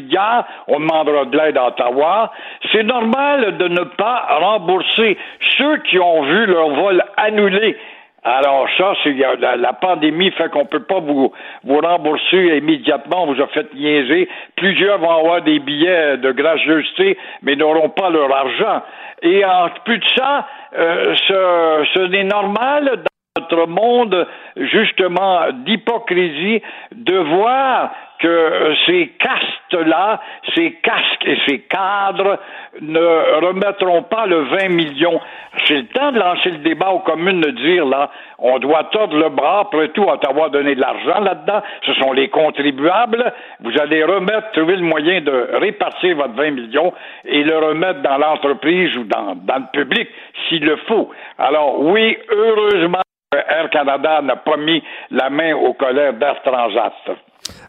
[0.67, 2.31] on demandera de l'aide à.
[2.71, 5.17] C'est normal de ne pas rembourser
[5.57, 7.77] ceux qui ont vu leur vol annulé.
[8.23, 11.31] Alors ça, c'est la, pandémie fait qu'on peut pas vous,
[11.63, 13.23] vous rembourser immédiatement.
[13.23, 14.27] On vous a fait niaiser.
[14.57, 18.81] Plusieurs vont avoir des billets de gracieuseté, mais n'auront pas leur argent.
[19.21, 20.45] Et en plus de ça,
[20.77, 24.27] euh, ce n'est normal dans notre monde
[24.57, 26.61] justement d'hypocrisie
[26.93, 30.20] de voir que ces castes-là,
[30.55, 32.39] ces casques et ces cadres
[32.82, 35.20] ne remettront pas le 20 millions.
[35.65, 38.09] C'est le temps de lancer le débat aux communes de dire, là,
[38.39, 41.61] on doit tordre le bras, après tout, Ottawa donné de l'argent là-dedans.
[41.86, 43.34] Ce sont les contribuables.
[43.61, 46.93] Vous allez remettre, trouver le moyen de répartir votre 20 millions
[47.26, 50.07] et le remettre dans l'entreprise ou dans, dans le public,
[50.47, 51.09] s'il le faut.
[51.38, 53.01] Alors, oui, heureusement,
[53.34, 56.93] Air Canada n'a pas mis la main au colère d'Air Transat.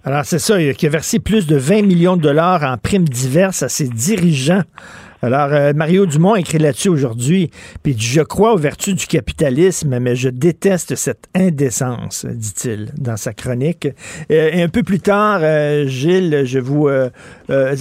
[0.04, 3.62] Alors, c'est ça, qui a versé plus de 20 millions de dollars en primes diverses
[3.62, 4.62] à ses dirigeants.
[5.20, 7.50] Alors, euh, Mario Dumont écrit là-dessus aujourd'hui,
[7.82, 13.32] puis je crois aux vertus du capitalisme, mais je déteste cette indécence, dit-il dans sa
[13.32, 13.88] chronique.
[14.30, 16.88] Euh, et un peu plus tard, euh, Gilles, je vous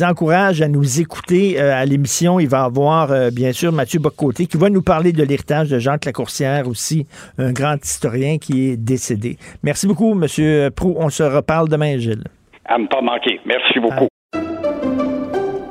[0.02, 2.40] encourage à nous écouter à l'émission.
[2.40, 5.80] Il va y avoir, bien sûr, Mathieu Bocoté qui va nous parler de l'héritage de
[5.80, 7.06] Jean Lacourcière aussi,
[7.38, 9.38] un grand historien qui est décédé.
[9.64, 10.96] Merci beaucoup, Monsieur Prou.
[10.98, 12.24] On se reparle demain, Gilles.
[12.66, 13.40] À ne pas manquer.
[13.46, 14.08] Merci beaucoup.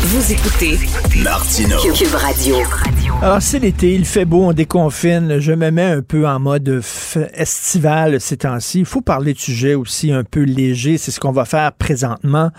[0.00, 0.78] Vous écoutez
[1.24, 1.76] Martineau.
[1.92, 2.54] Cube Radio.
[3.20, 5.40] Alors, c'est l'été, il fait beau, on déconfine.
[5.40, 6.82] Je me mets un peu en mode
[7.34, 8.78] estival ces temps-ci.
[8.78, 10.98] Il faut parler de sujets aussi un peu légers.
[10.98, 12.50] C'est ce qu'on va faire présentement.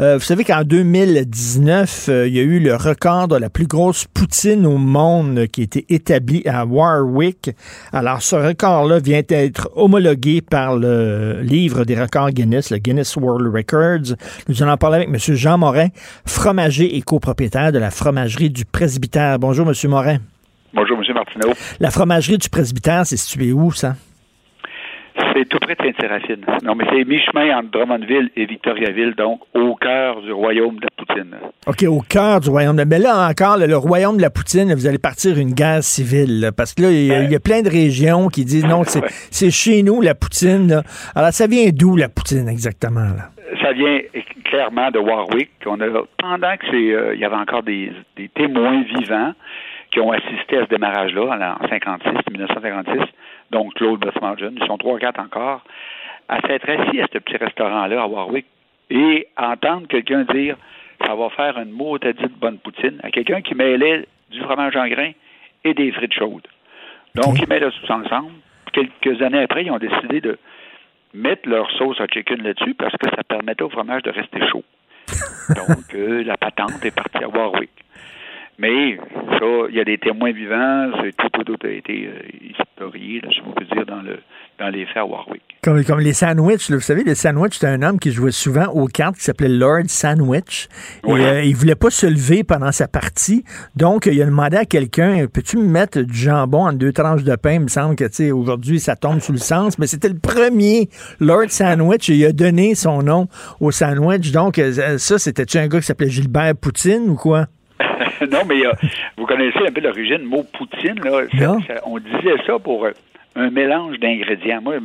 [0.00, 3.66] Euh, vous savez qu'en 2019, euh, il y a eu le record de la plus
[3.66, 7.52] grosse poutine au monde qui a été établi à Warwick.
[7.94, 13.50] Alors, ce record-là vient d'être homologué par le livre des records Guinness, le Guinness World
[13.54, 14.14] Records.
[14.48, 15.36] Nous allons en parler avec M.
[15.36, 15.88] Jean Morin,
[16.26, 19.38] fromager et copropriétaire de la fromagerie du Presbytère.
[19.38, 19.74] Bonjour, M.
[19.90, 20.18] Morin.
[20.74, 21.14] Bonjour, M.
[21.14, 21.52] Martineau.
[21.80, 23.94] La fromagerie du presbytère, c'est situé où, ça?
[25.34, 26.44] C'est tout près de Sainte-Séraphine.
[26.64, 30.88] Non, mais c'est mi-chemin entre Drummondville et Victoriaville, donc au cœur du royaume de la
[30.96, 31.36] Poutine.
[31.66, 32.84] OK, au cœur du royaume de...
[32.84, 36.72] Mais là, encore, le, royaume de la Poutine, vous allez partir une guerre civile, parce
[36.72, 40.14] que là, il y, a plein de régions qui disent non, c'est chez nous, la
[40.14, 40.82] Poutine.
[41.14, 43.00] Alors, ça vient d'où, la Poutine, exactement?
[43.00, 43.30] Là?
[43.60, 43.98] Ça vient
[44.52, 45.50] clairement de Warwick.
[45.64, 45.86] On a,
[46.18, 49.32] pendant que c'est, euh, il y avait encore des, des témoins vivants,
[49.90, 53.00] qui ont assisté à ce démarrage-là en 56, 1956,
[53.50, 55.62] donc Claude Bessmargin, ils sont trois, quatre encore,
[56.28, 58.46] à s'être assis à ce petit restaurant-là à Warwick
[58.90, 60.56] et entendre quelqu'un dire
[61.06, 65.12] ça va faire une motadite bonne poutine à quelqu'un qui mêlait du fromage en grain
[65.64, 66.46] et des frites chaudes.
[67.14, 68.32] Donc, ils mêlaient tout ensemble.
[68.72, 70.38] Quelques années après, ils ont décidé de
[71.14, 74.64] mettre leur sauce à chicken là-dessus parce que ça permettait au fromage de rester chaud.
[75.54, 77.70] Donc, euh, la patente est partie à Warwick.
[78.58, 78.96] Mais
[79.38, 83.28] ça, il y a des témoins vivants, tout, tout, tout a été euh, historié, là,
[83.32, 84.18] si on peut dire, dans, le,
[84.58, 85.42] dans les faits à Warwick.
[85.62, 88.86] Comme, comme les sandwichs, vous savez, les sandwichs, c'était un homme qui jouait souvent aux
[88.86, 90.68] cartes qui s'appelait Lord Sandwich.
[91.06, 93.44] Et euh, il voulait pas se lever pendant sa partie.
[93.74, 97.36] Donc, il a demandé à quelqu'un Peux-tu me mettre du jambon en deux tranches de
[97.36, 97.54] pain?
[97.54, 100.18] Il me semble que, tu sais, aujourd'hui, ça tombe sous le sens, mais c'était le
[100.18, 100.88] premier
[101.20, 103.28] Lord Sandwich et il a donné son nom
[103.60, 104.30] au sandwich.
[104.30, 107.46] Donc, euh, ça, c'était-tu un gars qui s'appelait Gilbert Poutine ou quoi?
[108.30, 108.72] non, mais euh,
[109.16, 111.00] vous connaissez un peu l'origine du mot poutine.
[111.02, 111.56] Là.
[111.84, 112.92] on disait ça pour euh,
[113.34, 114.60] un mélange d'ingrédients.
[114.62, 114.76] Moi,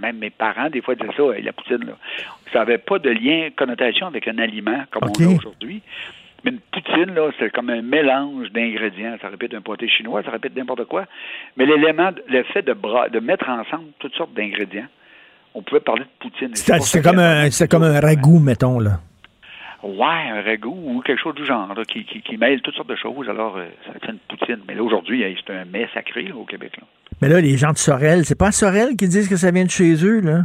[0.00, 1.86] même mes parents, des fois, disaient ça, la poutine.
[1.86, 1.94] Là.
[2.52, 5.82] Ça n'avait pas de lien, connotation avec un aliment comme on a aujourd'hui.
[6.44, 9.16] Mais une poutine, là, c'est comme un mélange d'ingrédients.
[9.20, 11.06] Ça répète un pâté chinois, ça répète n'importe quoi.
[11.56, 14.86] Mais l'élément, le fait de, de mettre ensemble toutes sortes d'ingrédients,
[15.54, 16.50] on pouvait parler de poutine.
[16.54, 19.00] C'est comme, un, comme un ragoût, mettons, là.
[19.82, 22.96] Ouais, un ragoût ou quelque chose du genre qui, qui, qui, mêle toutes sortes de
[22.96, 23.28] choses.
[23.28, 24.60] Alors, euh, ça fait une poutine.
[24.66, 26.72] Mais là, aujourd'hui, c'est un mets sacré au Québec.
[27.20, 29.70] Mais là, les gens de Sorel, c'est pas Sorel qui disent que ça vient de
[29.70, 30.44] chez eux, là?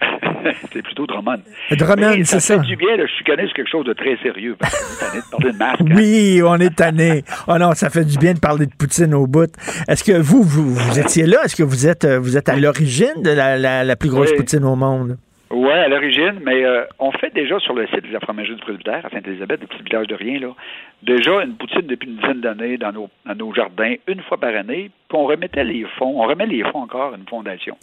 [0.72, 1.42] c'est plutôt Drummond.
[1.72, 2.40] Drummond, c'est ça.
[2.40, 4.56] Ça fait du bien, suis connu sur quelque chose de très sérieux.
[4.58, 5.80] Parce on est tanné de parler de masque.
[5.80, 5.94] Hein.
[5.96, 7.24] Oui, on est tanné.
[7.48, 9.52] oh non, ça fait du bien de parler de Poutine au bout.
[9.88, 11.38] Est-ce que vous, vous, étiez là?
[11.44, 14.64] Est-ce que vous êtes, euh, vous êtes à l'origine de la, la, plus grosse Poutine
[14.64, 15.18] au monde?
[15.50, 18.62] Oui, à l'origine, mais euh, on fait déjà sur le site de la fromagerie du
[18.62, 20.54] Presbytère, à Sainte-Élisabeth, des petits villages de rien, là,
[21.02, 24.54] déjà une poutine depuis une dizaine d'années dans nos, dans nos jardins, une fois par
[24.54, 27.76] année, puis on remettait les fonds, on remet les fonds encore à une fondation.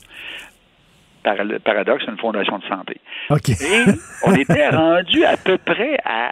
[1.23, 3.01] Par, paradoxe, une fondation de santé.
[3.31, 3.91] Et
[4.25, 6.31] on était rendu à peu près à,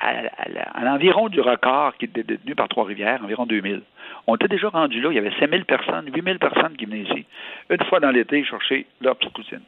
[0.00, 3.82] à, l'environ du record qui était détenu par Trois-Rivières, environ 2000.
[4.28, 7.26] On était déjà rendu là, il y avait 5000 personnes, 8000 personnes qui venaient ici,
[7.70, 9.62] une fois dans l'été, chercher leur petite poutine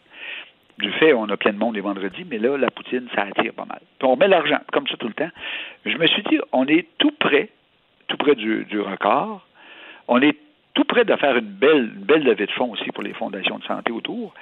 [0.78, 3.52] du fait, on a plein de monde les vendredis, mais là, la poutine, ça attire
[3.52, 3.80] pas mal.
[3.98, 5.30] Puis on met l'argent, comme ça tout le temps.
[5.84, 7.50] Je me suis dit, on est tout près,
[8.06, 9.46] tout près du, record.
[10.06, 10.36] On est
[10.74, 13.64] tout près de faire une belle, belle levée de fonds aussi pour les fondations de
[13.64, 14.32] santé autour.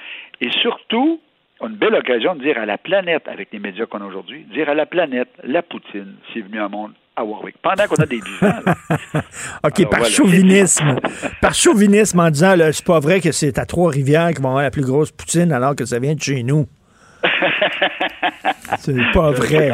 [0.40, 1.20] Et surtout,
[1.60, 4.06] on a une belle occasion de dire à la planète, avec les médias qu'on a
[4.06, 7.96] aujourd'hui, dire à la planète, la poutine, c'est venu un monde à Warwick, pendant qu'on
[7.96, 8.60] a des vivants.
[9.64, 10.96] OK, par chauvinisme.
[11.40, 14.70] par chauvinisme en disant, c'est pas vrai que c'est à Trois-Rivières qu'ils vont avoir la
[14.70, 16.66] plus grosse poutine alors que ça vient de chez nous.
[18.78, 19.72] c'est pas vrai.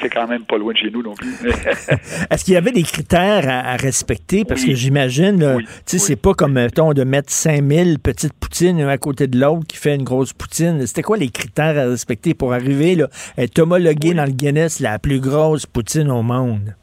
[0.00, 1.34] C'est quand, même pas loin de chez nous non plus.
[2.30, 4.44] Est-ce qu'il y avait des critères à, respecter?
[4.44, 8.98] Parce que j'imagine, tu sais, c'est pas comme, mettons, de mettre 5000 petites poutines à
[8.98, 10.86] côté de l'autre qui fait une grosse poutine.
[10.86, 14.80] C'était quoi les critères à respecter pour arriver là, à être homologué dans le Guinness
[14.80, 16.74] la plus grosse poutine au monde?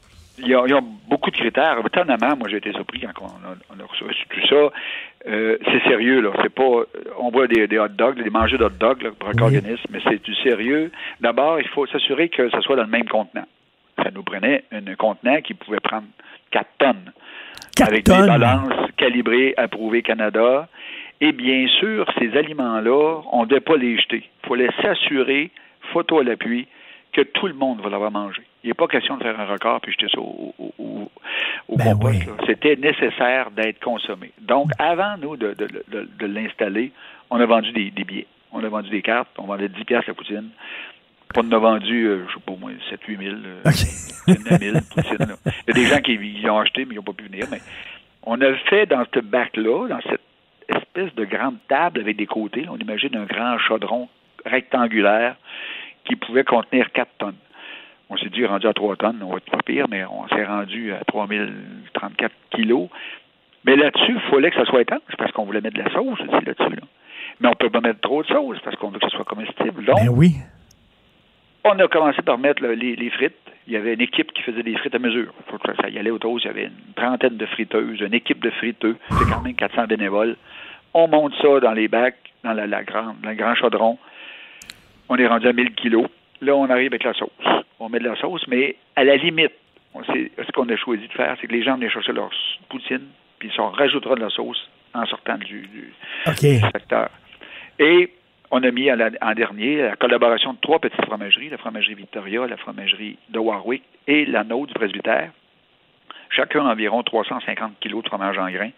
[0.42, 1.78] Il y, a, beaucoup de critères.
[1.86, 4.72] Étonnamment, moi, j'ai été surpris quand on a, reçu tout ça.
[5.28, 6.32] Euh, c'est sérieux, là.
[6.42, 6.84] C'est pas.
[7.20, 10.24] On voit des, hot dogs, des mangers d'hot dogs là, pour un organisme, mais c'est
[10.24, 10.92] du sérieux.
[11.20, 13.46] D'abord, il faut s'assurer que ce soit dans le même contenant.
[13.98, 16.08] Ça nous prenait un contenant qui pouvait prendre
[16.52, 17.12] 4 tonnes.
[17.82, 20.68] avec des balances calibrées, approuvées Canada.
[21.22, 24.30] Et bien sûr, ces aliments-là, on ne devait pas les jeter.
[24.44, 25.52] Il fallait s'assurer,
[25.92, 26.68] photo à l'appui,
[27.12, 28.42] que tout le monde va l'avoir mangé.
[28.64, 31.98] Il n'est pas question de faire un record puis jeter ça au, au, ben
[32.46, 34.32] C'était nécessaire d'être consommé.
[34.42, 36.92] Donc, avant, nous, de, de, l'installer,
[37.30, 38.28] on a vendu des, billets.
[38.52, 39.30] On a vendu des cartes.
[39.38, 40.50] On vendait 10 piastres la poutine.
[41.36, 44.78] On en a vendu, euh, je sais pas, au moins 7-8 000, euh, 9 000
[44.94, 45.18] poutines.
[45.20, 45.36] là.
[45.46, 47.46] Il y a des gens qui ils l'ont acheté, mais ils n'ont pas pu venir.
[47.52, 47.60] Mais
[48.24, 50.22] on a fait dans ce bac-là, dans cette
[50.68, 54.10] espèce de grande table avec des côtés, là, on imagine un grand chaudron
[54.46, 55.36] rectangulaire
[56.06, 57.36] qui pouvait contenir 4 tonnes.
[58.10, 60.44] On s'est dit, rendu à 3 tonnes, on va être pas pire, mais on s'est
[60.46, 62.90] rendu à 3034 kilos.
[63.66, 66.20] Mais là-dessus, il fallait que ça soit étanche parce qu'on voulait mettre de la sauce
[66.20, 66.76] aussi là-dessus.
[66.76, 66.82] là.
[67.40, 69.86] Mais on peut pas mettre trop de sauce parce qu'on veut que ce soit comestible.
[69.86, 70.36] Donc, Ben oui.
[71.64, 73.36] on a commencé par mettre là, les, les frites.
[73.68, 75.32] Il y avait une équipe qui faisait des frites à mesure.
[75.48, 76.40] Faut que ça y allait autour.
[76.40, 78.98] Il y avait une trentaine de friteuses, une équipe de friteux.
[79.12, 80.36] C'est quand même 400 bénévoles.
[80.96, 84.00] On monte ça dans les bacs, dans la, la grande, dans le grand chaudron.
[85.10, 86.08] On est rendu à 1000 kilos.
[86.42, 87.30] Là, on arrive avec la sauce.
[87.80, 89.52] On met de la sauce, mais à la limite,
[89.94, 92.30] on sait- ce qu'on a choisi de faire, c'est que les gens venaient chercher leur
[92.70, 93.08] poutine,
[93.40, 95.94] puis on rajoutera de la sauce en sortant du, du,
[96.28, 96.40] OK.
[96.42, 97.10] du secteur.
[97.78, 98.12] Et
[98.52, 101.96] on a mis à la- en dernier la collaboration de trois petites fromageries, la fromagerie
[101.96, 105.32] Victoria, la fromagerie de Warwick et la nôtre du presbytère.
[106.32, 108.70] Chacun environ 350 kilos de fromage en grains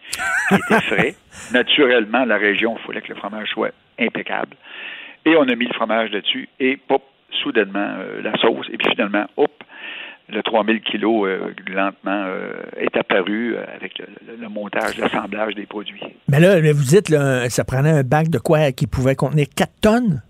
[0.48, 1.14] qui était frais.
[1.52, 4.56] Naturellement, la région, il fallait que le fromage soit impeccable.
[5.26, 7.02] Et on a mis le fromage dessus et pop,
[7.42, 8.66] soudainement, euh, la sauce.
[8.72, 9.50] Et puis finalement, hop,
[10.28, 15.66] le 3000 kilos euh, lentement euh, est apparu avec le, le- le montage, l'assemblage des
[15.66, 16.00] produits.
[16.28, 19.70] Mais là, vous dites, là, ça prenait un bac de quoi qui pouvait contenir 4
[19.80, 20.22] tonnes?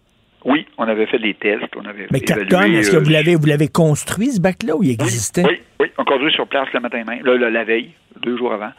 [0.45, 3.11] Oui, on avait fait des tests, on avait Mais 4 évalué, tonnes, est-ce que vous
[3.11, 5.45] l'avez, vous l'avez construit, ce bac-là, ou il existait?
[5.47, 7.91] Oui, oui, on conduit sur place le matin même, le- la veille,
[8.23, 8.73] deux jours avant.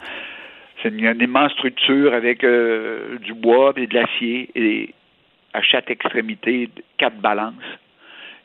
[0.82, 4.92] C'est une, une immense structure avec du bois et de l'acier et
[5.54, 6.68] à chaque extrémité
[6.98, 7.54] quatre balances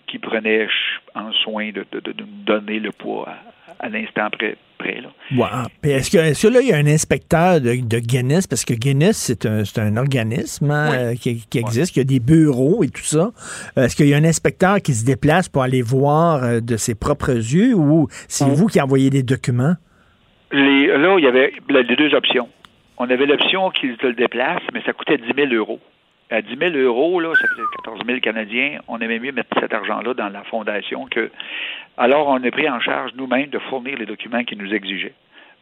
[0.10, 3.30] qui prenaient ch- en soin de, de- de- de nous donner le poids
[3.80, 4.56] à, à l'instant près.
[4.78, 5.10] près là.
[5.36, 5.68] Wow.
[5.84, 9.46] Est-ce que, là, il y a un inspecteur de, de Guinness, parce que Guinness, c'est
[9.46, 13.32] un, un organisme hein, euh, qui, qui existe, qui a des bureaux et tout ça.
[13.76, 16.96] Est-ce qu'il y a un inspecteur qui se déplace pour aller voir euh, de ses
[16.96, 19.76] propres yeux ou c'est vous qui envoyez des documents?
[20.52, 22.50] Les, là, il y avait les deux options.
[22.98, 25.80] On avait l'option qu'ils te le déplacent, mais ça coûtait 10 000 euros.
[26.32, 28.80] À 10 000 euros, là, ça faisait 14 000 Canadiens.
[28.88, 31.32] On aimait mieux mettre cet argent-là dans la fondation que.
[31.98, 35.16] Alors, on a pris en charge nous-mêmes de fournir les documents qu'ils nous exigeaient,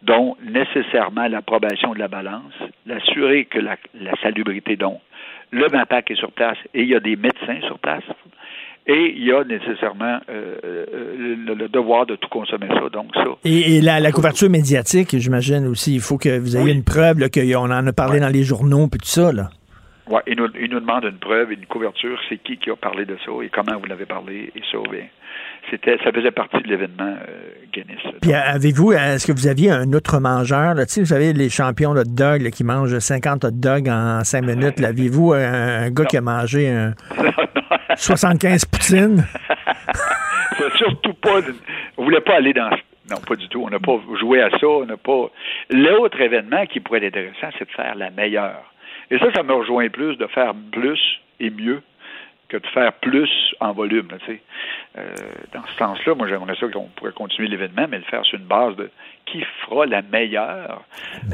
[0.03, 2.53] dont nécessairement l'approbation de la balance,
[2.85, 4.99] l'assurer que la, la salubrité, donc,
[5.51, 8.03] le MAPAC est sur place et il y a des médecins sur place.
[8.89, 12.87] Et il y a nécessairement euh, euh, le, le devoir de tout consommer ça.
[12.91, 16.71] Donc, ça, Et, et la, la couverture médiatique, j'imagine aussi, il faut que vous ayez
[16.71, 19.33] une preuve qu'on en a parlé dans les journaux puis tout ça.
[19.33, 19.49] Là.
[20.09, 23.05] Ouais, il nous, il nous demande une preuve, une couverture, c'est qui qui a parlé
[23.05, 25.05] de ça et comment vous l'avez parlé et ça, bien,
[25.69, 27.99] c'était, ça faisait partie de l'événement euh, Guinness.
[28.21, 30.75] Puis euh, avez-vous, est-ce que vous aviez un autre mangeur?
[30.75, 30.85] Là?
[30.95, 34.79] Vous savez, les champions de dog là, qui mangent 50 hot dogs en 5 minutes.
[34.79, 36.93] là, Aviez-vous un, un gars qui a mangé un
[37.97, 39.25] 75 poutines?
[40.57, 41.41] C'est surtout pas,
[41.97, 42.69] on voulait pas aller dans,
[43.09, 43.63] non, pas du tout.
[43.63, 44.67] On n'a pas joué à ça.
[44.67, 45.29] On n'a pas.
[45.69, 48.63] L'autre événement qui pourrait être intéressant, c'est de faire la meilleure.
[49.09, 50.99] Et ça, ça me rejoint plus de faire plus
[51.39, 51.81] et mieux
[52.49, 53.29] que de faire plus
[53.59, 54.07] en volume.
[54.97, 55.13] Euh,
[55.53, 58.45] dans ce sens-là, moi, j'aimerais ça qu'on pourrait continuer l'événement, mais le faire sur une
[58.45, 58.89] base de
[59.31, 60.83] qui fera la meilleure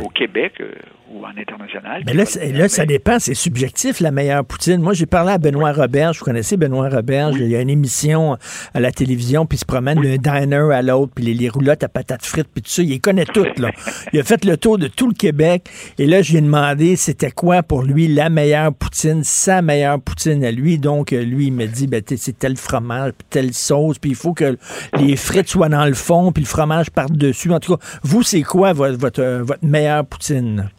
[0.02, 0.72] au Québec euh,
[1.12, 2.04] ou en international.
[2.06, 4.82] Mais là, ça dépend, c'est subjectif, la meilleure poutine.
[4.82, 8.38] Moi, j'ai parlé à Benoît Roberge, vous connaissez Benoît Roberge, il y a une émission
[8.74, 11.84] à la télévision, puis il se promène d'un diner à l'autre, puis les, les roulottes
[11.84, 13.72] à patates frites, puis tout ça, il les connaît toutes, là.
[14.14, 16.96] Il a fait le tour de tout le Québec, et là, je lui ai demandé
[16.96, 20.78] c'était quoi pour lui la meilleure poutine, sa meilleure poutine à lui.
[20.78, 24.16] Donc, euh, lui, il me dit, ben, c'est tel fromage, puis telle sauce, puis il
[24.16, 24.58] faut que
[24.98, 27.52] les frites soient dans le fond, puis le fromage par-dessus.
[27.52, 30.69] En tout cas, vous, c'est quoi votre, votre, euh, votre meilleure poutine?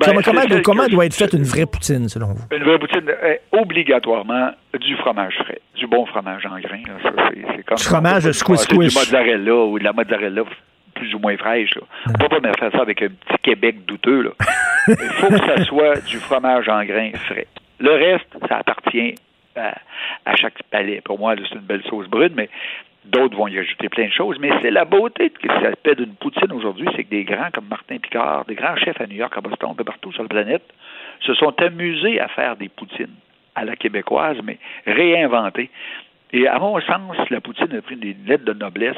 [0.00, 0.12] Ben,
[0.64, 2.44] comment doit être faite une vraie poutine, selon vous?
[2.50, 4.50] Une vraie poutine est obligatoirement
[4.80, 6.82] du fromage frais, du bon fromage en grains.
[6.86, 6.94] là.
[7.02, 10.42] Ça, c'est, c'est comme Du fromage squish Du mozzarella ou de la mozzarella
[10.94, 11.74] plus ou moins fraîche.
[11.76, 11.82] Là.
[12.08, 14.22] On peut pas faire ça avec un petit Québec douteux.
[14.22, 14.30] Là.
[14.88, 17.46] Il faut que ça soit du fromage en grains frais.
[17.78, 19.14] Le reste, ça appartient
[19.56, 19.74] à,
[20.24, 21.00] à chaque palais.
[21.04, 22.48] Pour moi, là, c'est une belle sauce brune, mais
[23.04, 24.38] d'autres vont y ajouter plein de choses.
[24.40, 27.50] Mais c'est la beauté de ce qui s'appelle d'une poutine aujourd'hui, c'est que des grands
[27.52, 30.22] comme Martin Picard, des grands chefs à New York, à Boston, un peu partout sur
[30.22, 30.64] la planète,
[31.20, 33.14] se sont amusés à faire des poutines
[33.54, 35.70] à la québécoise, mais réinventées.
[36.32, 38.96] Et à mon sens, la poutine a pris des lettres de noblesse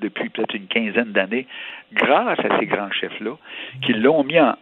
[0.00, 1.46] depuis peut-être une quinzaine d'années,
[1.92, 3.32] grâce à ces grands chefs-là,
[3.82, 4.54] qui l'ont mis en,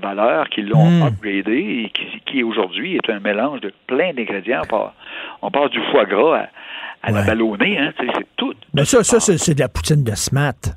[0.00, 1.02] valeur, qui l'ont Mm.
[1.02, 4.62] upgradé et qui, qui aujourd'hui est un mélange de plein d'ingrédients.
[4.72, 4.90] On
[5.42, 6.48] on passe du foie gras à,
[7.06, 8.54] à la ballonnée, hein, c'est tout.
[8.72, 10.76] Mais ça, ça c'est, c'est de la poutine de smat.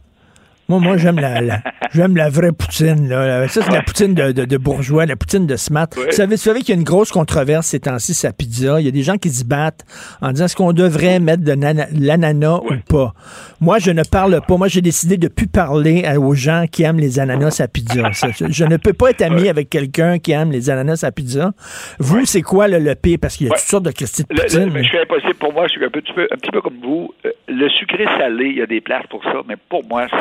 [0.69, 1.61] Moi, moi j'aime la, la-
[1.93, 3.07] j'aime la vraie poutine.
[3.07, 3.47] Là.
[3.47, 5.87] Ça, c'est la poutine de, de- de bourgeois, la poutine de smart.
[5.95, 8.79] Vous savez, vous savez qu'il y a une grosse controverse ces temps-ci, sa pizza.
[8.81, 9.85] Il y a des gens qui se battent
[10.21, 13.13] en disant est-ce qu'on devrait mettre de nana- l'ananas ou pas?
[13.61, 14.57] Moi, je ne parle pas.
[14.57, 18.11] Moi, j'ai décidé de plus parler à- aux gens qui aiment les ananas à pizza.
[18.13, 21.11] Ça, je, je ne peux pas être ami avec quelqu'un qui aime les ananas à
[21.11, 21.53] pizza.
[21.99, 23.17] Vous, c'est quoi le, le pire?
[23.21, 24.71] Parce qu'il y a toutes sortes de questions de Le- le- poutine.
[24.73, 26.79] mais je suis impossible pour moi, je suis un petit peu, un petit peu comme
[26.83, 27.13] vous.
[27.25, 30.17] Euh, Le sucré salé, il y a des places pour ça, mais pour moi, ça,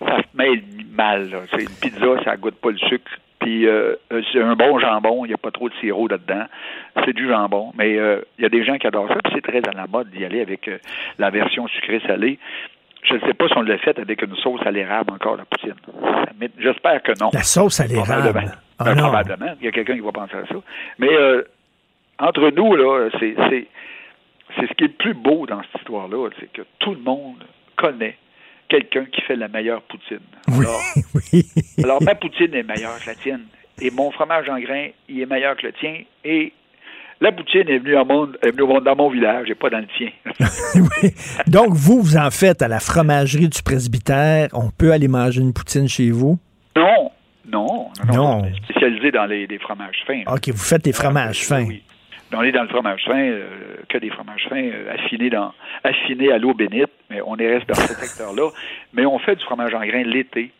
[0.00, 1.30] ça se mêle mal.
[1.30, 1.38] là.
[1.50, 3.10] C'est une pizza, ça goûte pas le sucre.
[3.40, 6.44] Puis euh, euh, c'est un bon jambon, il n'y a pas trop de sirop là-dedans.
[7.04, 9.16] C'est du jambon, mais euh, il y a des gens qui adorent ça.
[9.22, 10.78] Puis c'est très à la mode d'y aller avec euh,
[11.18, 12.38] la version sucré salé.
[13.04, 15.44] Je ne sais pas si on l'a fait avec une sauce à l'érable encore la
[15.44, 15.74] poutine.
[16.58, 17.30] J'espère que non.
[17.32, 18.22] La sauce à l'érable.
[18.24, 18.52] Probablement.
[18.80, 19.54] Ah Ben, probablement.
[19.60, 20.56] Il y a quelqu'un qui va penser à ça.
[20.98, 21.08] Mais
[22.18, 23.36] entre nous, là, c'est
[24.66, 27.44] ce qui est le plus beau dans cette histoire-là, c'est que tout le monde
[27.76, 28.16] connaît
[28.68, 30.18] quelqu'un qui fait la meilleure poutine.
[30.46, 30.80] Alors,
[31.82, 33.42] alors, ma poutine est meilleure que la tienne.
[33.80, 36.00] Et mon fromage en grains, il est meilleur que le tien.
[36.24, 36.52] Et
[37.20, 39.70] la poutine est venue, au monde, est venue au monde dans mon village et pas
[39.70, 40.10] dans le tien.
[41.46, 44.48] Donc, vous, vous en faites à la fromagerie du presbytère.
[44.52, 46.38] On peut aller manger une poutine chez vous?
[46.76, 47.10] non,
[47.50, 47.66] non,
[48.06, 48.40] non, Non.
[48.40, 50.22] on est spécialisé dans les, les fromages fins.
[50.26, 51.66] OK, vous faites des fromages fins.
[52.32, 53.46] On est dans le fromage fin, euh,
[53.88, 55.52] que des fromages fins euh, affinés, dans,
[55.82, 58.50] affinés à l'eau bénite, mais on est reste dans ce secteur-là.
[58.92, 60.52] Mais on fait du fromage en grains l'été,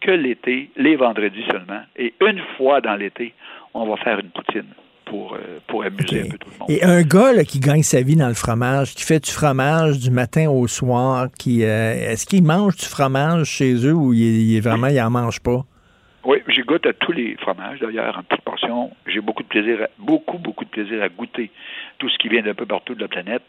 [0.00, 1.80] que l'été, les vendredis seulement.
[1.96, 3.32] Et une fois dans l'été,
[3.72, 4.66] on va faire une poutine
[5.04, 6.70] pour, euh, pour amuser un peu tout le monde.
[6.70, 9.98] Et un gars là, qui gagne sa vie dans le fromage, qui fait du fromage
[9.98, 14.52] du matin au soir, qui euh, est-ce qu'il mange du fromage chez eux ou il,
[14.52, 15.64] il vraiment il en mange pas?
[16.24, 18.90] Oui, j'y goûte à tous les fromages, d'ailleurs, en petites portions.
[19.06, 21.50] J'ai beaucoup de plaisir, à- beaucoup, beaucoup de plaisir à goûter
[21.98, 23.42] tout ce qui vient d'un peu partout de la planète.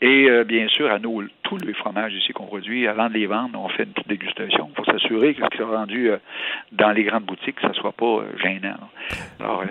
[0.00, 3.26] Et euh, bien sûr, à nous, tous les fromages ici qu'on produit, avant de les
[3.26, 6.18] vendre, on fait une petite dégustation pour s'assurer que ce qui sera vendu euh,
[6.70, 8.76] dans les grandes boutiques, que ça soit pas euh, gênant.
[9.40, 9.64] Alors,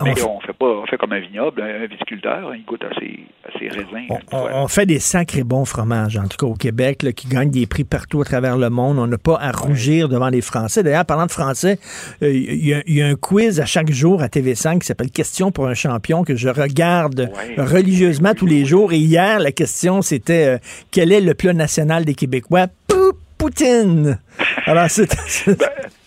[0.00, 2.84] on fait- on fait pas, on fait comme un vignoble, un viticulteur, hein, il goûte
[2.84, 4.06] à ses, à ses raisins.
[4.30, 7.50] On, on fait des sacrés bons fromages, en tout cas au Québec, là, qui gagnent
[7.50, 8.98] des prix partout à travers le monde.
[9.00, 10.84] On n'a pas à rougir devant les Français.
[10.84, 11.78] D'ailleurs, parlant de français,
[12.20, 15.10] il y, a- il y a un quiz à chaque jour à TV5 qui s'appelle
[15.10, 18.92] Question pour un champion que je regarde religieusement tous les jours.
[18.92, 19.71] Et hier, la question,
[20.02, 20.58] c'était euh,
[20.90, 22.66] quel est le plat national des Québécois?
[22.88, 24.18] Pou- Poutine!
[24.66, 25.08] Alors, c'est...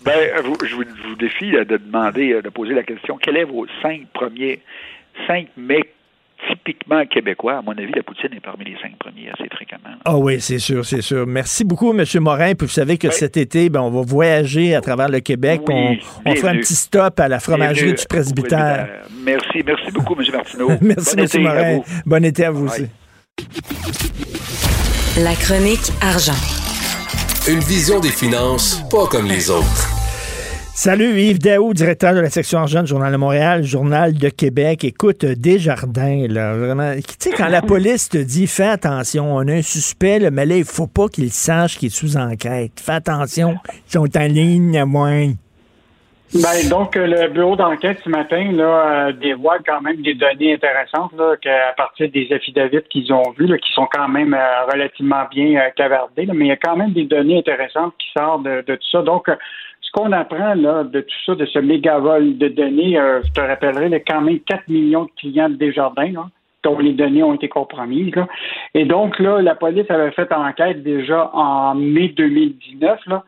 [0.05, 0.13] Ben,
[0.45, 3.51] vous- je, vous, je vous défie de demander, euh, de poser la question, quels sont
[3.51, 4.61] vos cinq premiers,
[5.27, 5.83] cinq mets
[6.47, 7.57] typiquement québécois?
[7.57, 9.95] À mon avis, la poutine est parmi les cinq premiers assez fréquemment.
[10.05, 11.25] Ah oui, c'est sûr, c'est sûr.
[11.27, 12.05] Merci beaucoup, M.
[12.21, 12.53] Morin.
[12.53, 15.61] Puis vous savez que cet été, ben, on va voyager à travers le Québec.
[15.67, 18.87] Oui, on, on fait un petit stop à la fromagerie du presbytère.
[19.23, 20.25] Merci, merci beaucoup, M.
[20.31, 20.69] Martineau.
[20.81, 21.41] Merci, Bon M.
[21.41, 21.79] Morin.
[22.05, 22.85] Bon été à vous aussi.
[25.17, 26.33] La chronique argent.
[27.47, 29.89] Une vision des finances pas comme les autres.
[30.73, 34.83] Salut, Yves Daou, directeur de la section argent du Journal de Montréal, Journal de Québec.
[34.83, 36.93] Écoute, euh, Desjardins, là, vraiment.
[36.95, 40.45] Tu sais, quand la police te dit, fais attention, on a un suspect, là, mais
[40.45, 42.73] là, il faut pas qu'il sache qu'il est sous enquête.
[42.75, 43.55] Fais attention,
[43.87, 45.31] ils sont en ligne à moins.
[46.33, 50.55] Ben, donc, euh, le bureau d'enquête ce matin là, euh, dévoile quand même des données
[50.55, 51.35] intéressantes là,
[51.77, 56.33] partir des affidavits qu'ils ont vus, qui sont quand même euh, relativement bien cavardés, là,
[56.33, 59.01] mais il y a quand même des données intéressantes qui sortent de, tout ça.
[59.03, 59.29] Donc,
[59.81, 63.39] ce qu'on apprend là, de tout ça, de ce méga vol de données, je te
[63.39, 66.11] rappellerai, il y a quand même 4 millions de clients de Desjardins,
[66.63, 68.11] dont les données ont été compromises.
[68.73, 73.23] Et donc, là, la police avait fait enquête déjà en mai 2019, là,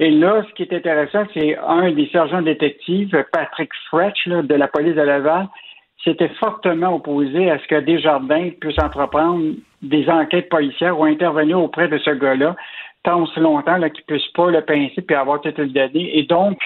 [0.00, 4.68] et là, ce qui est intéressant, c'est un des sergents détectives, Patrick Fretch, de la
[4.68, 5.48] police de Laval,
[6.04, 11.88] s'était fortement opposé à ce que Desjardins puisse entreprendre des enquêtes policières ou intervenir auprès
[11.88, 12.54] de ce gars-là,
[13.02, 16.18] tant aussi longtemps qu'il ne puisse pas le pincer puis avoir les données.
[16.18, 16.58] Et donc,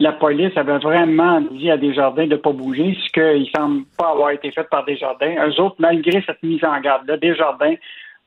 [0.00, 4.10] la police avait vraiment dit à Desjardins de ne pas bouger, ce qui semble pas
[4.10, 5.34] avoir été fait par Desjardins.
[5.48, 7.74] Eux autres, malgré cette mise en garde-là, Desjardins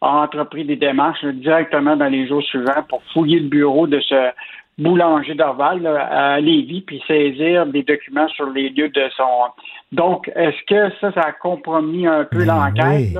[0.02, 4.00] a entrepris des démarches là, directement dans les jours suivants pour fouiller le bureau de
[4.02, 4.32] ce
[4.78, 9.52] boulanger d'Orval à Lévis puis saisir des documents sur les lieux de son.
[9.92, 13.16] Donc, est-ce que ça, ça a compromis un peu l'enquête?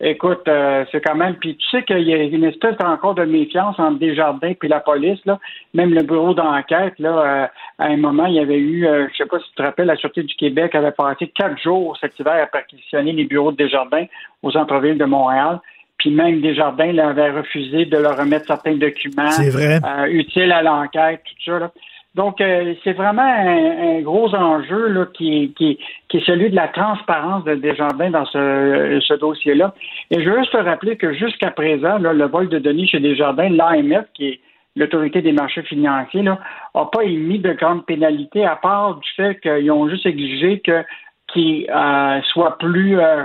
[0.00, 1.36] Écoute, euh, c'est quand même.
[1.36, 4.80] Puis tu sais qu'il y a une espèce encore de méfiance entre Desjardins puis la
[4.80, 5.24] police.
[5.24, 5.38] Là.
[5.72, 7.46] Même le bureau d'enquête, là, euh,
[7.78, 9.86] à un moment, il y avait eu, euh, je sais pas si tu te rappelles,
[9.86, 13.56] la Sûreté du Québec avait passé quatre jours cet hiver à perquisitionner les bureaux de
[13.56, 14.06] Desjardins
[14.42, 15.60] au centre-ville de Montréal.
[16.04, 19.80] Puis même Desjardins là, avait refusé de leur remettre certains documents vrai.
[19.82, 21.58] euh, utiles à l'enquête, tout ça.
[21.58, 21.70] Là.
[22.14, 25.78] Donc, euh, c'est vraiment un, un gros enjeu là, qui, qui,
[26.10, 29.72] qui est celui de la transparence de Desjardins dans ce, ce dossier-là.
[30.10, 33.00] Et je veux juste te rappeler que jusqu'à présent, là, le vol de données chez
[33.00, 34.40] Desjardins, l'AMF, qui est
[34.76, 36.38] l'autorité des marchés financiers, n'a
[36.74, 40.84] pas émis de grandes pénalités, à part du fait qu'ils ont juste exigé que
[41.32, 43.24] qu'ils euh, soient plus euh,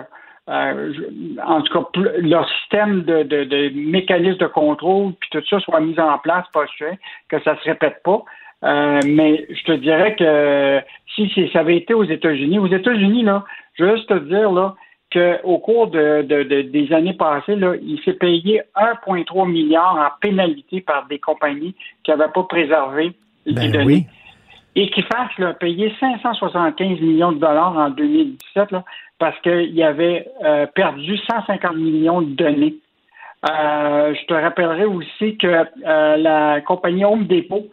[0.50, 0.94] euh,
[1.46, 5.80] en tout cas, leur système de, de, de mécanisme de contrôle, puis tout ça soit
[5.80, 6.98] mis en place, pas fait,
[7.30, 8.24] que ça se répète pas.
[8.64, 10.82] Euh, mais je te dirais que
[11.16, 13.46] si ça avait été aux États-Unis, aux États-Unis, là,
[13.76, 14.76] je veux juste te dire là,
[15.12, 16.22] qu'au cours de,
[16.62, 22.12] des années passées, là, il s'est payé 1,3 milliard en pénalité par des compagnies qui
[22.12, 23.14] n'avaient pas préservé
[23.46, 23.86] les Ben données.
[23.86, 24.06] oui.
[24.76, 28.84] Et qui fassent là, payer 575 millions de dollars en 2017 là,
[29.20, 32.76] parce qu'il avait euh, perdu 150 millions de données.
[33.50, 37.68] Euh, je te rappellerai aussi que euh, la compagnie Home Depot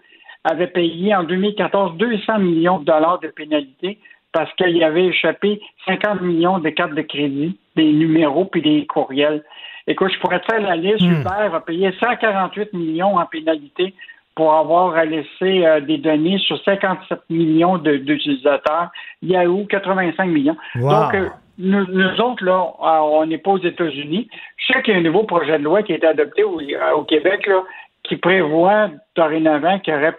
[0.44, 3.98] avait payé en 2014 200 millions de dollars de pénalités
[4.32, 9.42] parce qu'il avait échappé 50 millions de cartes de crédit, des numéros puis des courriels.
[9.86, 11.00] Écoute, je pourrais te faire la liste.
[11.00, 11.20] Hmm.
[11.20, 13.94] Uber a payé 148 millions en pénalité
[14.36, 18.90] pour avoir laissé euh, des données sur 57 millions de- d'utilisateurs.
[19.22, 20.56] Yahoo, 85 millions.
[20.76, 20.90] Wow.
[20.90, 21.28] Donc, euh,
[21.58, 24.28] nous, nous autres, là, euh, on n'est pas aux États-Unis.
[24.58, 26.60] Je sais qu'il y a un nouveau projet de loi qui a été adopté au,
[26.60, 27.62] euh, au Québec, là,
[28.04, 30.14] qui prévoit dorénavant qu'il y aurait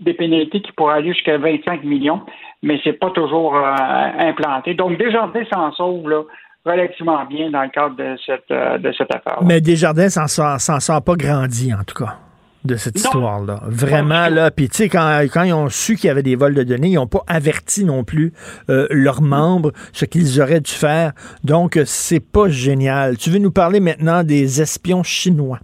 [0.00, 2.22] des pénalités qui pourraient aller jusqu'à 25 millions,
[2.62, 3.72] mais c'est pas toujours euh,
[4.18, 4.74] implanté.
[4.74, 6.22] Donc, Desjardins s'en sauve là,
[6.66, 9.38] relativement bien dans le cadre de cette, de cette affaire.
[9.42, 12.16] Mais Desjardins s'en sort, s'en sort pas grandi, en tout cas,
[12.64, 13.60] de cette histoire-là.
[13.66, 14.50] Vraiment, là.
[14.50, 16.88] Puis, tu sais, quand, quand ils ont su qu'il y avait des vols de données,
[16.88, 18.32] ils n'ont pas averti non plus
[18.68, 21.12] euh, leurs membres ce qu'ils auraient dû faire.
[21.42, 23.16] Donc, c'est pas génial.
[23.16, 25.58] Tu veux nous parler maintenant des espions chinois?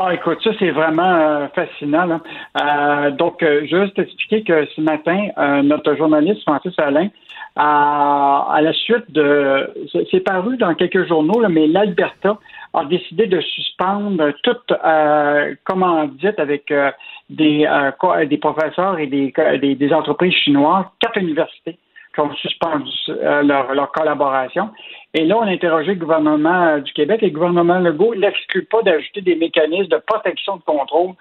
[0.00, 2.04] Ah, écoute, ça, c'est vraiment euh, fascinant.
[2.06, 2.20] là.
[2.62, 5.28] Euh, donc, euh, juste expliquer que ce matin,
[5.64, 7.08] notre journaliste Francis Alain,
[7.56, 9.68] à, à la suite de...
[9.90, 12.38] c'est- C'est paru dans quelques journaux, là, mais l'Alberta
[12.74, 16.90] a décidé de suspendre toute euh, commandite avec euh,
[17.30, 21.78] des, euh, co- des professeurs et des, des, des entreprises chinoises, quatre universités
[22.14, 24.70] qui ont suspendu euh, leur, leur collaboration.
[25.14, 28.64] Et là, on a interrogé le gouvernement euh, du Québec et le gouvernement Legault n'exclut
[28.64, 31.12] pas d'ajouter des mécanismes de protection de contrôle,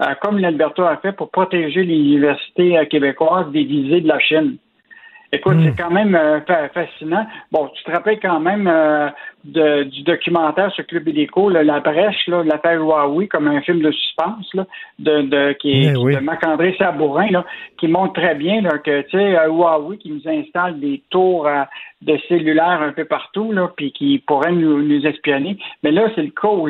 [0.00, 4.18] euh, comme l'Alberta a fait pour protéger les universités euh, québécoises des visées de la
[4.18, 4.56] Chine.
[5.36, 7.26] Écoute, c'est quand même euh, fa- fascinant.
[7.52, 9.08] Bon, tu te rappelles quand même euh,
[9.44, 13.90] de- du documentaire sur Club Illico, là, La Brèche, l'affaire Huawei, comme un film de
[13.92, 14.66] suspense, là,
[14.98, 16.14] de, de, qui est Eh oui.
[16.14, 17.44] de Marc-André Sabourin, là,
[17.78, 21.46] qui montre très bien là, que, tu sais, euh, Huawei qui nous installe des tours
[21.46, 21.62] euh,
[22.02, 25.56] de cellulaires un peu partout, là, puis qui pourraient nous, nous espionner.
[25.82, 26.68] Mais là, c'est le cas aux,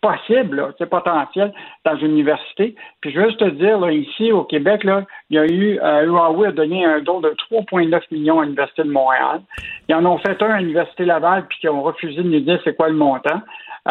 [0.00, 1.52] possible, c'est potentiel
[1.84, 2.74] dans une université.
[3.00, 6.48] Puis juste te dire, là, ici au Québec, là, il y a eu, euh, Huawei
[6.48, 9.40] a donné un don de 3,9 millions à l'Université de Montréal.
[9.88, 12.60] Ils en ont fait un à l'Université Laval, puis qui ont refusé de nous dire
[12.64, 13.40] c'est quoi le montant.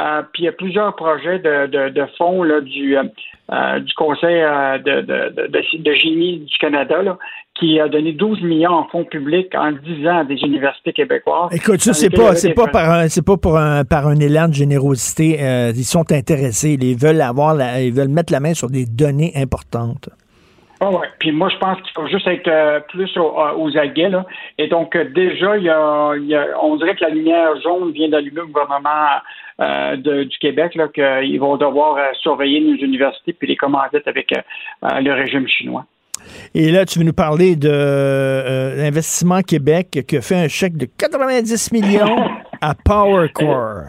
[0.01, 3.03] Euh, puis il y a plusieurs projets de, de, de fonds là, du, euh,
[3.51, 5.61] euh, du Conseil euh, de,
[5.95, 7.17] génie du Canada là,
[7.55, 11.49] qui a donné 12 millions en fonds publics en 10 ans à des universités québécoises.
[11.53, 14.47] Écoute, ça, c'est pas, c'est pas par un, c'est pas pour un, par un élan
[14.47, 15.39] de générosité.
[15.75, 16.77] ils sont intéressés.
[16.79, 20.09] Ils veulent avoir, la- ils veulent mettre la main sur des données importantes.
[20.81, 21.07] Ah ouais.
[21.19, 24.07] Puis moi, je pense qu'il faut juste être euh, plus au- euh, aux aguets.
[24.07, 24.25] Là.
[24.57, 27.49] Et donc, euh, déjà, il y, a, il y a- on dirait que la lumière
[27.61, 29.19] jaune vient d'allumer au gouvernement
[29.59, 34.07] euh, de- du Québec, là, qu'ils vont devoir euh, surveiller nos universités puis les commandites
[34.07, 34.41] avec euh,
[35.01, 35.85] le régime chinois.
[36.53, 37.69] Et là, tu veux nous parler de
[38.77, 42.29] l'Investissement Québec qui a fait un chèque de 90 millions
[42.61, 43.83] à PowerCore.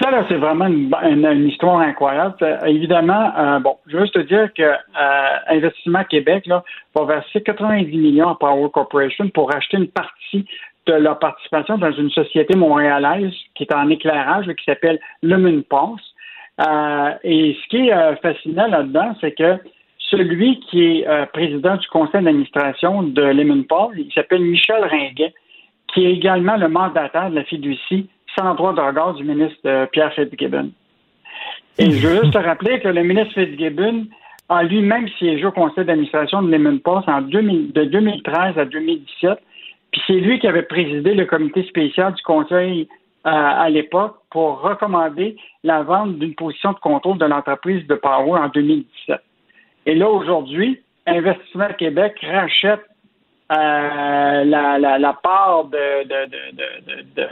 [0.00, 2.34] Ça, là, c'est vraiment une, une- une histoire incroyable.
[2.66, 7.42] Évidemment, euh, bon, je veux juste te dire que euh, Investissement Québec là, va verser
[7.42, 10.46] 90 millions à Power Corporation pour acheter une partie
[10.86, 15.62] de leur participation dans une société montréalaise qui est en éclairage, là, qui s'appelle Lumen
[15.62, 16.00] Pass.
[16.60, 19.58] Euh, et ce qui est euh, fascinant là-dedans, c'est que
[19.98, 25.32] celui qui est euh, président du conseil d'administration de Lemon Paul, il s'appelle Michel Ringuet,
[25.88, 28.08] qui est également le mandataire de la fiducie
[28.38, 30.70] sans droit de regard du ministre Pierre Fitzgibbon.
[31.78, 34.06] Et je veux juste te rappeler que le ministre Fitzgibbon
[34.48, 36.78] a lui-même siégé au conseil d'administration de Lemon
[37.22, 39.38] 2000 de 2013 à 2017.
[39.92, 42.88] Puis c'est lui qui avait présidé le comité spécial du conseil
[43.26, 48.40] euh, à l'époque pour recommander la vente d'une position de contrôle de l'entreprise de Power
[48.40, 49.20] en 2017.
[49.86, 52.80] Et là, aujourd'hui, Investissement Québec rachète
[53.52, 56.30] euh, la, la, part de, de,
[57.16, 57.26] de,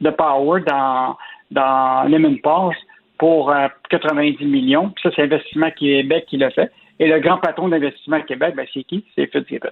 [0.00, 1.16] de, Power dans,
[1.52, 2.74] dans Lemon Pass
[3.16, 4.90] pour euh, 90 millions.
[4.90, 6.70] Puis ça, c'est Investissement Québec qui l'a fait.
[6.98, 9.04] Et le grand patron d'Investissement Québec, ben, c'est qui?
[9.14, 9.70] C'est Fitzgibbon.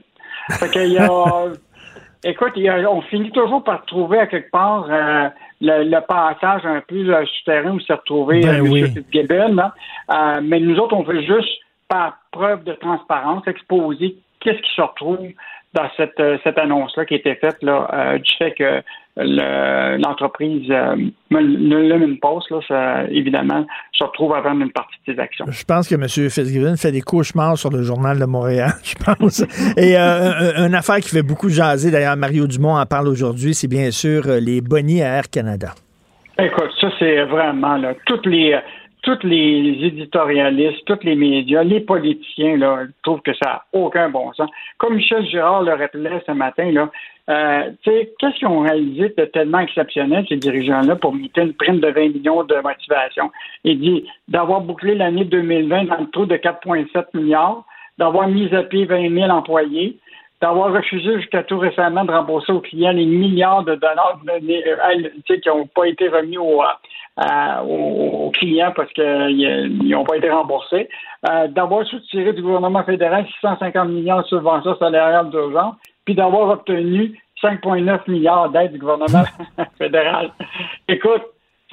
[0.52, 1.08] Fait qu'il y a...
[2.26, 5.28] Écoute, on finit toujours par trouver à quelque part euh,
[5.60, 8.72] le, le passage un peu euh, souterrain où s'est retrouvé Ben euh, M.
[8.72, 8.90] oui.
[8.90, 9.58] Fitzgibbon.
[9.58, 14.80] Euh, mais nous autres, on veut juste, par preuve de transparence, exposer qu'est-ce qui se
[14.80, 15.28] retrouve
[15.74, 18.82] dans cette, cette annonce-là qui a été faite là, du fait que
[19.16, 20.96] l'entreprise euh,
[21.30, 25.44] le Lemon Post, là, ça, évidemment, se retrouve à vendre une partie de ses actions.
[25.48, 26.08] Je pense que M.
[26.08, 29.40] Fitzgibbon fait des cauchemars sur le journal de Montréal, je pense.
[29.76, 33.54] Et euh, un- une affaire qui fait beaucoup jaser, d'ailleurs, Mario Dumont en parle aujourd'hui,
[33.54, 35.74] c'est bien sûr euh, les bonnies à Air Canada.
[36.38, 38.56] Écoute, ça, c'est vraiment, là, toutes les,
[39.04, 44.32] toutes les éditorialistes, tous les médias, les politiciens, là, trouvent que ça n'a aucun bon
[44.32, 44.48] sens.
[44.78, 46.90] Comme Michel Girard le rappelait ce matin, là,
[47.28, 51.88] euh, qu'est-ce qu'ils ont réalisé de tellement exceptionnel, ces dirigeants-là, pour mériter une prime de
[51.88, 53.30] 20 millions de motivation?
[53.62, 57.64] Il dit d'avoir bouclé l'année 2020 dans le trou de 4,7 milliards,
[57.98, 59.98] d'avoir mis à pied 20 000 employés,
[60.44, 65.48] d'avoir refusé jusqu'à tout récemment de rembourser aux clients les milliards de dollars euh, qui
[65.48, 66.62] n'ont pas été remis aux,
[67.66, 70.90] aux clients parce qu'ils n'ont pas été remboursés,
[71.26, 77.18] euh, d'avoir soutiré du gouvernement fédéral 650 millions de subventions salariales d'urgence, puis d'avoir obtenu
[77.42, 79.24] 5,9 milliards d'aides du gouvernement
[79.78, 80.30] fédéral.
[80.88, 81.22] Écoute,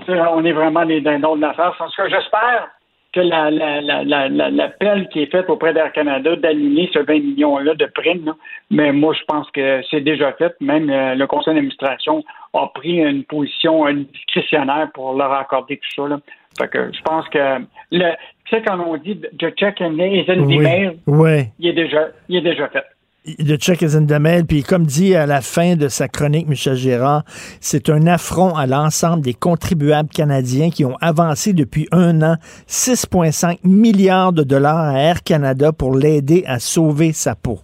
[0.08, 1.76] on est vraiment les dindons de l'affaire.
[1.78, 2.70] En tout cas, j'espère
[3.14, 7.00] que la, la, la, la, la- l'appel qui est fait auprès d'Air Canada d'aligner ce
[7.00, 8.34] 20 millions-là de primes,
[8.70, 10.54] mais moi, je pense que c'est déjà fait.
[10.62, 12.24] Même euh, le conseil d'administration
[12.54, 16.08] a pris une position discrétionnaire pour leur accorder tout ça.
[16.10, 16.20] Là.
[16.58, 17.60] Fait que je pense que,
[17.92, 18.12] le,
[18.46, 20.58] tu sais, quand on dit de check and is in the Oui.
[20.60, 21.44] mail, Oui.
[21.60, 22.84] il est déjà, il est déjà fait.
[23.26, 24.46] De check is in the mail.
[24.46, 27.24] Puis comme dit à la fin de sa chronique, Michel Gérard,
[27.60, 32.36] c'est un affront à l'ensemble des contribuables canadiens qui ont avancé depuis un an
[32.68, 37.60] 6,5 milliards de dollars à Air Canada pour l'aider à sauver sa peau.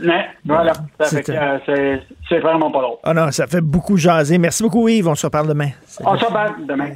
[0.00, 0.72] Mais, voilà.
[1.00, 1.98] Euh,
[2.28, 2.96] c'est, vraiment pas drôle.
[3.04, 4.38] Ah non, ça fait beaucoup jaser.
[4.38, 5.06] Merci beaucoup, Yves.
[5.06, 5.70] On se reparle demain.
[6.04, 6.94] On s'en parle demain.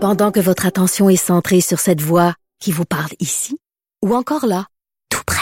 [0.00, 3.56] Pendant que votre attention est centrée sur cette voix qui vous parle ici,
[4.04, 4.66] ou encore là,
[5.08, 5.41] tout près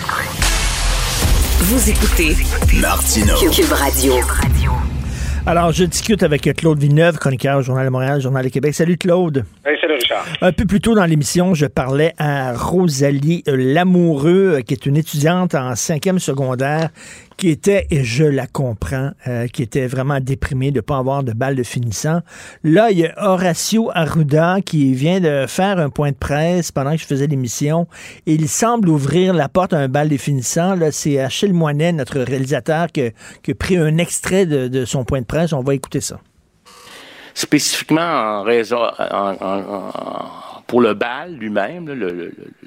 [1.63, 2.35] Vous écoutez
[2.81, 3.35] Martino.
[3.35, 4.13] Cube Radio.
[5.45, 8.73] Alors, je discute avec Claude Villeneuve, chroniqueur au Journal de Montréal, Journal de Québec.
[8.73, 9.45] Salut Claude.
[9.63, 10.25] Hey, salut Richard.
[10.41, 14.97] Un peu plus tôt dans l'émission, je parlais à Rosalie Lamoureux, euh, qui est une
[14.97, 16.89] étudiante en cinquième secondaire,
[17.41, 21.23] qui était, et je la comprends, euh, qui était vraiment déprimée de ne pas avoir
[21.23, 22.21] de balle de finissant.
[22.63, 26.91] Là, il y a Horacio Arruda qui vient de faire un point de presse pendant
[26.91, 27.87] que je faisais l'émission.
[28.27, 30.75] Il semble ouvrir la porte à un bal de finissant.
[30.75, 35.21] Là, c'est Achille Moinet, notre réalisateur, qui, a- pris un extrait de, de son point
[35.21, 35.51] de presse.
[35.51, 36.19] On va écouter ça.
[37.33, 38.81] spécifiquement en raison,
[40.67, 41.89] pour le bal lui-même,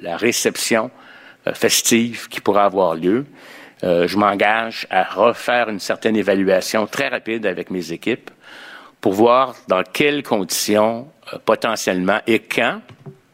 [0.02, 0.90] la réception
[1.46, 3.24] euh, festive qui pourra avoir lieu,
[3.82, 8.30] euh, je m'engage à refaire une certaine évaluation très rapide avec mes équipes
[9.00, 12.80] pour voir dans quelles conditions euh, potentiellement et quand,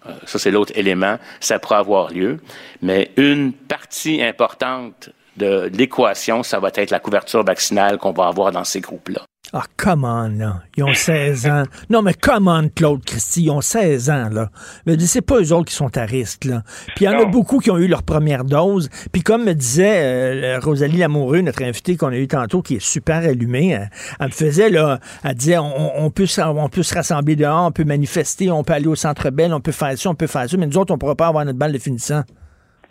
[0.06, 2.40] euh, ça c'est l'autre élément, ça pourra avoir lieu.
[2.82, 8.50] Mais une partie importante de l'équation, ça va être la couverture vaccinale qu'on va avoir
[8.50, 9.22] dans ces groupes-là.
[9.52, 10.62] Ah, come on, là.
[10.76, 11.64] Ils ont 16 ans.
[11.88, 14.48] Non, mais come on, Claude Christy, ils ont 16 ans, là.
[14.86, 16.62] Mais c'est pas eux autres qui sont à risque, là.
[16.94, 18.88] Puis il y en a beaucoup qui ont eu leur première dose.
[19.12, 22.80] Puis comme me disait euh, Rosalie Lamoureux, notre invitée qu'on a eu tantôt, qui est
[22.84, 23.90] super allumée, elle,
[24.20, 27.66] elle me faisait, là, elle disait, on, on peut, se- on peut se rassembler dehors,
[27.66, 30.28] on peut manifester, on peut aller au Centre Bell, on peut faire ça, on peut
[30.28, 32.22] faire ça, mais nous autres, on pourra pas avoir notre balle de finissant.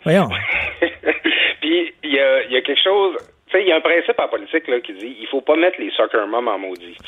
[0.04, 0.28] Voyons.
[1.60, 3.16] Puis il y a, il y a quelque chose.
[3.50, 5.56] Tu sais, il y a un principe en politique là, qui dit il faut pas
[5.56, 6.96] mettre les soccer moms en maudit.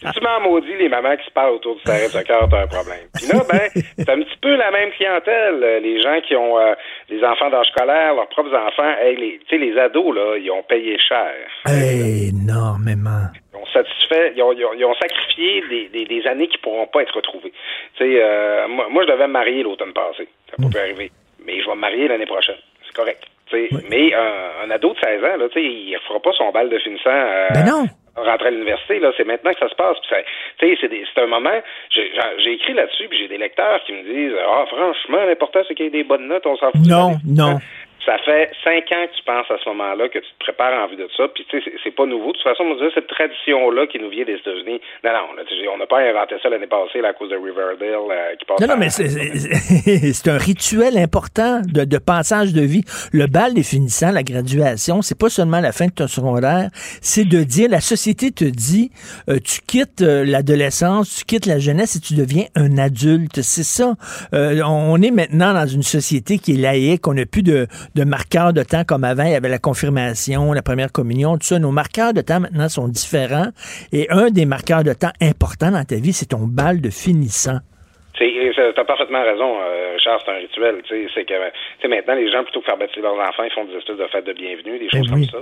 [0.00, 2.48] si tu mets en maudit les mamans qui se parlent autour du terrain de soccer,
[2.50, 3.06] t'as un problème.
[3.14, 3.60] Puis là, ben,
[3.98, 5.62] c'est un petit peu la même clientèle.
[5.62, 6.74] euh, Les gens qui ont euh,
[7.10, 10.50] les enfants d'âge scolaire, leurs propres enfants, hey, les, tu sais, les ados, là, ils
[10.50, 11.32] ont payé cher.
[11.68, 13.26] Énormément.
[13.52, 16.58] Ils ont satisfait, ils ont, ils ont- ils ont sacrifié des, des, des années qui
[16.58, 17.52] pourront pas être retrouvées.
[17.96, 20.28] Tu sais, euh, moi, moi, je devais me marier l'automne passé.
[20.50, 21.10] Ça n'a pas pu arriver.
[21.46, 22.56] Mais je vais me marier l'année prochaine.
[22.86, 23.24] C'est correct.
[23.90, 26.78] Mais un, un ado de 16 ans, là, il ne fera pas son bal de
[26.78, 27.84] finissant euh, Ben non.
[28.16, 28.98] rentrer à l'université.
[28.98, 29.96] Là, c'est maintenant que ça se passe.
[30.60, 31.60] C'est, un moment.
[31.90, 35.86] J'ai écrit là-dessus, puis j'ai des lecteurs qui me disent Ah, franchement, l'important, c'est qu'il
[35.86, 36.86] y ait des bonnes notes, on s'en fout.
[36.88, 37.58] Non, non.
[38.04, 40.88] Ça fait cinq ans que tu penses à ce moment-là, que tu te prépares en
[40.88, 42.28] vue de ça, puis tu sais, c'est- pas nouveau.
[42.28, 44.80] De toute façon, on dit cette tradition-là qui nous vient des États-Unis.
[45.04, 45.42] Non, non,
[45.74, 47.78] on n'a pas inventé ça l'année passée là, à cause de Riverdale
[48.10, 48.88] euh, qui passe Non, non, mais
[50.12, 52.82] c'est- un rituel important de, de passage de vie.
[53.12, 56.70] Le bal définissant la graduation, c'est pas seulement la fin de ton secondaire,
[57.00, 58.90] c'est de dire, la société te dit,
[59.28, 63.42] euh, tu quittes euh, l'adolescence, tu quittes la jeunesse et tu deviens un adulte.
[63.42, 63.94] C'est ça.
[64.34, 68.04] Euh, on est maintenant dans une société qui est laïque, on n'a plus de, de
[68.04, 71.58] marqueurs de temps comme avant, il y avait la confirmation, la première communion, tout ça.
[71.58, 73.48] Nos marqueurs de temps maintenant sont différents
[73.92, 77.60] et un des marqueurs de temps importants dans ta vie, c'est ton bal de finissant.
[78.14, 78.24] Tu
[78.76, 80.82] as parfaitement raison, euh, Richard, c'est un rituel.
[81.14, 83.96] C'est que maintenant, les gens, plutôt que faire baptiser leurs enfants, ils font des espèces
[83.96, 85.38] de fêtes de bienvenue, des choses comme ça.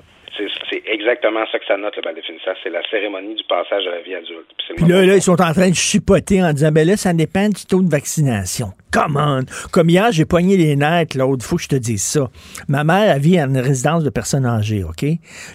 [0.70, 2.14] C'est- exactement ça que ça note, le bal.
[2.62, 4.46] C'est la cérémonie du passage à la vie adulte.
[4.56, 7.12] Puis Puis là, là, ils sont en train de chipoter en disant, ben là, ça
[7.12, 8.68] dépend du taux de vaccination.
[8.92, 9.42] Come on!
[9.72, 12.28] Comme hier, j'ai pogné les nerfs, l'autre, faut que je te dise ça.
[12.68, 15.02] Ma mère, elle vit à une résidence de personnes âgées, OK?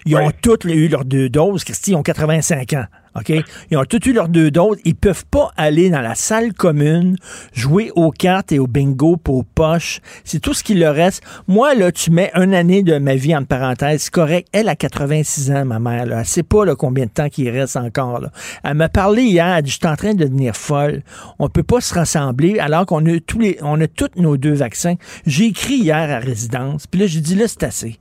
[0.05, 1.63] Ils ont toutes eu leurs deux doses.
[1.63, 2.85] Christy, ils ont 85 ans.
[3.15, 3.31] OK?
[3.71, 4.77] Ils ont tous eu leurs deux doses.
[4.85, 7.15] Ils peuvent pas aller dans la salle commune,
[7.53, 9.99] jouer aux cartes et au bingo pour aux poches.
[10.23, 11.23] C'est tout ce qui leur reste.
[11.47, 14.47] Moi, là, tu mets une année de ma vie en parenthèse, c'est correct.
[14.51, 16.19] Elle a 86 ans, ma mère, là.
[16.19, 18.31] Elle sait pas, là, combien de temps qu'il reste encore, là.
[18.63, 21.01] Elle m'a parlé hier, elle dit, je suis en train de devenir folle.
[21.39, 24.53] On peut pas se rassembler alors qu'on a tous les, on a tous nos deux
[24.53, 24.95] vaccins.
[25.25, 27.97] J'ai écrit hier à résidence, puis là, j'ai dit, là, c'est assez.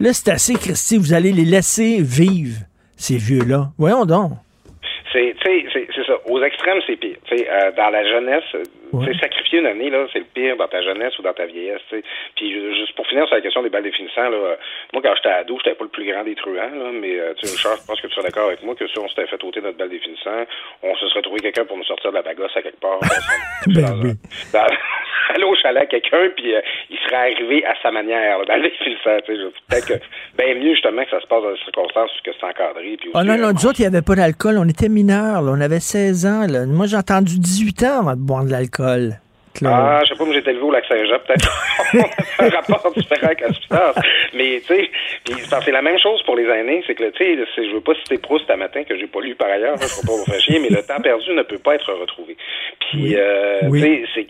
[0.00, 2.58] Là, c'est assez, Christy, vous allez les laisser vivre,
[2.96, 3.70] ces vieux-là.
[3.78, 4.32] Voyons donc.
[5.12, 6.14] C'est, tu sais, c'est, c'est ça.
[6.32, 7.16] Aux extrêmes, c'est pire.
[7.30, 8.56] Euh, dans la jeunesse,
[9.00, 11.46] euh, sais, sacrifier une année, là, c'est le pire dans ta jeunesse ou dans ta
[11.46, 12.04] vieillesse, tu sais.
[12.36, 14.56] Puis, ju- juste pour finir sur la question des balles définissants, là, euh,
[14.92, 17.46] moi, quand j'étais ado, j'étais pas le plus grand des truands, là, mais, euh, tu
[17.46, 19.42] sais, Richard, je pense que tu seras d'accord avec moi que si on s'était fait
[19.44, 20.44] ôter notre balle définissant,
[20.82, 22.98] on se serait trouvé quelqu'un pour nous sortir de la bagasse à quelque part.
[23.68, 24.10] Ben oui.
[24.52, 24.66] dans,
[25.34, 26.60] aller au chalet à quelqu'un, puis euh,
[26.90, 29.94] il serait arrivé à sa manière, là, dans le définissant, Peut-être que,
[30.36, 33.22] ben mieux, justement, que ça se passe dans des circonstances que c'est encadré, puis Oh
[33.22, 34.56] non, euh, non, nous autres, il n'y avait pas d'alcool.
[34.58, 35.52] On était mineurs, là.
[35.54, 36.66] On avait 16 ans, là.
[36.66, 38.81] Moi, j'ai entendu 18 ans avant de boire de l'alcool.
[39.54, 39.70] Claude.
[39.74, 41.52] Ah, je sais pas, moi j'étais élevé au lac Saint-Jean, peut-être.
[42.38, 43.96] On a un rapport différent avec la substance.
[44.32, 44.90] Mais, tu sais,
[45.64, 47.18] c'est la même chose pour les aînés, c'est que, tu
[47.54, 49.86] sais, je veux pas citer Proust à matin, que j'ai pas lu par ailleurs, je
[49.88, 52.36] faut pas vous faire chier, mais le temps perdu ne peut pas être retrouvé.
[52.90, 53.82] Puis, euh, Oui.
[53.82, 54.26] tu sais,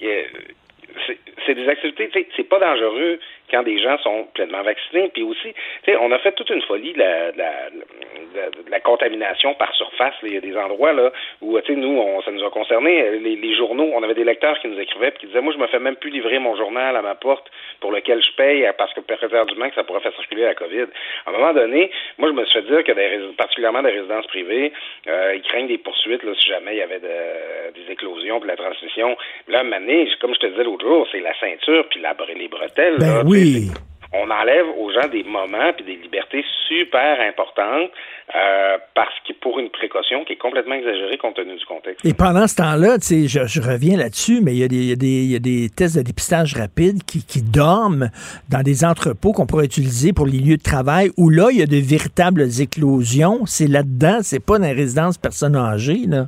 [1.06, 3.18] c'est- c'est des activités, tu sais, c'est pas dangereux
[3.52, 5.10] quand des gens sont pleinement vaccinés.
[5.12, 5.52] Puis aussi,
[5.84, 9.54] tu sais, on a fait toute une folie de la, de la, de la- contamination
[9.54, 10.14] par surface.
[10.22, 13.18] Il y a des endroits là où, tu sais, nous, on, ça nous a concerné.
[13.20, 15.58] Les, les journaux, on avait des lecteurs qui nous écrivaient puis qui disaient, moi, je
[15.58, 17.50] me fais même plus livrer mon journal à ma porte
[17.80, 20.86] pour lequel je paye parce que prétendument que ça pourrait faire circuler la COVID.
[21.26, 24.26] À un moment donné, moi, je me suis fait dire que des, particulièrement des résidences
[24.26, 24.72] privées,
[25.08, 28.48] euh, ils craignent des poursuites là, si jamais il y avait de- des éclosions puis
[28.50, 29.16] de la transmission.
[29.48, 32.00] Là, à un moment donné, comme je te disais l'autre jour, c'est la ceinture puis
[32.00, 32.96] la, les bretelles.
[32.98, 33.70] là, Ben oui.
[34.12, 37.90] on enlève aux gens des moments puis des libertés super importantes
[38.34, 42.04] euh, parce que pour une précaution qui est complètement exagérée compte tenu du contexte.
[42.04, 44.92] Et pendant ce temps-là, je, je reviens là-dessus, mais il y, a des, il, y
[44.92, 48.10] a des, il y a des tests de dépistage rapide qui, qui dorment
[48.50, 51.62] dans des entrepôts qu'on pourrait utiliser pour les lieux de travail où là, il y
[51.62, 53.44] a de véritables éclosions.
[53.46, 56.26] C'est là-dedans, c'est pas dans les résidences personnes âgées, là.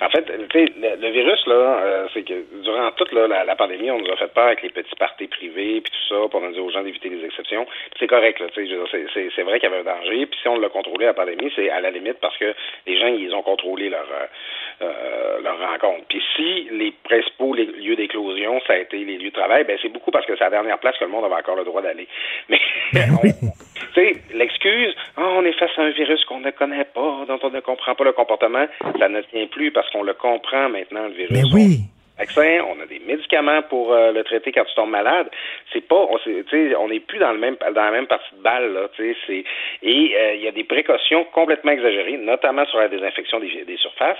[0.00, 3.90] En fait, le, le virus, là, euh, c'est que durant toute là, la, la pandémie,
[3.90, 6.50] on nous a fait peur avec les petits parties privés puis tout ça, pour a
[6.50, 7.66] dit aux gens d'éviter les exceptions.
[7.98, 10.26] C'est correct, là, dire, c'est- vrai qu'il y avait un danger.
[10.26, 12.54] Puis si on l'a contrôlé la pandémie, c'est à la limite parce que
[12.86, 14.26] les gens, ils ont contrôlé leur euh,
[14.82, 16.04] euh, leur rencontre.
[16.08, 19.78] Puis si les principaux les lieux d'éclosion, ça a été les lieux de travail, ben
[19.82, 21.82] c'est beaucoup parce que c'est la dernière place que le monde avait encore le droit
[21.82, 22.06] d'aller.
[22.48, 22.58] Mais
[23.94, 27.50] sais, l'excuse, Ah, on est face à un virus qu'on ne connaît pas, dont on
[27.50, 28.66] ne comprend pas le comportement,
[28.98, 30.37] ça ne tient plus parce qu'on le comprend
[30.68, 31.30] maintenant, le virus.
[31.30, 31.80] Mais oui.
[32.18, 35.28] Vaccin, on a des médicaments pour euh, le traiter quand tu tombes malade.
[35.72, 38.88] C'est pas, on, n'est plus dans le même dans la même partie de balle là.
[38.96, 39.44] C'est
[39.82, 44.18] et euh, il y a des précautions complètement exagérées, notamment sur la désinfection des, surfaces,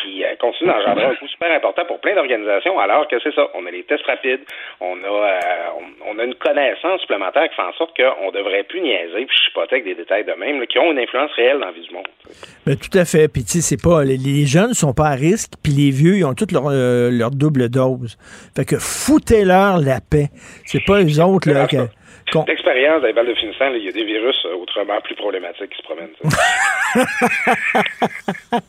[0.00, 2.78] qui euh, continuent d'engendrer un coût super important pour plein d'organisations.
[2.78, 4.40] Alors que c'est ça, on a les tests rapides,
[4.80, 5.38] on a euh,
[6.06, 9.76] on, a une connaissance supplémentaire qui fait en sorte qu'on devrait plus niaiser puis chipoter
[9.76, 12.08] avec des détails de même qui ont une influence réelle dans la vie du monde.
[12.66, 13.28] Ben, tout à fait.
[13.28, 14.04] Puis, tu sais, c'est pas.
[14.04, 17.68] Les, les jeunes sont pas à risque, puis les vieux, ils ont toutes leur double
[17.68, 18.16] dose.
[18.54, 20.30] Fait que foutez-leur la paix.
[20.66, 21.88] C'est pas eux autres, là, que-
[22.32, 25.70] qu'on- L'expérience des balles de finissant, il y a des virus euh, autrement plus problématiques
[25.70, 26.08] qui se promènent.
[26.22, 26.28] ça.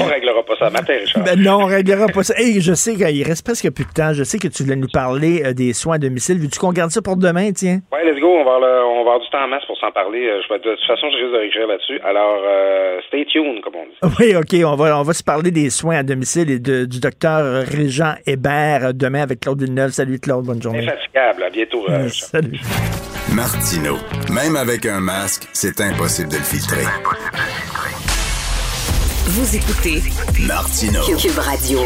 [0.00, 1.24] On réglera pas ça matin, Richard.
[1.24, 2.34] Ben non, on réglera pas ça.
[2.36, 4.12] Hey, je sais qu'il reste presque plus de temps.
[4.12, 6.38] Je sais que tu voulais nous parler euh, des soins à domicile.
[6.38, 7.80] Veux-tu qu'on garde ça pour demain, tiens?
[7.92, 9.90] Ouais, let's go, on va, le- on va avoir du temps en masse pour s'en
[9.90, 10.26] parler.
[10.28, 12.00] Euh, Je vais, de toute façon, je risque de réécrire là-dessus.
[12.04, 14.14] Alors, euh, stay tuned, comme on dit.
[14.20, 14.54] Oui, OK.
[14.64, 18.14] On va, on va se parler des soins à domicile et de- du docteur Régent
[18.26, 19.90] Hébert demain avec Claude Villeneuve.
[19.90, 20.44] Salut, Claude.
[20.44, 20.86] Bonne journée.
[20.86, 21.42] Infatigable.
[21.42, 22.27] À bientôt, Richard.
[22.30, 22.60] Salut.
[23.32, 23.96] Martino.
[24.30, 26.84] Même avec un masque, c'est impossible de le filtrer.
[29.28, 30.02] Vous écoutez
[30.46, 31.00] Martino.
[31.16, 31.80] Cube Radio.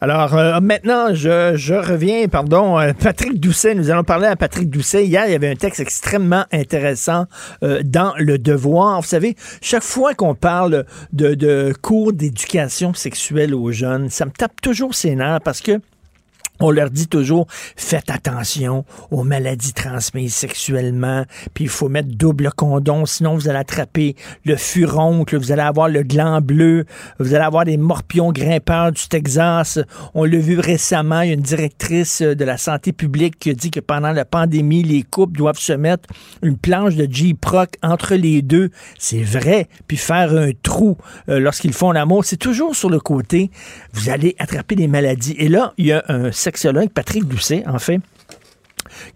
[0.00, 4.68] Alors euh, maintenant, je, je reviens, pardon, euh, Patrick Doucet, nous allons parler à Patrick
[4.68, 5.06] Doucet.
[5.06, 7.26] Hier, il y avait un texte extrêmement intéressant
[7.62, 9.02] euh, dans Le Devoir.
[9.02, 14.32] Vous savez, chaque fois qu'on parle de, de cours d'éducation sexuelle aux jeunes, ça me
[14.32, 15.80] tape toujours ses nerfs parce que
[16.60, 17.46] on leur dit toujours,
[17.76, 21.24] faites attention aux maladies transmises sexuellement,
[21.54, 25.88] puis il faut mettre double condom, sinon vous allez attraper le furoncle, vous allez avoir
[25.88, 26.84] le gland bleu,
[27.18, 29.78] vous allez avoir des morpions grimpeurs du Texas.
[30.14, 33.80] On l'a vu récemment, a une directrice de la santé publique qui a dit que
[33.80, 36.08] pendant la pandémie, les couples doivent se mettre
[36.42, 38.70] une planche de J-Proc entre les deux.
[38.98, 40.96] C'est vrai, puis faire un trou
[41.28, 43.50] euh, lorsqu'ils font l'amour, c'est toujours sur le côté,
[43.92, 45.34] vous allez attraper des maladies.
[45.38, 46.32] Et là, il y a un
[46.94, 48.00] Patrick Doucet, en fait,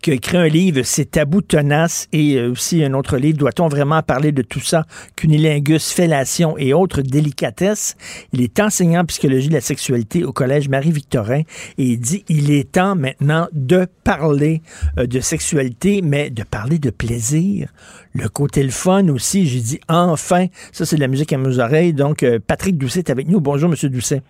[0.01, 3.69] qui a écrit un livre, C'est tabou tenace, et euh, aussi un autre livre, Doit-on
[3.69, 4.85] vraiment parler de tout ça?
[5.16, 7.97] Cunilingus, fellation et autres délicatesses.
[8.32, 11.40] Il est enseignant en psychologie de la sexualité au Collège Marie-Victorin
[11.78, 14.62] et il dit, il est temps maintenant de parler
[14.98, 17.73] euh, de sexualité, mais de parler de plaisir.
[18.12, 21.59] Le côté le fun aussi, j'ai dit, enfin, ça c'est de la musique à mes
[21.59, 21.93] oreilles.
[21.93, 23.40] Donc, euh, Patrick Doucet est avec nous.
[23.40, 24.23] Bonjour, Monsieur Doucet.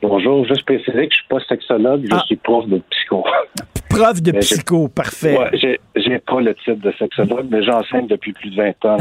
[0.00, 3.24] Bonjour, juste préciser que je suis pas sexologue, je suis prof de psycho.
[3.88, 5.36] Prof de psycho, parfait.
[5.36, 8.96] Ouais, j'ai, pas le titre de sexologue, mais j'enseigne depuis plus de 20 ans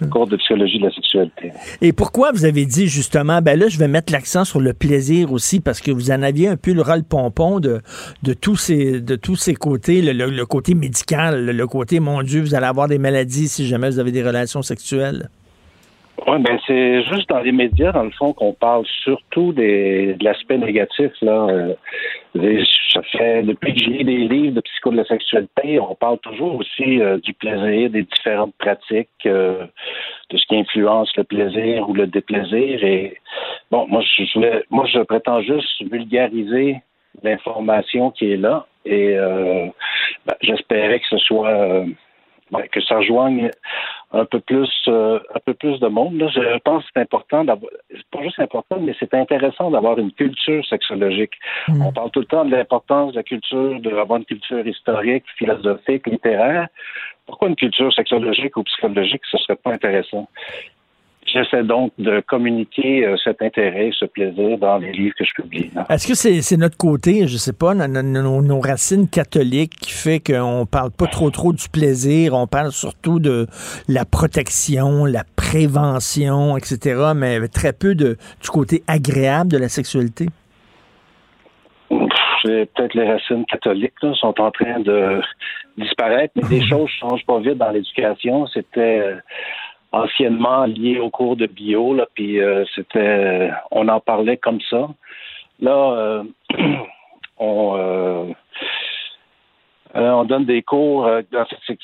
[0.00, 1.52] le cours de psychologie de la sexualité.
[1.82, 5.32] Et pourquoi vous avez dit justement, ben là, je vais mettre l'accent sur le plaisir
[5.32, 7.82] aussi, parce que vous en aviez un peu le ras le pompon de,
[8.22, 12.22] de, tous ces, de tous ces côtés, le, le- le côté médical, le côté, mon
[12.22, 15.28] Dieu, vous allez avoir des maladies si jamais vous avez des relations sexuelles?
[16.26, 20.24] Oui, ben c'est juste dans les médias, dans le fond, qu'on parle surtout des, de
[20.24, 21.12] l'aspect négatif.
[21.20, 21.46] Là.
[21.50, 26.18] Euh, ça fait depuis que j'ai des livres de psycho de la sexualité, on parle
[26.20, 29.66] toujours aussi euh, du plaisir, des différentes pratiques, euh,
[30.30, 32.82] de ce qui influence le plaisir ou le déplaisir.
[32.82, 33.18] Et
[33.70, 36.76] bon, moi je voulais, moi je prétends juste vulgariser
[37.22, 38.66] l'information qui est là.
[38.86, 39.66] Et euh,
[40.24, 41.84] ben, j'espérais que ce soit
[42.50, 43.50] ben, que ça rejoigne
[44.12, 46.18] un peu plus euh, un peu plus de monde.
[46.18, 46.28] Là.
[46.28, 50.12] Je pense que c'est important d'avoir c'est pas juste important, mais c'est intéressant d'avoir une
[50.12, 51.32] culture sexologique.
[51.68, 56.06] On parle tout le temps de l'importance de la culture, d'avoir une culture historique, philosophique,
[56.06, 56.68] littéraire.
[57.26, 60.28] Pourquoi une culture sexologique ou psychologique, ce serait pas intéressant?
[61.26, 65.70] J'essaie donc de communiquer euh, cet intérêt, ce plaisir dans les livres que je publie.
[65.74, 65.84] là.
[65.90, 69.90] Est-ce que c'est notre côté, je sais pas, nos, nos- nos- nos racines catholiques qui
[69.92, 73.46] fait qu'on parle pas trop trop du plaisir, on parle surtout de
[73.88, 80.26] la protection, la prévention, etc., mais très peu de, du côté agréable de la sexualité?
[82.44, 85.20] Peut-être les racines catholiques là, sont en train de
[85.76, 88.46] disparaître, mais des choses changent pas vite dans l'éducation.
[88.46, 89.16] C'était euh,
[90.02, 94.88] anciennement lié au cours de bio, là, puis euh, c'était, on en parlait comme ça.
[95.60, 96.24] Là, euh,
[97.38, 98.24] on, euh,
[99.94, 101.78] on donne des cours dans cette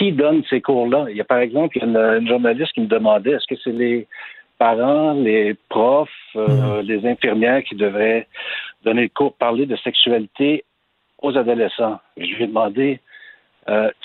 [0.00, 1.06] qui donne ces cours-là?
[1.10, 4.06] Il y a par exemple une, une journaliste qui me demandait est-ce que c'est les
[4.58, 8.26] parents, les profs, euh, les infirmières qui devraient
[8.84, 10.64] donner le cours, parler de sexualité
[11.18, 11.98] aux adolescents?
[12.16, 13.00] Je lui ai demandé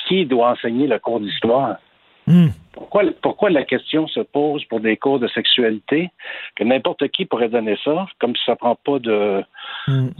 [0.07, 1.77] qui doit enseigner le cours d'histoire?
[2.75, 6.09] Pourquoi, pourquoi la question se pose pour des cours de sexualité?
[6.55, 9.43] Que n'importe qui pourrait donner ça, comme si ça prend pas de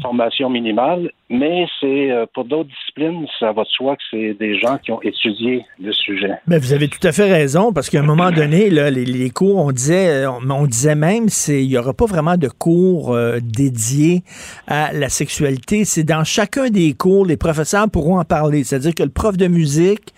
[0.02, 4.60] formation minimale, mais c'est euh, pour d'autres disciplines, ça va de soi que c'est des
[4.60, 6.34] gens qui ont étudié le sujet.
[6.48, 9.30] Mais vous avez tout à fait raison, parce qu'à un moment donné, là, les, les
[9.32, 13.14] cours, on disait, on, on disait même, c'est, il n'y aura pas vraiment de cours
[13.14, 14.24] euh, dédiés
[14.68, 15.84] à la sexualité.
[15.84, 18.64] C'est dans chacun des cours, les professeurs pourront en parler.
[18.64, 20.14] C'est-à-dire que le prof de musique,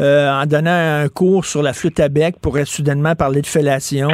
[0.00, 0.70] euh, en donnant
[1.02, 4.08] un cours sur la flûte à bec, pourrait soudainement parler de fellation,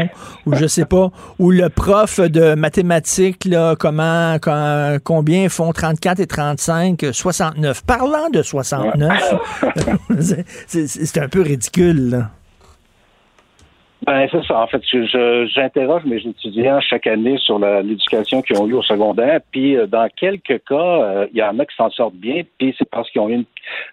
[0.47, 6.21] ou je sais pas, ou le prof de mathématiques, là, comment, quand- combien font 34
[6.21, 7.83] et 35, 69.
[7.85, 9.35] Parlant de 69,
[10.67, 12.31] c'est- un peu ridicule, là.
[14.05, 14.61] Ben, c'est ça.
[14.61, 14.83] En fait,
[15.55, 19.41] j'interroge mes étudiants chaque année sur l'éducation qu'ils ont eue au secondaire.
[19.53, 22.43] Puis, euh, dans quelques cas, euh, il y en a qui s'en sortent bien.
[22.59, 23.45] Puis, c'est parce qu'ils ont eu une,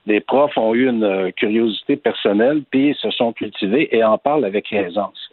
[0.08, 4.46] des profs ont eu une euh, curiosité personnelle, puis se sont cultivés et en parlent
[4.46, 5.30] avec aisance.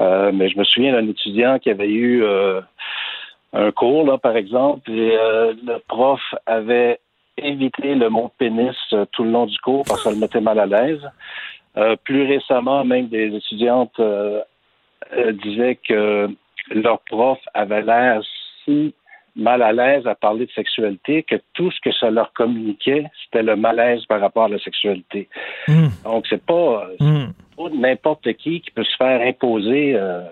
[0.00, 2.60] Euh, mais je me souviens d'un étudiant qui avait eu euh,
[3.52, 6.98] un cours, là, par exemple, et le prof avait
[7.36, 8.74] évité le mot pénis
[9.12, 11.08] tout le long du cours parce que ça le mettait mal à l'aise.
[11.78, 14.40] Euh, plus récemment, même des étudiantes euh,
[15.16, 16.28] euh, disaient que
[16.70, 18.20] leur prof avait l'air
[18.64, 18.94] si
[19.36, 23.44] mal à l'aise à parler de sexualité que tout ce que ça leur communiquait, c'était
[23.44, 25.28] le malaise par rapport à la sexualité.
[25.68, 25.88] Hmm.
[26.04, 27.28] Donc, c'est pas, Hmm.
[27.56, 30.22] pas n'importe qui qui peut se faire imposer euh,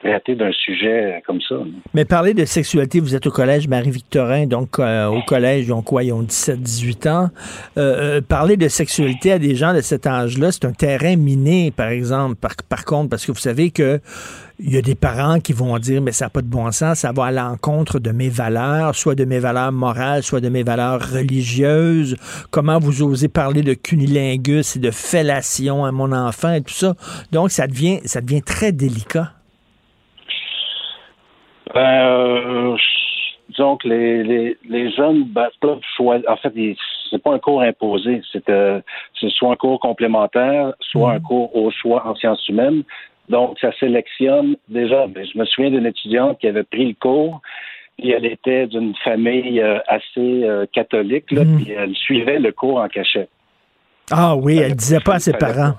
[0.00, 1.56] traiter d'un sujet comme ça.
[1.94, 5.82] Mais parler de sexualité, vous êtes au collège Marie-Victorin, donc euh, au collège, ils ont
[5.82, 6.04] quoi?
[6.04, 7.30] Ils ont 17-18 ans.
[7.76, 11.70] Euh, euh, parler de sexualité à des gens de cet âge-là, c'est un terrain miné,
[11.70, 14.00] par exemple, par, par contre, parce que vous savez que
[14.60, 17.00] il y a des parents qui vont dire, mais ça n'a pas de bon sens,
[17.00, 20.64] ça va à l'encontre de mes valeurs, soit de mes valeurs morales, soit de mes
[20.64, 22.16] valeurs religieuses.
[22.50, 26.94] Comment vous osez parler de cunilingus et de fellation à mon enfant et tout ça?
[27.30, 29.32] Donc, ça devient, ça devient très délicat.
[31.74, 32.76] Ben, euh,
[33.48, 36.28] disons que les, les, les jeunes ben, peuvent choisir.
[36.30, 36.52] En fait,
[37.10, 38.22] c'est pas un cours imposé.
[38.32, 38.80] C'est euh,
[39.20, 42.82] c'est soit un cours complémentaire, soit un cours au choix en sciences humaines.
[43.28, 45.06] Donc, ça sélectionne déjà.
[45.06, 47.40] ben, je me souviens d'une étudiante qui avait pris le cours.
[47.98, 52.78] Puis elle était d'une famille euh, assez euh, catholique, là, puis elle suivait le cours
[52.78, 53.28] en cachette.
[54.10, 55.74] Ah oui, elle disait pas à ses parents.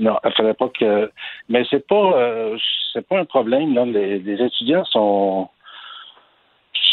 [0.00, 1.10] Non, il fallait pas que.
[1.48, 2.56] Mais c'est pas, euh,
[2.92, 3.74] c'est pas un problème.
[3.74, 3.84] Là.
[3.84, 5.48] Les, les étudiants sont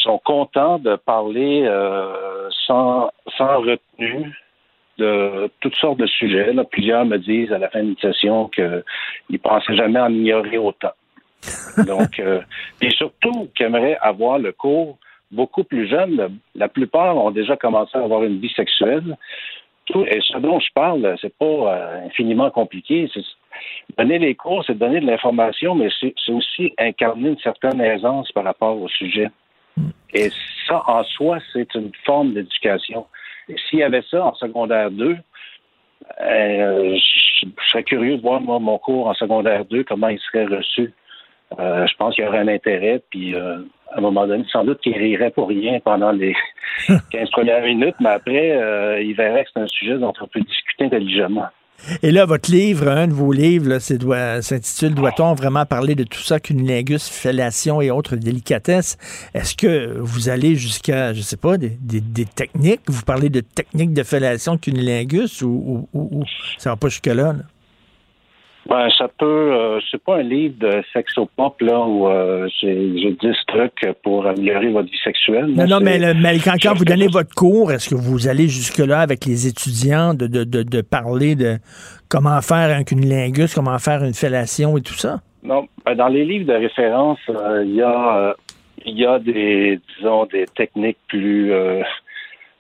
[0.03, 4.33] sont contents de parler euh, sans sans retenue
[4.97, 6.53] de toutes sortes de sujets.
[6.53, 6.63] Là.
[6.63, 10.93] Plusieurs me disent à la fin d'une session qu'ils pensaient jamais en ignorer autant.
[11.85, 12.41] Donc, euh,
[12.81, 14.97] et surtout qu'ils aimeraient avoir le cours
[15.31, 16.39] beaucoup plus jeune.
[16.55, 19.17] La plupart ont déjà commencé à avoir une vie sexuelle.
[19.87, 23.09] Tout, et ce dont je parle, c'est pas euh, infiniment compliqué.
[23.97, 28.43] Donner les cours, c'est donner de l'information, mais c'est aussi incarner une certaine aisance par
[28.43, 29.29] rapport au sujet.
[30.13, 30.29] Et
[30.67, 33.05] ça, en soi, c'est une forme d'éducation.
[33.69, 35.17] S'il y avait ça en secondaire 2,
[36.21, 40.19] euh, je je serais curieux de voir, moi, mon cours en secondaire 2, comment il
[40.19, 40.93] serait reçu.
[41.59, 43.57] Euh, je pense qu'il y aurait un intérêt, puis euh,
[43.93, 46.35] à un moment donné, sans doute qu'il rirait pour rien pendant les
[47.11, 50.41] 15 premières minutes, mais après, euh, il verrait que c'est un sujet dont on peut
[50.41, 51.45] discuter intelligemment.
[52.01, 56.39] Et là, votre livre, un de vos livres, s'intitule Doit-on vraiment parler de tout ça,
[56.39, 58.97] cunilingus, fellation et autres délicatesses?
[59.33, 62.79] Est-ce que vous allez jusqu'à, je sais pas, des, des- des techniques?
[62.87, 66.23] Vous parlez de techniques de fellation de cunilingus ou, ou, ou- ou
[66.57, 67.33] ça va pas jusque-là?
[67.33, 67.35] là?
[68.67, 69.25] Ben, ça peut.
[69.53, 74.25] euh, c'est pas un livre de sexopop là où euh, j'ai j'ai 10 trucs pour
[74.25, 75.45] améliorer votre vie sexuelle.
[75.47, 78.47] Non, non, mais, le- mais quand, quand vous donnez votre cours, est-ce que vous allez
[78.47, 81.57] jusque-là avec les étudiants de, de, de, de parler de
[82.09, 85.19] comment faire un cunilingus, comment faire une fellation et tout ça?
[85.43, 88.33] Non, ben, dans les livres de référence, euh, il y a euh,
[88.83, 91.83] il y a des disons des techniques plus euh,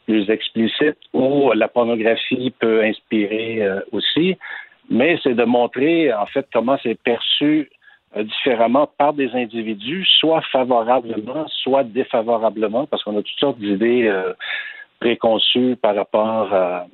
[0.05, 4.37] plus explicites où la pornographie peut inspirer euh, aussi,
[4.89, 7.69] mais c'est de montrer en fait comment c'est perçu
[8.15, 14.07] euh, différemment par des individus, soit favorablement, soit défavorablement, parce qu'on a toutes sortes d'idées
[14.07, 14.33] euh,
[14.99, 16.87] préconçues par rapport à,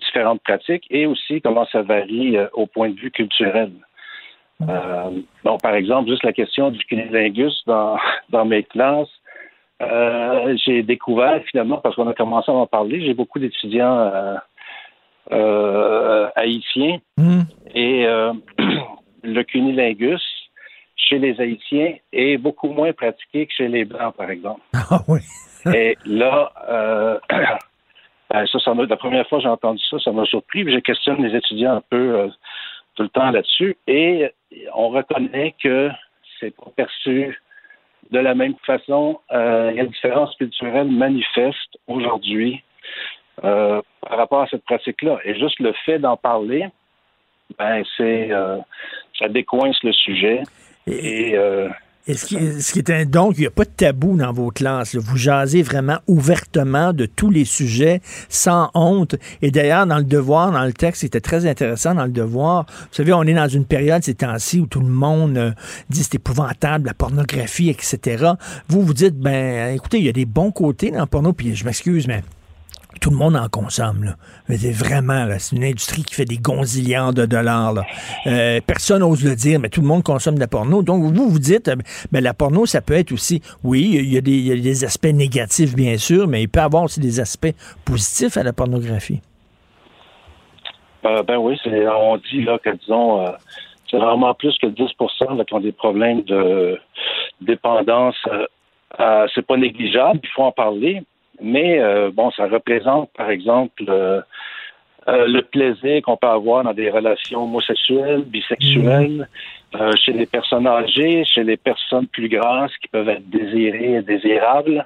[0.00, 3.70] différentes pratiques, et aussi comment ça varie euh, au point de vue culturel.
[4.66, 5.10] Euh,
[5.42, 7.98] bon, par exemple, juste la question du cunilingus dans,
[8.30, 9.10] dans mes classes,
[10.64, 14.38] j'ai découvert finalement, parce qu'on a commencé à en parler, j'ai beaucoup d'étudiants
[15.32, 16.98] euh, euh, haïtiens
[17.74, 18.32] et euh,
[19.22, 20.22] le cunilingus
[20.96, 24.60] chez les Haïtiens est beaucoup moins pratiqué que chez les Blancs, par exemple.
[24.90, 25.20] Ah oui.
[25.74, 27.18] Et là, euh,
[28.30, 30.62] ben, ça, ça la première fois que j'ai entendu ça, ça m'a surpris.
[30.64, 32.28] puis J'ai questionné les étudiants un peu euh,
[32.94, 33.76] tout le temps là-dessus.
[33.86, 34.30] Et
[34.74, 35.90] on reconnaît que
[36.38, 37.40] c'est pas perçu
[38.10, 39.20] de la même façon.
[39.30, 42.62] Il y a une différence culturelle manifeste aujourd'hui
[43.42, 45.18] euh, par rapport à cette pratique-là.
[45.24, 46.68] Et juste le fait d'en parler,
[47.58, 48.58] ben c'est euh,
[49.18, 50.42] ça décoince le sujet.
[50.86, 51.68] Et, euh,
[52.06, 54.50] ce qui, ce qui est un, donc, il n'y a pas de tabou dans vos
[54.50, 54.92] classes.
[54.92, 55.00] là?
[55.02, 59.16] Vous jasez vraiment ouvertement de tous les sujets, sans honte.
[59.40, 62.66] Et d'ailleurs, dans le devoir, dans le texte, c'était très intéressant dans le devoir.
[62.68, 65.52] Vous savez, on est dans une période ces temps-ci où tout le monde euh,
[65.88, 68.32] dit c'est épouvantable, la pornographie, etc.
[68.68, 71.54] Vous, vous dites, ben, écoutez, il y a des bons côtés dans le porno, puis
[71.54, 72.22] je m'excuse, mais
[73.00, 74.04] tout le monde en consomme.
[74.04, 74.12] Là.
[74.48, 77.74] Mais c'est vraiment, là, c'est une industrie qui fait des gonzilliards de dollars.
[78.26, 80.82] Euh, personne n'ose le dire, mais tout le monde consomme de la porno.
[80.82, 81.76] Donc, vous, vous dites, euh,
[82.12, 85.96] ben, la porno, ça peut être aussi, oui, il y, a des, aspects négatifs, bien
[85.96, 87.54] sûr, mais il peut y avoir aussi des aspects
[87.84, 89.20] positifs à la pornographie.
[91.04, 93.26] Euh, ben oui, on dit là que disons,
[93.90, 94.80] c'est vraiment plus que 10
[95.36, 96.78] là, qui ont des problèmes de
[97.42, 98.16] dépendance.
[99.34, 101.02] C'est pas négligeable, il faut en parler,
[101.40, 104.20] mais euh, bon, ça représente par exemple euh,
[105.08, 109.28] euh, le plaisir qu'on peut avoir dans des relations homosexuelles, bisexuelles.
[109.74, 114.02] euh, chez les personnes âgées, chez les personnes plus grasses qui peuvent être désirées et
[114.02, 114.84] désirables.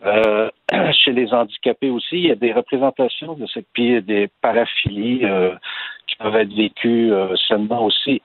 [0.92, 5.24] Chez les handicapés aussi, il y a des représentations de cette puis des paraphilies
[6.06, 7.10] qui peuvent être vécues
[7.48, 8.22] seulement aussi.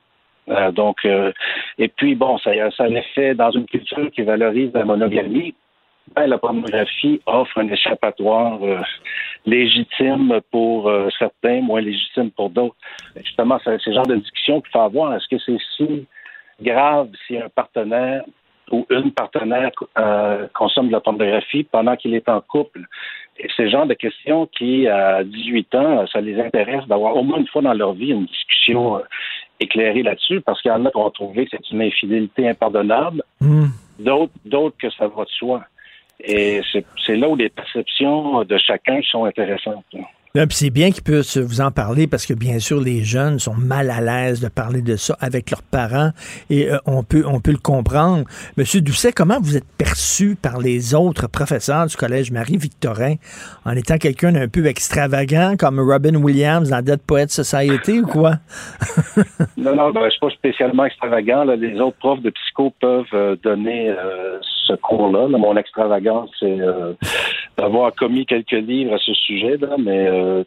[0.49, 1.31] Euh, donc, euh,
[1.77, 5.53] et puis bon, ça, ça a un effet dans une culture qui valorise la monogamie.
[6.15, 8.81] Ben, la pornographie offre un échappatoire euh,
[9.45, 12.75] légitime pour euh, certains, moins légitime pour d'autres.
[13.15, 15.15] Justement, c'est ce genre de discussion qu'il faut avoir.
[15.15, 16.05] Est-ce que c'est si
[16.61, 18.23] grave si un partenaire
[18.71, 22.81] ou une partenaire euh, consomme de la pornographie pendant qu'il est en couple?
[23.39, 27.23] Et c'est le genre de questions qui, à 18 ans, ça les intéresse d'avoir au
[27.23, 29.01] moins une fois dans leur vie une discussion
[29.59, 33.23] éclairée là-dessus, parce qu'il y en a qui vont trouver que c'est une infidélité impardonnable,
[33.43, 33.67] Hmm.
[33.99, 35.63] d'autres, d'autres que ça va de soi.
[36.19, 39.83] Et c'est, là où les perceptions de chacun sont intéressantes.
[39.91, 43.55] puis c'est bien qu'ils puissent vous en parler parce que bien sûr les jeunes sont
[43.55, 46.11] mal à l'aise de parler de ça avec leurs parents
[46.49, 48.23] et euh, on peut on peut le comprendre.
[48.57, 53.15] Monsieur Doucet, comment vous êtes perçu par les autres professeurs du collège Marie-Victorin
[53.65, 58.35] en étant quelqu'un d'un peu extravagant comme Robin Williams dans Dead Poets Society ou quoi?
[59.55, 61.45] Non, non, ben, je suis pas spécialement extravagant.
[61.45, 61.55] là.
[61.55, 65.27] Les autres profs de psycho peuvent euh, donner euh, ce cours-là.
[65.27, 65.37] là.
[65.37, 66.93] Mon extravagance, c'est euh,
[67.57, 70.43] d'avoir commis quelques livres à ce sujet, là, mais euh,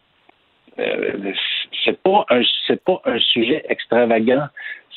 [0.79, 1.33] euh,
[1.85, 4.47] c'est pas un c'est pas un sujet extravagant.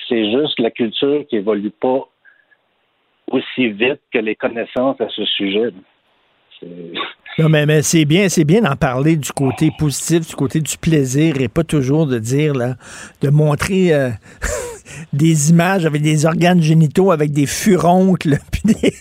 [0.08, 2.08] C'est juste la culture qui évolue pas
[3.32, 5.72] aussi vite que les connaissances à ce sujet.
[7.38, 10.78] Non, mais, mais c'est bien, c'est bien d'en parler du côté positif, du côté du
[10.78, 12.76] plaisir et pas toujours de dire, là,
[13.22, 14.10] de montrer euh,
[15.14, 18.94] des images avec des organes génitaux, avec des furoncles, puis des,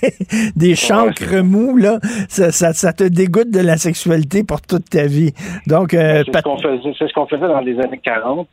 [0.56, 1.98] des chancres mous, là.
[2.28, 5.32] Ça, ça, ça te dégoûte de la sexualité pour toute ta vie.
[5.66, 8.48] Donc, euh, c'est Pat- ce qu'on faisait, dans les années 40.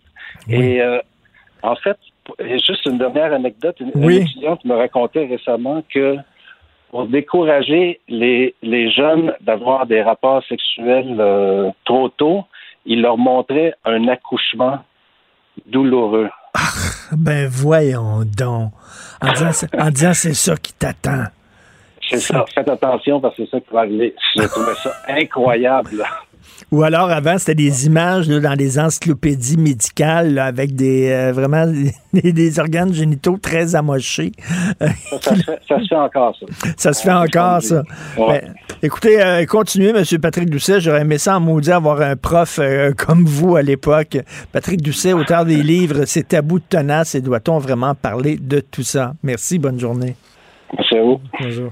[0.49, 0.99] Et euh,
[1.63, 1.97] en fait,
[2.67, 4.17] juste une dernière anecdote, une, Oui.
[4.17, 6.17] une étudiante me racontait récemment que
[6.91, 12.43] pour décourager les, les jeunes d'avoir des rapports sexuels euh, trop tôt,
[12.85, 14.79] il leur montrait un accouchement
[15.65, 16.29] douloureux.
[17.11, 18.71] Ben voyons donc.
[19.21, 21.25] En disant, c'est ça qui t'attend.
[22.09, 22.45] C'est ça.
[22.53, 24.15] Faites attention parce que c'est ça qui va arriver.
[24.35, 26.03] Je trouvais ça incroyable.
[26.71, 31.31] Ou alors avant, c'était des images là, dans des encyclopédies médicales là, avec des euh,
[31.31, 31.65] vraiment
[32.13, 34.31] des, des organes génitaux très amochés.
[34.79, 34.87] Ça,
[35.21, 36.45] ça se fait, ça se fait encore, ça.
[36.77, 37.83] Ça se fait encore, ça.
[38.17, 38.41] Ouais.
[38.41, 40.03] Ben, écoutez, euh, continuez, M.
[40.21, 40.79] Patrick Doucet.
[40.79, 44.17] J'aurais aimé ça en maudit avoir un prof euh, comme vous à l'époque.
[44.51, 48.83] Patrick Doucet, auteur des livres C'est tabou de tenace et doit-on vraiment parler de tout
[48.83, 49.13] ça?
[49.23, 50.15] Merci, bonne journée.
[50.73, 51.19] Merci à vous.
[51.39, 51.71] Bonjour.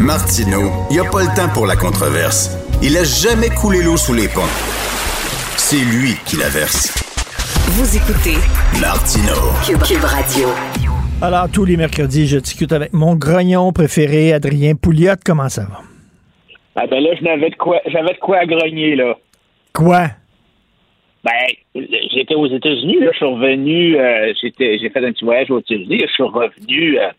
[0.00, 2.56] Martineau, il n'y a pas le temps pour la controverse.
[2.82, 4.48] Il a jamais coulé l'eau sous les ponts.
[5.60, 6.88] C'est lui qui la verse.
[7.76, 8.40] Vous écoutez
[8.80, 9.52] Martineau.
[9.60, 10.48] Cube, Cube Radio.
[11.20, 15.20] Alors, tous les mercredis, je discute avec mon grognon préféré, Adrien Pouliot.
[15.22, 15.82] Comment ça va?
[16.76, 19.18] Ah ben là, j'avais de quoi, j'avais de quoi à grogner, là.
[19.74, 20.06] Quoi?
[21.22, 21.44] Ben,
[21.74, 25.60] j'étais aux États-Unis, là, je suis revenu, euh, j'étais, j'ai fait un petit voyage aux
[25.60, 27.10] États-Unis, je suis revenu euh,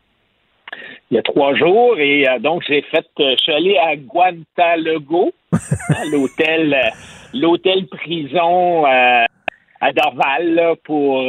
[1.09, 3.95] il y a trois jours et euh, donc j'ai fait, euh, je suis allé à
[3.95, 6.89] Guantanamo, hein, l'hôtel, euh,
[7.33, 11.23] l'hôtel prison à Dorval, là, pour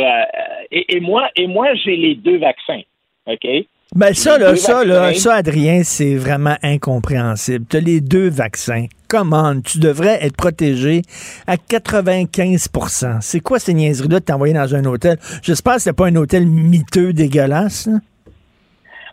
[0.70, 2.82] et, et moi, et moi j'ai les deux vaccins,
[3.26, 3.46] ok?
[3.94, 7.66] Ben ça, là, ça, là, ça, Adrien, c'est vraiment incompréhensible.
[7.68, 8.86] Tu as les deux vaccins.
[9.06, 9.60] Comment?
[9.60, 11.02] Tu devrais être protégé
[11.46, 15.18] à 95% C'est quoi ces niaiseries-là de t'envoyer dans un hôtel?
[15.42, 17.86] J'espère que c'était pas un hôtel miteux dégueulasse.
[17.86, 17.98] là.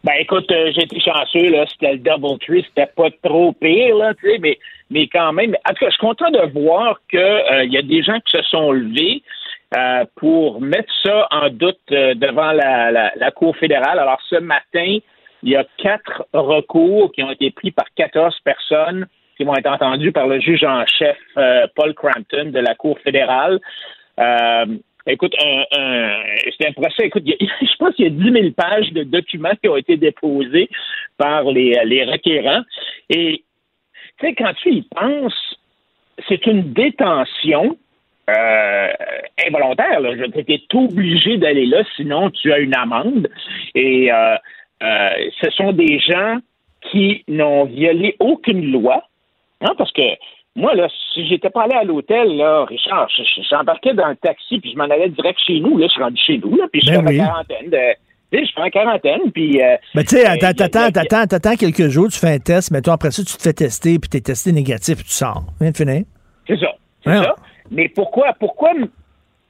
[0.03, 3.95] Ben écoute, euh, j'ai été chanceux, là, c'était le Double Tree, c'était pas trop pire,
[3.97, 4.57] là, tu sais, mais,
[4.89, 5.55] mais quand même.
[5.67, 8.37] En tout cas, je suis content de voir que euh, y a des gens qui
[8.37, 9.21] se sont levés
[9.77, 13.99] euh, pour mettre ça en doute euh, devant la, la, la Cour fédérale.
[13.99, 14.97] Alors ce matin,
[15.43, 19.05] il y a quatre recours qui ont été pris par 14 personnes
[19.37, 22.97] qui vont être entendues par le juge en chef euh, Paul Crampton de la Cour
[22.99, 23.59] fédérale.
[25.07, 26.23] Euh, Écoute, un, un,
[26.57, 27.05] c'est un procès.
[27.05, 30.69] Écoute, je pense qu'il y a 10 000 pages de documents qui ont été déposés
[31.17, 32.63] par les, requérants.
[33.09, 33.43] Et,
[34.19, 35.57] tu sais, quand tu y penses,
[36.27, 37.77] c'est une détention
[38.29, 38.93] euh,
[39.47, 39.99] involontaire.
[40.01, 40.15] Là.
[40.15, 43.29] Tu étais obligé d'aller là, sinon tu as une amende.
[43.75, 44.35] Et euh,
[44.83, 45.09] euh,
[45.41, 46.37] ce sont des gens
[46.91, 49.03] qui n'ont violé aucune loi.
[49.61, 50.01] Hein, parce que
[50.59, 53.07] moi, là, si j'étais pas allé à l'hôtel, là, Richard,
[53.49, 55.77] j'embarquais dans le taxi puis je m'en allais direct chez nous.
[55.77, 57.17] Là, je suis rendu chez nous, là, puis je suis Ben en oui.
[57.17, 57.69] quarantaine.
[57.69, 57.77] De,
[58.31, 59.61] je suis en quarantaine, puis...
[59.61, 62.07] euh, Mais tu sais, euh, attends, y a- attends, y a- attends, attends quelques jours,
[62.11, 64.21] tu fais un test, mais toi, après ça, tu te fais tester, puis tu es
[64.21, 65.41] testé négatif, puis tu sors.
[65.59, 66.03] Viens de finir.
[66.47, 66.71] C'est ça.
[67.03, 67.35] C'est ça.
[67.71, 68.71] Mais pourquoi, pourquoi,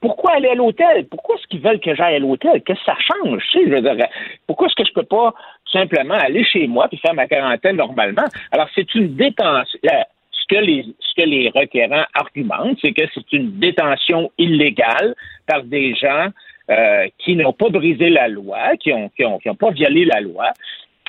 [0.01, 1.07] pourquoi aller à l'hôtel?
[1.11, 2.61] Pourquoi est-ce qu'ils veulent que j'aille à l'hôtel?
[2.65, 3.41] Qu'est-ce que ça change?
[3.51, 4.07] Tu sais, je veux dire,
[4.47, 5.33] pourquoi est-ce que je peux pas
[5.71, 8.25] simplement aller chez moi puis faire ma quarantaine normalement?
[8.51, 9.79] Alors, c'est une détention.
[9.85, 10.18] euh, ce
[10.49, 15.15] que les, ce que les requérants argumentent, c'est que c'est une détention illégale
[15.47, 16.27] par des gens
[16.69, 20.05] euh, qui n'ont pas brisé la loi, qui ont, qui ont, qui ont pas violé
[20.05, 20.51] la loi.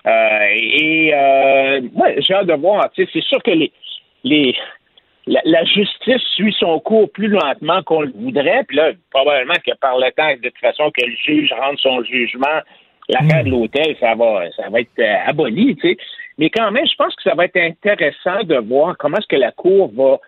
[0.06, 2.90] Euh, et euh, moi, j'ai hâte de voir.
[2.92, 3.72] Tu sais, c'est sûr que les,
[4.24, 4.54] les,
[5.26, 8.64] la, la justice suit son cours plus lentement qu'on le voudrait.
[8.68, 12.02] Puis là, probablement que par le temps, de toute façon, que le juge rende son
[12.04, 12.60] jugement,
[13.08, 15.96] l'affaire de l'hôtel, ça va, ça va être euh, aboli, tu sais.
[16.40, 19.36] Mais quand même, je pense que ça va être intéressant de voir comment est-ce que
[19.36, 20.18] la Cour va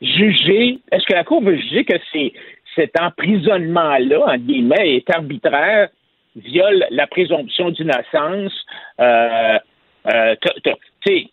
[0.00, 0.78] juger.
[0.90, 2.32] Est-ce que la Cour va juger que c'est
[2.74, 5.90] cet emprisonnement-là, en guillemets, est arbitraire,
[6.34, 8.54] viole la présomption d'innocence?
[9.02, 9.58] Euh,
[10.10, 10.34] euh,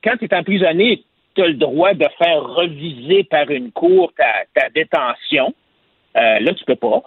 [0.04, 4.70] quand tu es emprisonné, tu as le droit de faire reviser par une cour ta,
[4.72, 5.54] détention.
[6.18, 7.02] Euh, là, tu peux pas.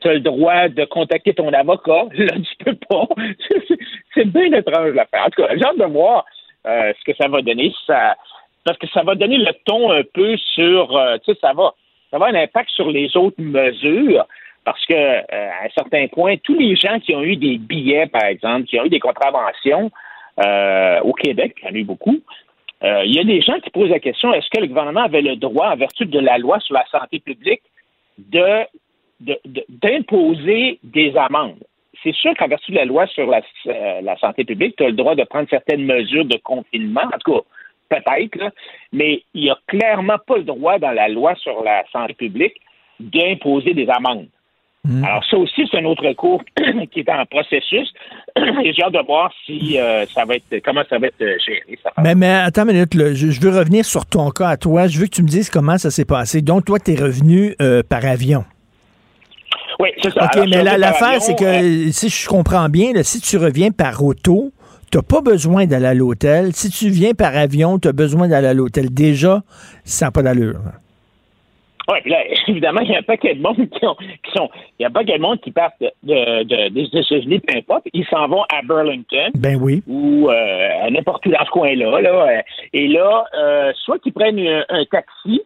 [0.00, 2.06] tu as le droit de contacter ton avocat.
[2.14, 3.06] Là, tu peux pas.
[3.68, 3.78] C'est-
[4.14, 5.26] C'est bien étrange l'affaire.
[5.26, 6.24] En tout cas, j'ai hâte de voir
[6.66, 7.72] euh, ce que ça va donner.
[7.86, 8.16] Ça,
[8.64, 11.72] parce que ça va donner le ton un peu sur, euh, tu sais, ça va,
[12.10, 14.26] ça va avoir un impact sur les autres mesures.
[14.64, 18.06] Parce que, euh, à un certain point, tous les gens qui ont eu des billets,
[18.06, 19.90] par exemple, qui ont eu des contraventions
[20.44, 22.18] euh, au Québec, il y en a eu beaucoup,
[22.84, 25.22] euh, il y a des gens qui posent la question est-ce que le gouvernement avait
[25.22, 27.62] le droit, en vertu de la loi sur la santé publique,
[28.18, 28.64] de
[29.20, 31.62] de- de- d'imposer des amendes?
[32.02, 34.88] C'est sûr qu'en vertu de la loi sur la, euh, la santé publique, tu as
[34.88, 38.52] le droit de prendre certaines mesures de confinement, en tout cas, peut-être,
[38.92, 42.54] mais il n'y a clairement pas le droit dans la loi sur la santé publique
[42.98, 44.28] d'imposer des amendes.
[45.04, 46.42] Alors ça aussi, c'est un autre cours
[46.90, 47.92] qui est en processus.
[48.64, 51.36] Et j'ai hâte de voir si euh, ça va être comment ça va être euh,
[51.44, 51.78] géré.
[51.82, 51.92] Ça.
[52.02, 53.12] Mais, mais attends une minute, là.
[53.12, 54.86] Je, je veux revenir sur ton cas à toi.
[54.86, 56.40] Je veux que tu me dises comment ça s'est passé.
[56.40, 58.44] Donc, toi, tu es revenu euh, par avion.
[59.80, 60.24] Oui, c'est ça.
[60.24, 63.70] OK, Alors, mais l'affaire, c'est que euh, si je comprends bien, là, si tu reviens
[63.70, 64.52] par auto,
[64.92, 66.52] tu n'as pas besoin d'aller à l'hôtel.
[66.52, 68.92] Si tu viens par avion, tu as besoin d'aller à l'hôtel.
[68.92, 69.42] Déjà,
[69.84, 70.60] ça n'a pas d'allure.
[71.88, 74.48] Oui, puis là, évidemment, il y a un paquet de monde qui, ont, qui sont.
[74.78, 77.56] Il y a un paquet de monde qui partent de, de- de- des États-Unis, peu
[77.56, 77.84] importe.
[77.92, 79.30] Ils s'en vont à Burlington.
[79.34, 79.82] Ben oui.
[79.88, 82.00] Ou euh, à n'importe où dans ce coin-là.
[82.00, 82.42] Là,
[82.72, 85.40] et là, euh, soit qu'ils prennent un, un taxi,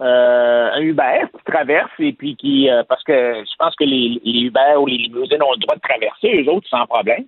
[0.00, 2.68] euh, un Uber qui traverse, et puis qui.
[2.68, 5.80] euh, parce que je pense que les, Uber ou les limousines ont le droit de
[5.80, 7.24] traverser, eux autres, sans problème.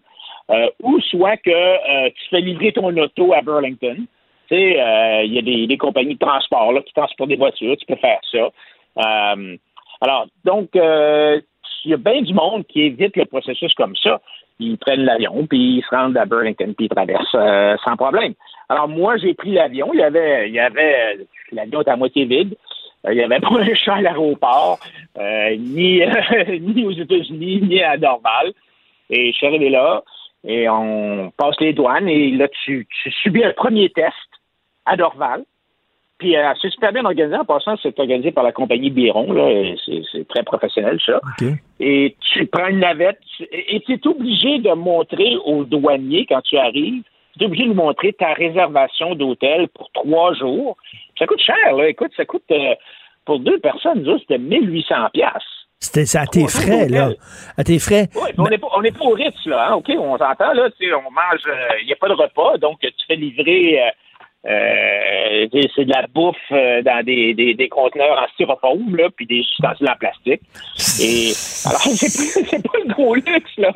[0.51, 3.97] Euh, ou soit que tu fais livrer ton auto à Burlington.
[4.49, 7.87] Tu sais, il y a des, compagnies de transport là, qui transportent des voitures, tu
[7.87, 8.49] peux faire ça.
[10.01, 14.21] Alors, donc, il y a bien du monde qui évite le processus comme ça.
[14.61, 18.35] Ils prennent l'avion, puis ils se rendent à Burlington, puis ils traversent sans problème.
[18.69, 19.91] Alors, moi, j'ai pris l'avion.
[19.95, 21.19] Il y avait, il y avait
[21.53, 22.57] l'avion était à moitié vide.
[23.07, 24.79] Euh, Il n'y avait pas un chat à l'aéroport,
[25.19, 26.01] euh, ni,
[26.61, 28.53] ni aux États-Unis, ni à Dorval.
[29.11, 30.03] Et je suis arrivé là,
[30.45, 34.15] et on passe les douanes, et là, tu, tu subis un premier test
[34.85, 35.45] à Dorval.
[36.19, 37.37] Puis euh, c'est super bien organisé.
[37.37, 39.33] En passant, c'est organisé par la compagnie Biron.
[39.33, 41.21] Là, c'est, très professionnel, ça.
[41.79, 46.41] Et tu prends une navette tu- et tu es obligé de montrer au douanier quand
[46.41, 47.03] tu arrives,
[47.39, 50.77] tu es obligé de lui montrer ta réservation d'hôtel pour trois jours.
[51.19, 51.89] Ça coûte cher, là.
[51.89, 52.75] Écoute, ça coûte euh,
[53.25, 55.41] pour deux personnes, nous, c'était 1800 piastres.
[55.79, 57.11] C'était ça à tes frais, là.
[57.59, 58.09] À tes frais.
[58.15, 59.69] Oui, on n'est pas, on n'est pas au Ritz, là.
[59.71, 60.69] hein, OK, on s'entend, là.
[60.81, 61.41] On mange,
[61.81, 63.83] il n'y a pas de repas, donc tu fais livrer.
[63.83, 63.91] euh,
[64.47, 69.27] euh, c'est de la bouffe euh, dans des, des, des conteneurs en styrofoam, là, puis
[69.27, 70.41] des ustensiles en plastique.
[71.03, 71.33] Et
[71.67, 73.73] alors, c'est pas, pas le gros luxe, là.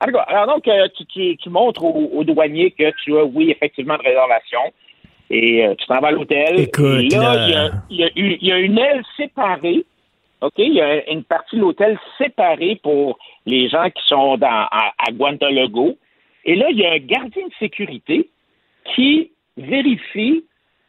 [0.00, 3.50] Alors, alors donc, euh, tu, tu, tu montres au, au douanier que tu as, oui,
[3.50, 4.60] effectivement, une réservation.
[5.30, 6.60] Et euh, tu t'en vas à l'hôtel.
[7.00, 9.84] Et là, il y a- il y, il y a une aile séparée
[10.44, 10.52] OK?
[10.58, 14.92] Il y a une partie de l'hôtel séparée pour les gens qui sont dans, à,
[14.98, 15.10] à.
[16.46, 18.28] Et là, il y a un gardien de sécurité
[18.94, 20.44] qui vérifie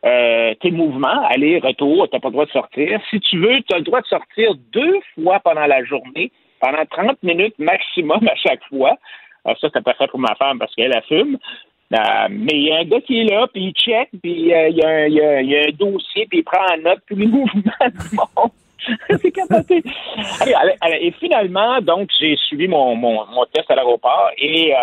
[0.05, 3.01] euh, tes mouvements, aller, retour, tu n'as pas le droit de sortir.
[3.09, 6.85] Si tu veux, tu as le droit de sortir deux fois pendant la journée, pendant
[6.85, 8.97] 30 minutes maximum à chaque fois.
[9.43, 11.37] Alors ça, c'est pas fait pour ma femme parce qu'elle fume.
[11.93, 14.69] Euh, mais il y a un gars qui est là, puis il check, puis euh,
[14.69, 18.51] il, y a un, dossier, puis il prend en note tous les mouvements du monde.
[19.19, 19.81] c'est capoté.
[21.01, 24.73] Et finalement, donc, j'ai suivi mon, mon, test à l'aéroport et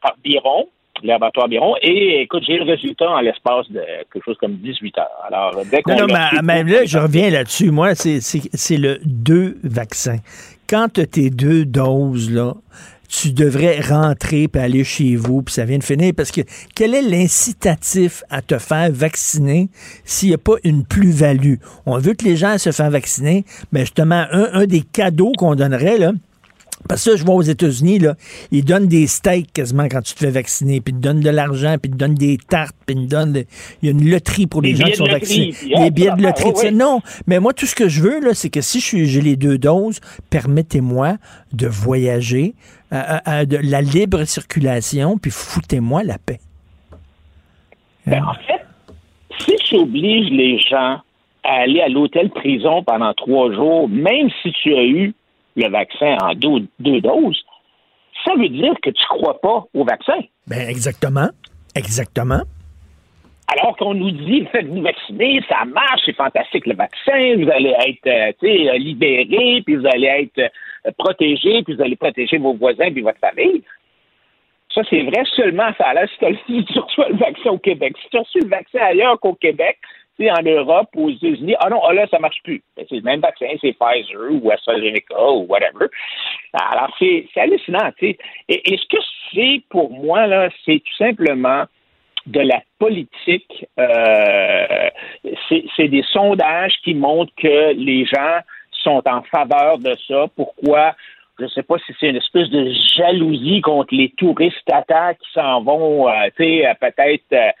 [0.00, 0.68] par Biron,
[1.02, 3.80] le laboratoire Biron, et écoute, j'ai le résultat en l'espace de
[4.12, 5.06] quelque chose comme 18 heures.
[5.26, 7.70] Alors, dès qu'on Non, non, mais, mais là, je reviens là-dessus.
[7.70, 10.18] Moi, c'est- c'est c'est le deux vaccins.
[10.68, 12.54] Quand tu as tes deux doses, là,
[13.08, 16.12] tu devrais rentrer puis aller chez vous, puis ça vient de finir.
[16.16, 16.42] Parce que
[16.76, 19.68] quel est l'incitatif à te faire vacciner
[20.04, 21.54] s'il n'y a pas une plus-value?
[21.86, 25.56] On veut que les gens se fassent vacciner, mais justement, un, un des cadeaux qu'on
[25.56, 26.12] donnerait, là,
[26.88, 28.14] parce que ça, je vois aux États-Unis, là,
[28.50, 31.30] ils donnent des steaks quasiment quand tu te fais vacciner, puis ils te donnent de
[31.30, 33.32] l'argent, puis ils te donnent des tartes, puis ils te donnent...
[33.32, 33.44] de-
[33.82, 35.54] Il y a une loterie pour les gens qui sont de vaccinés.
[35.62, 36.52] Les billets de ah, loterie.
[36.68, 36.72] oui.
[36.74, 39.58] Non, mais moi, tout ce que je veux, là, c'est que si j'ai les deux
[39.58, 40.00] doses,
[40.30, 41.16] permettez-moi
[41.52, 42.54] de voyager,
[42.90, 46.40] à, à- à de la libre circulation, puis foutez-moi la paix.
[48.06, 48.64] Ben, en fait,
[49.38, 50.98] si tu obliges les gens
[51.44, 55.14] à aller à l'hôtel-prison pendant trois jours, même si tu as eu
[55.56, 57.42] le vaccin en deux, deux doses,
[58.24, 60.18] ça veut dire que tu ne crois pas au vaccin.
[60.46, 61.28] Ben, exactement.
[61.74, 62.42] Exactement.
[63.48, 68.06] Alors qu'on nous dit, faites-vous vacciner, ça marche, c'est fantastique le vaccin, vous allez être
[68.06, 70.38] euh, euh, libéré, puis vous allez être
[70.86, 73.62] euh, protégé, puis vous allez protéger vos voisins puis votre famille.
[74.72, 75.92] Ça, c'est vrai seulement ça.
[76.06, 78.78] Si t'as- si tu reçois le vaccin au Québec, si tu as reçu le vaccin
[78.82, 79.78] ailleurs qu'au Québec,
[80.28, 82.62] en Europe ou aux États-Unis, ah non, ah là, ça marche plus.
[82.76, 85.86] Ben, C'est le même vaccin, c'est Pfizer ou AstraZeneca ou whatever.
[86.52, 87.90] Alors, c'est hallucinant.
[88.00, 88.18] Et,
[88.48, 89.02] ce que
[89.32, 91.64] c'est pour moi, là, c'est tout simplement
[92.26, 93.66] de la politique.
[93.78, 94.90] euh,
[95.76, 98.40] c'est des sondages qui montrent que les gens
[98.82, 100.26] sont en faveur de ça.
[100.36, 100.94] Pourquoi?
[101.38, 105.26] Je ne sais pas si c'est une espèce de jalousie contre les touristes tata qui
[105.32, 107.54] s'en vont, euh, tu sais, euh, peut-être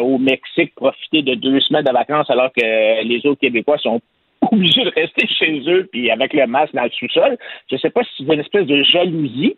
[0.00, 4.00] au Mexique profiter de deux semaines de vacances alors que les autres Québécois sont
[4.52, 7.36] obligés de rester chez eux puis avec le masque dans le sous-sol.
[7.68, 9.56] Je ne sais pas si c'est une espèce de jalousie,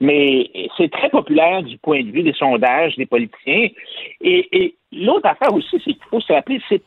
[0.00, 3.68] mais c'est très populaire du point de vue des sondages des politiciens.
[4.22, 6.82] Et, l'autre affaire aussi, c'est qu'il faut se rappeler, c'est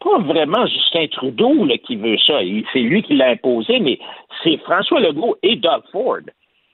[0.00, 2.40] pas vraiment Justin Trudeau qui veut ça.
[2.72, 3.98] C'est lui qui l'a imposé, mais
[4.42, 6.20] c'est François Legault et Doug Ford.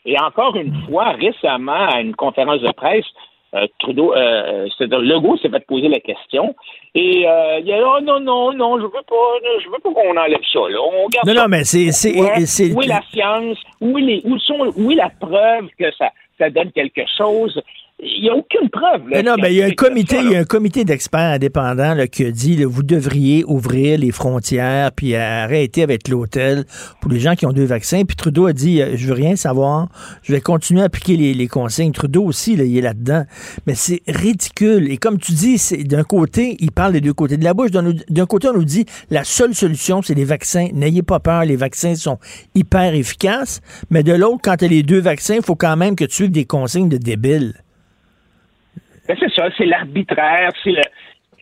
[0.06, 3.06] Et encore une fois, récemment, à une conférence de presse,
[3.55, 6.55] euh, Trudeau, euh, c'est-à-dire Legault s'est fait poser la question
[6.94, 9.90] et euh, il a dit oh non non non je veux pas je veux pas
[9.93, 10.78] qu'on enlève ça là.
[10.81, 11.43] On garde Non, ça.
[11.43, 12.47] non, mais c'est- c'est- Ouais.
[12.47, 13.59] c'est- où est la science?
[13.81, 17.60] Où est, les, où sont où est la preuve que ça ça donne quelque chose?
[18.05, 20.32] Il n'y a aucune preuve là, Mais non, ben, il y a un comité, il
[20.32, 24.10] y a un comité d'experts indépendants là, qui a dit là, vous devriez ouvrir les
[24.10, 26.64] frontières puis arrêter avec l'hôtel
[27.01, 28.02] pour les gens qui ont deux vaccins.
[28.05, 29.89] Puis Trudeau a dit euh, je veux rien savoir,
[30.22, 31.93] je vais continuer à appliquer les, les consignes.
[31.93, 33.24] Trudeau aussi, là, il est là-dedans.
[33.66, 34.90] Mais c'est ridicule.
[34.90, 37.70] Et comme tu dis, c'est d'un côté, il parle des deux côtés de la bouche.
[37.70, 40.68] D'un d'un côté, on nous dit la seule solution, c'est les vaccins.
[40.72, 42.18] N'ayez pas peur, les vaccins sont
[42.55, 43.60] hyper efficaces.
[43.90, 46.14] Mais de l'autre, quand tu as les deux vaccins, il faut quand même que tu
[46.14, 47.64] suives des consignes de débiles.
[49.06, 50.82] Ben, c'est ça, c'est l'arbitraire, c'est le-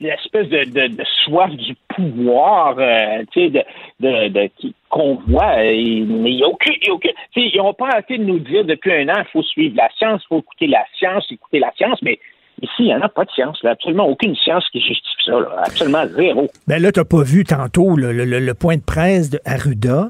[0.00, 3.64] l'espèce de, de, de soif du pouvoir, euh, de,
[4.00, 4.50] de,
[4.88, 5.56] qu'on voit.
[5.58, 6.06] mais il
[6.36, 8.40] n'y a aucun, il y a aucun- tu sais, ils n'ont pas arrêté de nous
[8.40, 11.60] dire depuis un an, il faut suivre la science, il faut écouter la science, écouter
[11.60, 12.18] la science, mais
[12.62, 15.32] ici, il n'y en a pas de science, là, absolument aucune science qui justifie ça,
[15.32, 16.48] là, absolument zéro.
[16.66, 20.08] Ben là, t'as pas vu tantôt le, le- le- le point de presse de Arruda,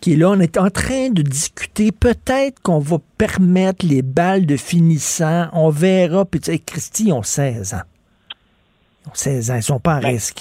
[0.00, 4.46] qui est là, on est en train de discuter, peut-être qu'on va permettre les balles
[4.46, 7.86] de finissant, on verra, puis tu sais, Christy, ils ont 16 ans.
[9.06, 10.40] Ils ont 16 ans, ils sont pas à risque.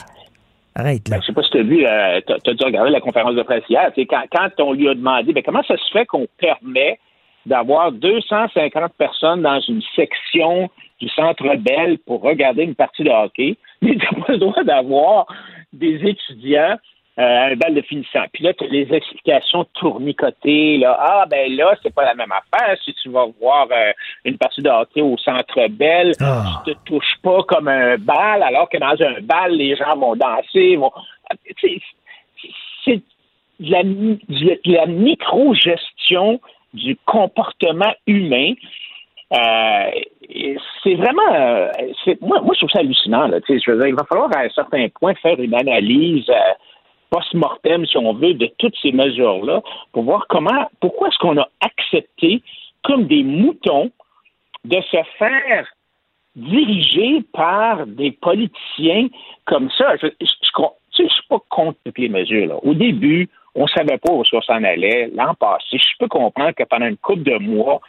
[0.74, 1.18] Arrête, là.
[1.18, 3.36] Ben, je sais pas si tu as vu, euh, t'as- t'as dû regarder la conférence
[3.36, 3.92] de presse hier.
[3.94, 6.98] Tu Quand, quand on lui a demandé, ben, comment ça se fait qu'on permet
[7.46, 10.70] d'avoir 250 personnes dans une section
[11.02, 14.64] du Centre Bell pour regarder une partie de hockey, mais tu n'as pas le droit
[14.64, 15.26] d'avoir
[15.74, 16.78] des étudiants
[17.20, 18.24] euh, à un bal de finissant.
[18.32, 20.78] Puis là, tu as les explications tournicotées.
[20.78, 20.98] Là.
[21.00, 22.78] Ah, ben là, c'est pas la même affaire.
[22.86, 23.92] Si tu vas voir euh,
[24.24, 26.62] une partie de hockey au Centre Bell, Ah.
[26.66, 30.16] tu te touches pas comme un bal, alors que dans un bal, les gens vont
[30.16, 30.78] danser.
[30.78, 30.92] Vont...
[32.86, 33.02] C'est
[33.60, 36.40] de la, mi- de la micro-gestion
[36.74, 38.54] du comportement humain.
[39.32, 39.92] Euh,
[40.84, 41.70] c'est vraiment, euh,
[42.22, 43.28] moi, moi, je trouve ça hallucinant.
[43.28, 46.54] Là, je veux dire, il va falloir à un certain point faire une analyse euh,
[47.10, 49.62] post-mortem, si on veut, de toutes ces mesures-là
[49.94, 52.42] pour voir comment, pourquoi est-ce qu'on a accepté
[52.84, 53.92] comme des moutons
[54.66, 55.68] de se faire
[56.36, 59.08] diriger par des politiciens
[59.46, 59.96] comme ça.
[60.02, 60.28] Je, je,
[60.98, 62.48] je suis pas contre toutes les mesures.
[62.48, 62.56] Là.
[62.64, 65.10] Au début, on savait pas où ça s'en allait.
[65.14, 67.82] L'an passé, je peux comprendre que pendant une couple de mois,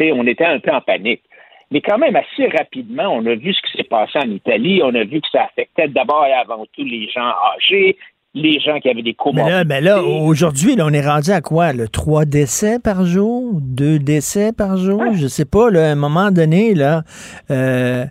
[0.00, 1.22] on était un peu en panique.
[1.70, 4.80] Mais quand même, assez rapidement, on a vu ce qui s'est passé en Italie.
[4.84, 7.96] On a vu que ça affectait d'abord et avant tout les gens âgés.
[8.34, 11.72] les gens qui avaient des Mais là, mais là aujourd'hui, on est rendu à quoi?
[11.72, 13.60] Le 3 décès par jour?
[13.60, 15.00] Deux décès par jour?
[15.14, 17.02] Je sais pas, là, à un moment donné, là.
[17.50, 18.04] euh,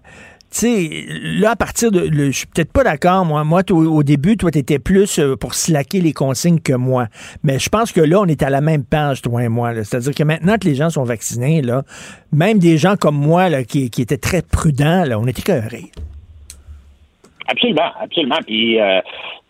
[0.59, 1.05] sais,
[1.39, 2.09] là, à partir de.
[2.09, 3.43] je suis peut-être pas d'accord, moi.
[3.43, 7.07] Moi, au début, toi, tu étais plus euh, pour slacker les consignes que moi.
[7.43, 9.73] Mais je pense que là, on est à la même page, toi et moi.
[9.83, 11.83] C'est-à-dire que maintenant que les gens sont vaccinés, là,
[12.31, 15.91] même des gens comme moi, là, qui, qui étaient très prudents, là, on était écœurés.
[17.47, 18.39] Absolument, absolument.
[18.45, 19.01] Puis, euh,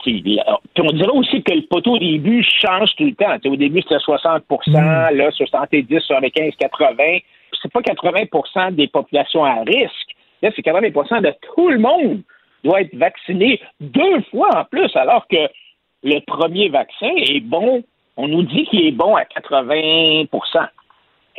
[0.03, 0.39] tu puis
[0.79, 3.37] on dirait aussi que le poteau au début change tout le temps.
[3.41, 6.95] Tu au début, c'était 60 là, 70, 75, 80.
[6.97, 10.15] Puis C'est pas 80% des populations à risque.
[10.43, 12.21] Là, c'est 80 de tout le monde
[12.65, 15.49] doit être vacciné deux fois en plus, alors que
[16.03, 17.81] le premier vaccin est bon.
[18.17, 20.27] On nous dit qu'il est bon à 80%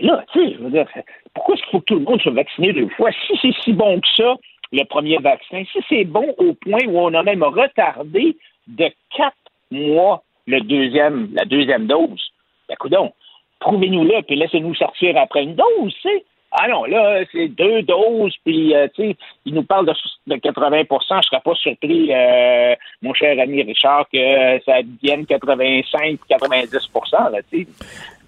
[0.00, 0.86] Là, tu sais, je veux dire,
[1.34, 3.10] pourquoi est-ce qu'il faut que tout le monde soit vacciné deux fois?
[3.26, 4.34] Si c'est si bon que ça,
[4.72, 8.36] le premier vaccin, si c'est bon au point où on a même retardé
[8.66, 9.36] de quatre
[9.70, 12.32] mois le deuxième, la deuxième dose,
[12.68, 13.12] ben, coudonc,
[13.60, 16.24] prouvez-nous-le, puis laissez-nous sortir après une dose, tu sais.
[16.56, 19.92] Ah non, là, c'est deux doses, puis, euh, tu sais, il nous parle de,
[20.28, 20.86] de 80%
[21.22, 26.78] je serais pas surpris, euh, mon cher ami Richard, que euh, ça devienne 85 90
[27.12, 27.66] là, tu sais.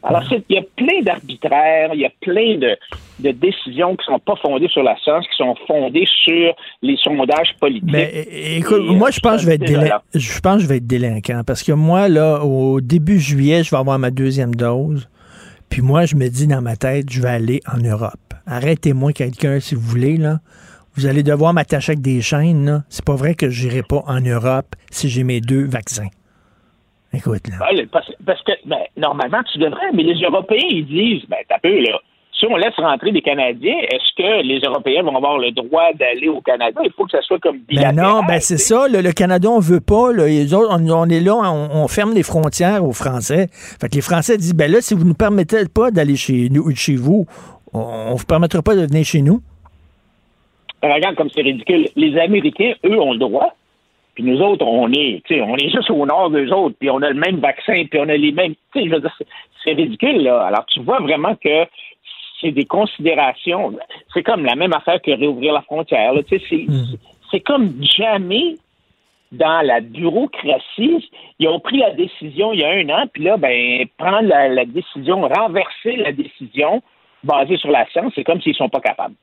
[0.02, 2.76] Alors, il y a plein d'arbitraires, il y a plein de,
[3.18, 7.54] de décisions qui sont pas fondées sur la science, qui sont fondées sur les sondages
[7.58, 7.90] politiques.
[7.90, 10.56] Mais é- écoute, Et, moi, euh, je pense que je vais être délin- je pense
[10.56, 13.98] que je vais être délinquant parce que moi, là, au début juillet, je vais avoir
[13.98, 15.08] ma deuxième dose.
[15.70, 18.34] Puis moi, je me dis dans ma tête, je vais aller en Europe.
[18.46, 20.40] Arrêtez-moi quelqu'un, si vous voulez, là.
[20.94, 22.82] Vous allez devoir m'attacher avec des chaînes.
[22.88, 26.08] C'est pas vrai que j'irai pas en Europe si j'ai mes deux vaccins.
[27.12, 27.56] Écoute, là.
[27.60, 27.70] Ah,
[28.24, 31.98] parce que, ben, normalement, tu devrais, mais les Européens, ils disent, ben, t'as peu, là.
[32.38, 36.28] Si on laisse rentrer des Canadiens, est-ce que les Européens vont avoir le droit d'aller
[36.28, 36.80] au Canada?
[36.84, 37.94] Il faut que ça soit comme Ben bilatéral.
[37.96, 38.86] non, ben c'est ça.
[38.88, 40.12] le Canada, on veut pas.
[40.12, 43.46] Là, les autres, on, on est là, on, on ferme les frontières aux Français.
[43.80, 46.48] Fait que les Français disent, ben là, si vous ne nous permettez pas d'aller chez
[46.50, 47.26] nous, chez vous,
[47.72, 49.40] on ne vous permettra pas de venir chez nous.
[50.82, 51.88] Ben, Regarde comme c'est ridicule.
[51.96, 53.54] Les Américains, eux, ont le droit.
[54.14, 57.10] Puis nous autres, on est, on est juste au nord d'eux autres, puis on a
[57.10, 58.54] le même vaccin, puis on a les mêmes.
[58.74, 59.18] Je veux dire,
[59.62, 60.40] c'est ridicule, là.
[60.46, 61.64] Alors, tu vois vraiment que
[62.40, 63.76] c'est des considérations.
[64.12, 66.40] C'est comme la même affaire que réouvrir la frontière, sais,
[67.30, 68.56] c'est, comme jamais
[69.32, 73.36] dans la bureaucratie, ils ont pris la décision il y a un an, puis là,
[73.36, 76.82] ben, prendre la, la décision, renverser la décision
[77.24, 79.14] basée sur la science, c'est comme s'ils sont pas capables.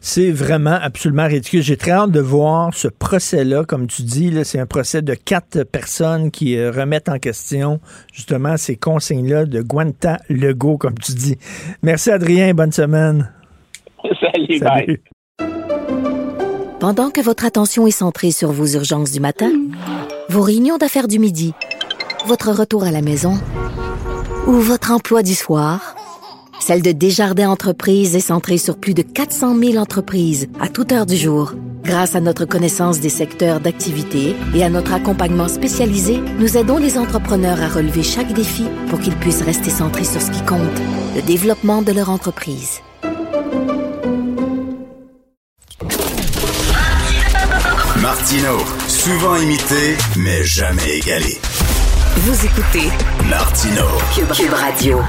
[0.00, 1.62] C'est vraiment absolument ridicule.
[1.62, 4.30] J'ai très hâte de voir ce procès-là, comme tu dis.
[4.30, 7.80] là, C'est un procès de quatre personnes qui euh, remettent en question
[8.12, 11.36] justement ces consignes-là de Guanta-Lego, comme tu dis.
[11.82, 13.30] Merci Adrien, bonne semaine.
[14.20, 15.02] Salut, Salut.
[16.80, 19.50] Pendant que votre attention est centrée sur vos urgences du matin,
[20.28, 21.52] vos réunions d'affaires du midi,
[22.26, 23.34] votre retour à la maison
[24.46, 25.96] ou votre emploi du soir,
[26.60, 31.06] celle de Desjardins Entreprises est centrée sur plus de 400 000 entreprises à toute heure
[31.06, 31.54] du jour.
[31.84, 36.98] Grâce à notre connaissance des secteurs d'activité et à notre accompagnement spécialisé, nous aidons les
[36.98, 40.60] entrepreneurs à relever chaque défi pour qu'ils puissent rester centrés sur ce qui compte,
[41.16, 42.80] le développement de leur entreprise.
[48.02, 51.38] Martino, souvent imité, mais jamais égalé.
[52.16, 52.88] Vous écoutez
[53.28, 53.84] Martino.
[54.14, 55.00] Cube, Cube Radio.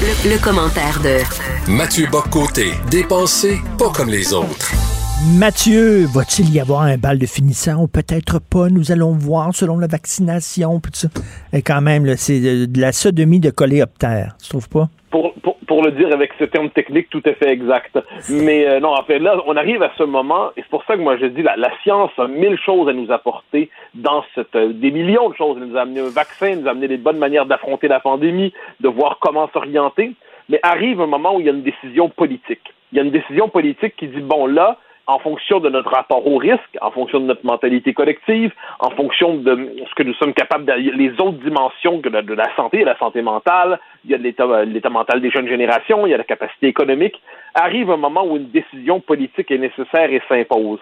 [0.00, 4.72] Le, le commentaire de Mathieu Boccoté, dépensé pas comme les autres.
[5.34, 8.68] Mathieu, va-t-il y avoir un bal de finissant ou peut-être pas?
[8.68, 10.78] Nous allons voir selon la vaccination.
[10.78, 11.08] Puis tout ça.
[11.52, 14.36] Et quand même, c'est de, de la sodomie de coléoptère.
[14.40, 14.88] Tu trouves pas?
[15.10, 15.27] pour,
[15.68, 17.98] pour, le dire avec ce terme technique tout à fait exact.
[18.30, 20.96] Mais euh, non, en fait, là, on arrive à ce moment, et c'est pour ça
[20.96, 24.56] que moi je dis, la, la science a mille choses à nous apporter dans cette,
[24.56, 25.58] euh, des millions de choses.
[25.60, 28.00] Elle nous a amené un vaccin, elle nous a amené des bonnes manières d'affronter la
[28.00, 30.12] pandémie, de voir comment s'orienter.
[30.48, 32.74] Mais arrive un moment où il y a une décision politique.
[32.92, 34.78] Il y a une décision politique qui dit, bon, là,
[35.08, 39.36] en fonction de notre rapport au risque, en fonction de notre mentalité collective, en fonction
[39.36, 42.96] de ce que nous sommes capables de, les autres dimensions que de, la santé, la
[42.98, 46.24] santé mentale, il y a l'état, l'état mental des jeunes générations, il y a la
[46.24, 47.20] capacité économique,
[47.54, 50.80] arrive un moment où une décision politique est nécessaire et s'impose.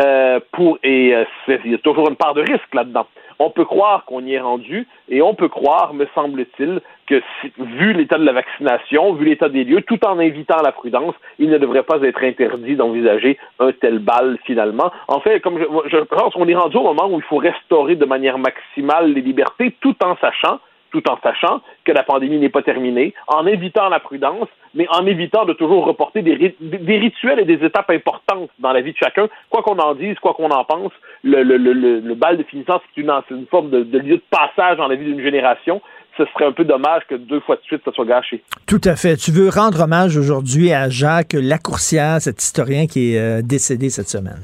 [0.00, 1.24] Euh, pour et euh,
[1.64, 3.06] il y a toujours une part de risque là-dedans.
[3.40, 7.20] On peut croire qu'on y est rendu et on peut croire, me semble-t-il, que
[7.58, 11.14] vu l'état de la vaccination, vu l'état des lieux, tout en invitant à la prudence,
[11.40, 14.92] il ne devrait pas être interdit d'envisager un tel bal finalement.
[15.08, 17.96] En fait, comme je, je pense qu'on est rendu au moment où il faut restaurer
[17.96, 20.60] de manière maximale les libertés, tout en sachant
[20.90, 25.06] tout en sachant que la pandémie n'est pas terminée, en invitant la prudence, mais en
[25.06, 28.92] évitant de toujours reporter des, ri- des rituels et des étapes importantes dans la vie
[28.92, 30.92] de chacun, quoi qu'on en dise, quoi qu'on en pense.
[31.24, 33.12] Le, bal de finissance, c'est une,
[33.50, 35.80] forme de, de lieu de passage dans la vie d'une génération.
[36.16, 38.42] Ce serait un peu dommage que deux fois de suite, ça soit gâché.
[38.66, 39.16] Tout à fait.
[39.16, 44.08] Tu veux rendre hommage aujourd'hui à Jacques Lacourcière, cet historien qui est euh, décédé cette
[44.08, 44.42] semaine.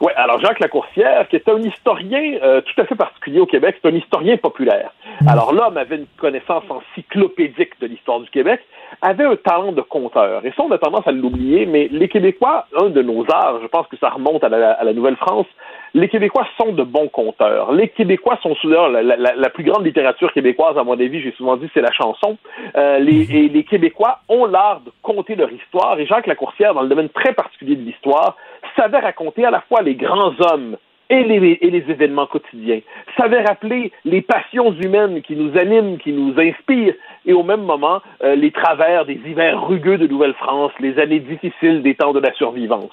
[0.00, 3.76] Oui, alors Jacques Lacourcière, qui est un historien euh, tout à fait particulier au Québec,
[3.82, 4.92] c'est un historien populaire.
[5.26, 8.60] Alors l'homme avait une connaissance encyclopédique de l'histoire du Québec,
[9.02, 10.44] avait un talent de conteur.
[10.46, 13.66] Et ça, on a tendance à l'oublier, mais les Québécois, un de nos arts, je
[13.66, 15.46] pense que ça remonte à la, à la Nouvelle-France,
[15.94, 17.72] les Québécois sont de bons conteurs.
[17.72, 21.32] Les Québécois sont souvent la, la, la, plus grande littérature québécoise, à mon avis, j'ai
[21.32, 22.36] souvent dit, c'est la chanson.
[22.76, 25.98] Euh, les, et les Québécois ont l'art de conter leur histoire.
[25.98, 28.36] Et Jacques Lacourcière, dans le domaine très particulier de l'histoire,
[28.76, 30.76] savait raconter à la fois les grands hommes
[31.10, 32.80] et les, et les événements quotidiens,
[33.16, 36.94] savait rappeler les passions humaines qui nous animent, qui nous inspirent,
[37.24, 41.82] et au même moment, euh, les travers des hivers rugueux de Nouvelle-France, les années difficiles
[41.82, 42.92] des temps de la survivance.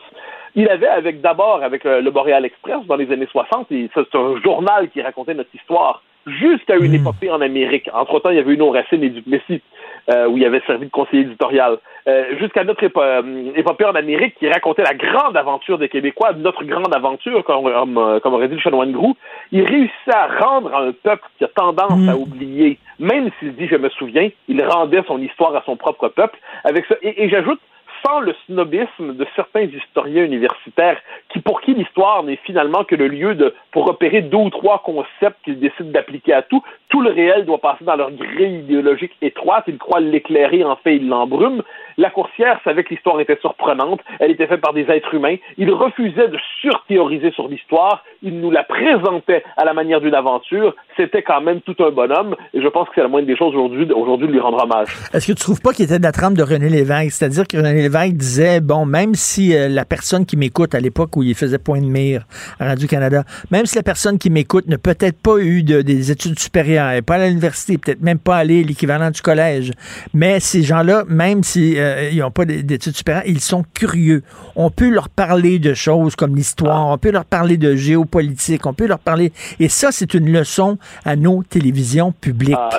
[0.55, 4.15] Il avait, avec d'abord avec le, le Boreal Express dans les années 60, et c'est
[4.15, 7.89] un journal qui racontait notre histoire jusqu'à une épopée en Amérique.
[7.93, 9.61] Entre-temps, il y avait une Racine et Duplessis,
[10.09, 11.77] euh, où il avait servi de conseiller éditorial.
[12.07, 16.33] Euh, jusqu'à notre épo euh, épopée en Amérique qui racontait la grande aventure des Québécois,
[16.33, 19.15] notre grande aventure, comme, comme, comme aurait dit le chanoine Grou.
[19.51, 22.09] Il réussissait à rendre à un peuple qui a tendance mmh.
[22.09, 26.07] à oublier, même s'il dit je me souviens, il rendait son histoire à son propre
[26.09, 26.37] peuple.
[26.63, 27.59] Avec ça, et, et j'ajoute,
[28.05, 30.99] sans le snobisme de certains historiens universitaires
[31.29, 34.79] qui, pour qui l'histoire n'est finalement que le lieu de, pour repérer deux ou trois
[34.83, 36.63] concepts qu'ils décident d'appliquer à tout.
[36.89, 39.65] Tout le réel doit passer dans leur grille idéologique étroite.
[39.67, 41.63] Ils croient l'éclairer, en fait, ils l'embrument.
[41.97, 44.01] La coursière savait que l'histoire était surprenante.
[44.19, 45.35] Elle était faite par des êtres humains.
[45.57, 48.03] Il refusait de surthéoriser sur l'histoire.
[48.21, 50.75] Il nous la présentait à la manière d'une aventure.
[50.97, 52.35] C'était quand même tout un bonhomme.
[52.53, 54.89] Et je pense que c'est la moindre des choses aujourd'hui, aujourd'hui de lui rendre hommage.
[55.13, 57.11] Est-ce que tu trouves pas qu'il était de la trempe de René Lévesque?
[57.11, 61.15] C'est-à-dire que René Lévesque disait, bon, même si euh, la personne qui m'écoute à l'époque
[61.15, 62.25] où il faisait point de mire
[62.59, 66.39] à Radio-Canada, même si la personne qui m'écoute n'a peut-être pas eu de, des études
[66.39, 69.71] supérieures, pas à l'université, peut-être même pas allé l'équivalent du collège,
[70.13, 74.23] mais ces gens-là, même si euh, ils n'ont pas d'études supérieures, ils sont curieux.
[74.55, 78.73] On peut leur parler de choses comme l'histoire, on peut leur parler de géopolitique, on
[78.73, 79.31] peut leur parler...
[79.59, 82.55] Et ça, c'est une leçon à nos télévisions publiques.
[82.57, 82.69] Ah.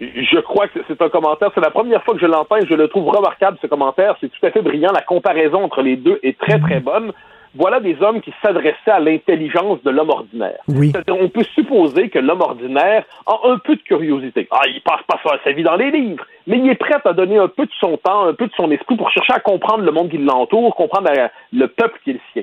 [0.00, 1.50] Je crois que c'est un commentaire.
[1.54, 4.16] C'est la première fois que je l'entends et je le trouve remarquable, ce commentaire.
[4.20, 4.92] C'est tout à fait brillant.
[4.92, 7.12] La comparaison entre les deux est très, très bonne.
[7.54, 10.58] Voilà des hommes qui s'adressaient à l'intelligence de l'homme ordinaire.
[10.68, 10.92] Oui.
[11.08, 14.48] On peut supposer que l'homme ordinaire a un peu de curiosité.
[14.50, 17.38] Ah, il passe pas sa vie dans les livres, mais il est prêt à donner
[17.38, 19.92] un peu de son temps, un peu de son esprit pour chercher à comprendre le
[19.92, 21.10] monde qui l'entoure, comprendre
[21.52, 22.42] le peuple qui est le sien.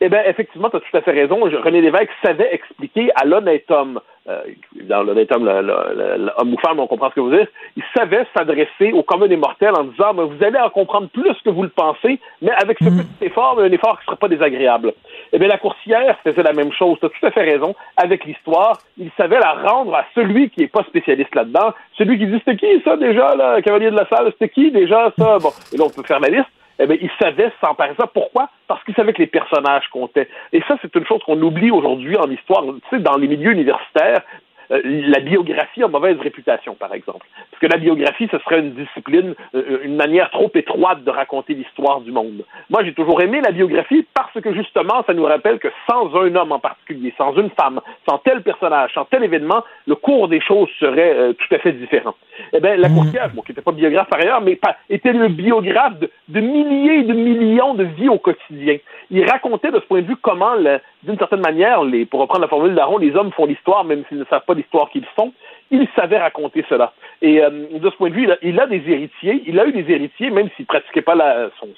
[0.00, 1.40] Eh bien, effectivement, tu as tout à fait raison.
[1.40, 4.42] René Lévesque savait expliquer à l'honnête homme, euh,
[4.82, 8.92] dans l'honnête homme, l'homme ou femme, on comprend ce que vous dites, il savait s'adresser
[8.92, 11.70] au commun des mortels en disant, mais vous allez en comprendre plus que vous le
[11.70, 12.98] pensez, mais avec ce mmh.
[12.98, 14.92] petit effort, un effort qui ne sera pas désagréable.
[15.32, 16.98] Eh bien, la coursière faisait la même chose.
[17.00, 17.74] Tu as tout à fait raison.
[17.96, 22.26] Avec l'histoire, il savait la rendre à celui qui n'est pas spécialiste là-dedans, celui qui
[22.26, 25.38] dit, c'était qui ça déjà, là, cavalier de la salle, c'était qui déjà ça?
[25.38, 28.06] Bon, et là, on peut faire la liste eh bien, il savait s'emparer ça.
[28.06, 28.48] Pourquoi?
[28.68, 30.28] Parce qu'il savait que les personnages comptaient.
[30.52, 32.62] Et ça, c'est une chose qu'on oublie aujourd'hui en histoire.
[32.64, 34.22] Tu sais, dans les milieux universitaires,
[34.70, 37.26] euh, la biographie a mauvaise réputation, par exemple.
[37.50, 41.54] Parce que la biographie, ce serait une discipline, euh, une manière trop étroite de raconter
[41.54, 42.44] l'histoire du monde.
[42.70, 46.34] Moi, j'ai toujours aimé la biographie parce que, justement, ça nous rappelle que sans un
[46.34, 50.40] homme en particulier, sans une femme, sans tel personnage, sans tel événement, le cours des
[50.40, 52.14] choses serait euh, tout à fait différent.
[52.52, 54.58] Eh bien, la courtière, bon, qui n'était pas biographe par ailleurs, mais
[54.90, 58.76] était le biographe de, de milliers et de millions de vies au quotidien.
[59.10, 60.54] Il racontait de ce point de vue comment,
[61.02, 64.18] d'une certaine manière, les, pour reprendre la formule d'Aaron, les hommes font l'histoire même s'ils
[64.18, 65.32] ne savent pas l'histoire qu'ils font.
[65.70, 66.92] Il savait raconter cela.
[67.22, 69.42] Et euh, de ce point de vue, il a, des héritiers.
[69.46, 71.16] Il a eu des héritiers, même s'il ne pratiquait pas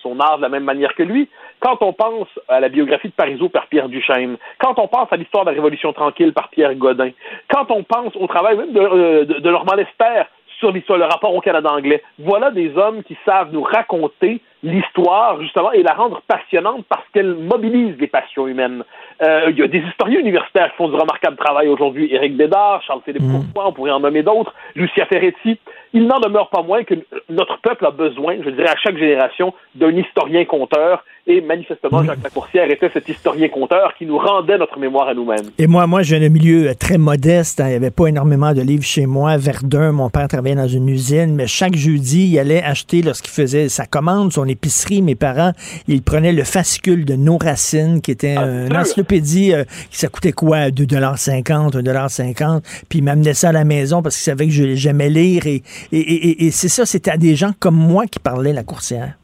[0.02, 1.28] son, art de la même manière que lui.
[1.60, 5.16] Quand on pense à la biographie de Parisot par Pierre Duchesne, quand on pense à
[5.16, 7.10] l'histoire de la Révolution tranquille par Pierre Godin,
[7.48, 10.24] quand on pense au travail même de, euh, de, de Normand Lester
[10.58, 12.02] sur l'histoire, le rapport au Canada anglais.
[12.18, 17.34] Voilà des hommes qui savent nous raconter l'histoire, justement, et la rendre passionnante parce qu'elle
[17.34, 18.82] mobilise les passions humaines.
[19.22, 22.12] Euh, il y a des historiens universitaires qui font du remarquable travail aujourd'hui.
[22.12, 23.32] Éric Bédard, Charles-Philippe mmh.
[23.32, 25.58] Courtois, on pourrait en nommer d'autres, Lucia Ferretti.
[25.92, 26.94] il n'en demeure pas moins que
[27.28, 31.04] notre peuple a besoin, je dirais à chaque génération, d'un historien-conteur.
[31.30, 35.50] Et manifestement, Jacques Lacourcière était cet historien-conteur qui nous rendait notre mémoire à nous-mêmes.
[35.58, 37.60] Et moi, moi, j'ai un milieu euh, très modeste.
[37.60, 37.66] hein.
[37.66, 39.36] Il n'y avait pas énormément de livres chez moi.
[39.36, 43.68] Verdun, mon père travaillait dans une usine, mais chaque jeudi, il allait acheter, lorsqu'il faisait
[43.68, 45.52] sa commande, son épicerie, mes parents,
[45.86, 50.32] il prenait le fascicule de Nos Racines, qui était une encyclopédie euh, qui ça coûtait
[50.32, 50.70] quoi?
[50.70, 55.08] 2,50 1,50 Puis il m'amenait ça à la maison parce qu'il savait que je- j'aimais
[55.10, 55.46] lire.
[55.46, 55.62] Et,
[55.92, 59.14] et, et- et c'est ça, c'était à des gens comme moi qui parlaient la coursière.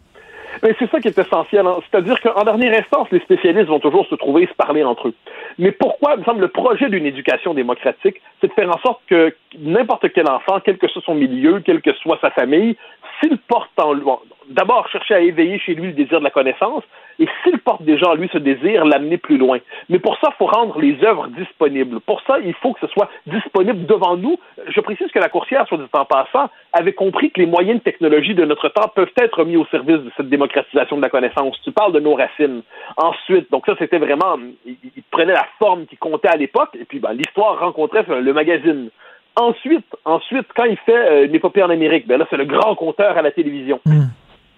[0.62, 1.66] Mais c'est ça qui est essentiel.
[1.66, 1.76] hein.
[1.90, 5.14] C'est-à-dire qu'en dernière instance, les spécialistes vont toujours se trouver et se parler entre eux.
[5.58, 9.00] Mais pourquoi, il me semble, le projet d'une éducation démocratique, c'est de faire en sorte
[9.08, 12.76] que n'importe quel enfant, quel que soit son milieu, quelle que soit sa famille,
[13.20, 14.18] s'il porte en lui, bon,
[14.48, 16.82] d'abord chercher à éveiller chez lui le désir de la connaissance,
[17.18, 19.58] et s'il porte déjà en lui ce désir, l'amener plus loin.
[19.88, 22.00] Mais pour ça, il faut rendre les œuvres disponibles.
[22.00, 24.38] Pour ça, il faut que ce soit disponible devant nous.
[24.68, 27.84] Je précise que la coursière, soit dit en passant, avait compris que les moyens de
[27.84, 31.60] technologie de notre temps peuvent être mis au service de cette démocratisation de la connaissance.
[31.62, 32.62] Tu parles de nos racines.
[32.96, 34.36] Ensuite, donc ça, c'était vraiment,
[34.66, 38.90] il, prenait la forme qui comptait à l'époque, et puis ben, l'histoire rencontrait le magazine.
[39.36, 42.74] Ensuite, ensuite, quand il fait euh, une épopée en Amérique, ben là, c'est le grand
[42.76, 43.80] compteur à la télévision.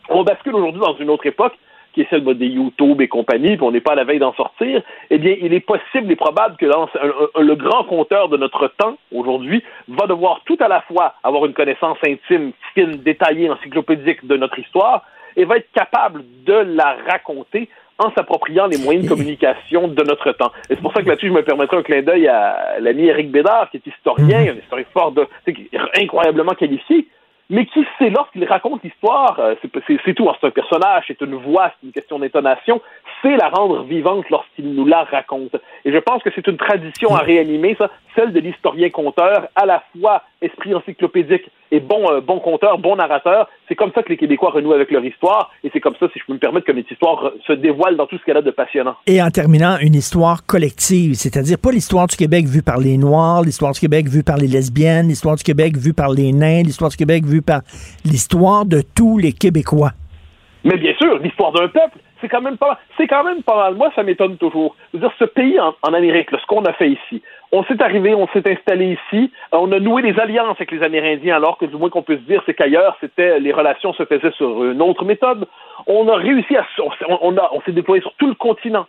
[0.08, 1.54] On bascule aujourd'hui dans une autre époque,
[1.94, 4.18] qui est celle ben, des YouTube et compagnie, puis on n'est pas à la veille
[4.18, 4.82] d'en sortir.
[5.08, 6.88] Eh bien, il est possible et probable que dans-
[7.40, 11.54] le grand compteur de notre temps, aujourd'hui, va devoir tout à la fois avoir une
[11.54, 15.04] connaissance intime, fine, détaillée, encyclopédique de notre histoire,
[15.36, 17.68] et va être capable de la raconter
[17.98, 20.52] en s'appropriant les moyens de communication de notre temps.
[20.68, 23.30] Et c'est pour ça que là-dessus, je me permettrai un clin d'œil à l'ami Eric
[23.30, 25.26] Bédard, qui est historien, un historien fort de,
[25.98, 27.06] incroyablement qualifié,
[27.48, 31.36] mais qui sait lorsqu'il raconte l'histoire, euh, c'est- tout, hein, c'est un personnage, c'est une
[31.36, 32.80] voix, c'est une question d'intonation,
[33.22, 35.54] c'est la rendre vivante lorsqu'il nous la raconte.
[35.84, 39.82] Et je pense que c'est une tradition à réanimer, ça, celle de l'historien-conteur, à la
[39.92, 43.48] fois esprit encyclopédique et bon, euh, bon conteur, bon narrateur.
[43.68, 46.18] C'est comme ça que les Québécois renouent avec leur histoire, et c'est comme ça, si
[46.18, 48.50] je peux me permettre, que notre histoire se dévoile dans tout ce qu'elle a de
[48.50, 48.96] passionnant.
[49.06, 53.42] Et en terminant, une histoire collective, c'est-à-dire pas l'histoire du Québec vue par les Noirs,
[53.42, 56.90] l'histoire du Québec vue par les lesbiennes, l'histoire du Québec vue par les nains, l'histoire
[56.90, 57.60] du Québec vue par
[58.04, 59.90] l'histoire de tous les Québécois.
[60.64, 63.74] Mais bien sûr, l'histoire d'un peuple, c'est quand même pas, c'est quand même pas mal.
[63.74, 64.76] Moi, ça m'étonne toujours.
[65.18, 67.22] Ce pays en, Amérique, ce qu'on a fait ici,
[67.52, 70.82] on s'est arrivé, on s'est installé ici, euh, on a noué des alliances avec les
[70.82, 74.04] Amérindiens, alors que du moins qu'on peut se dire, c'est qu'ailleurs, c'était les relations se
[74.04, 75.46] faisaient sur une autre méthode.
[75.86, 76.66] On a réussi à,
[77.08, 78.86] on, on s'est déployé sur tout le continent.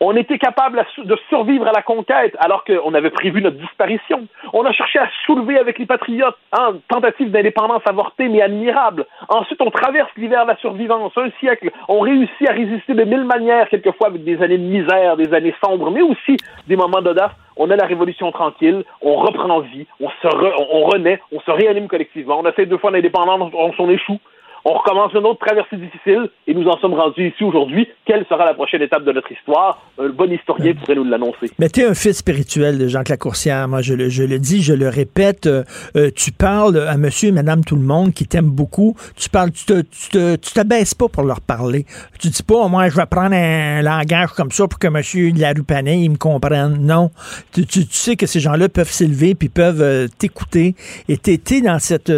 [0.00, 4.26] On était capable de survivre à la conquête alors qu'on avait prévu notre disparition.
[4.52, 9.06] On a cherché à soulever avec les patriotes, hein, tentative d'indépendance avortée mais admirable.
[9.28, 11.70] Ensuite, on traverse l'hiver de la survivance, un siècle.
[11.88, 15.54] On réussit à résister de mille manières, quelquefois avec des années de misère, des années
[15.64, 16.36] sombres, mais aussi
[16.66, 17.32] des moments d'audace.
[17.56, 21.50] On a la révolution tranquille, on reprend vie, on se re- on renaît, on se
[21.50, 22.40] réanime collectivement.
[22.40, 24.18] On essaie deux fois l'indépendance, on s'en échoue.
[24.64, 27.88] On recommence une autre traversée difficile et nous en sommes rendus ici aujourd'hui.
[28.04, 29.80] Quelle sera la prochaine étape de notre histoire?
[29.98, 31.50] Un bon historien pourrait nous l'annoncer.
[31.58, 33.66] Mais tu es un fils spirituel de Jean Lacourcière.
[33.68, 35.46] Moi, je le, je le dis, je le répète.
[35.46, 35.64] euh,
[35.96, 38.96] euh, tu parles à monsieur et madame tout le monde qui t'aiment beaucoup.
[39.16, 41.86] Tu parles, tu te, tu te, tu t'abaisses pas pour leur parler.
[42.18, 45.40] Tu dis pas, moi, je vais prendre un langage comme ça pour que monsieur de
[45.40, 46.78] la rue Panay, il me comprenne.
[46.80, 47.10] Non.
[47.52, 50.74] Tu, tu, tu sais que ces gens-là peuvent s'élever puis peuvent euh, t'écouter.
[51.08, 52.12] Et t'es, t'es dans cette,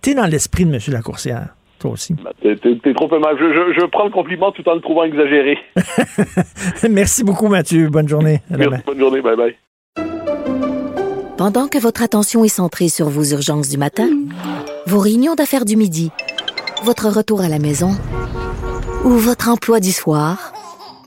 [0.00, 1.54] t'es dans l'esprit de monsieur Lacourcière.
[1.84, 2.14] Toi aussi.
[2.40, 3.38] T'es- T'es t'es trop aimable.
[3.38, 3.44] Je,
[3.74, 5.58] je, je prends le compliment tout en le trouvant exagéré.
[6.90, 7.90] Merci beaucoup, Mathieu.
[7.90, 8.40] Bonne journée.
[8.48, 9.20] Merci, bonne journée.
[9.20, 9.54] Bye bye.
[11.36, 14.08] Pendant que votre attention est centrée sur vos urgences du matin,
[14.86, 16.10] vos réunions d'affaires du midi,
[16.84, 17.90] votre retour à la maison
[19.04, 20.53] ou votre emploi du soir,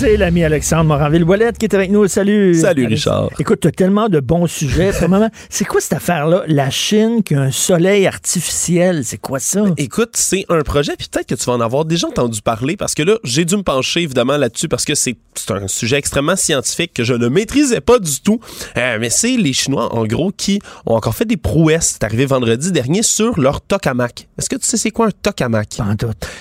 [0.00, 2.08] C'est l'ami Alexandre Moranville-Ouellette qui est avec nous.
[2.08, 2.54] Salut.
[2.54, 3.04] Salut, Alex.
[3.04, 3.28] Richard.
[3.38, 4.92] Écoute, tu as tellement de bons sujets.
[5.50, 6.44] C'est quoi cette affaire-là?
[6.46, 9.62] La Chine qui a un soleil artificiel, c'est quoi ça?
[9.76, 12.94] Écoute, c'est un projet, puis peut-être que tu vas en avoir déjà entendu parler, parce
[12.94, 15.18] que là, j'ai dû me pencher évidemment là-dessus, parce que c'est
[15.50, 18.40] un sujet extrêmement scientifique que je ne maîtrisais pas du tout.
[18.78, 21.96] Euh, mais c'est les Chinois, en gros, qui ont encore fait des prouesses.
[22.00, 24.28] C'est arrivé vendredi dernier sur leur tokamak.
[24.38, 25.78] Est-ce que tu sais c'est quoi un tokamak?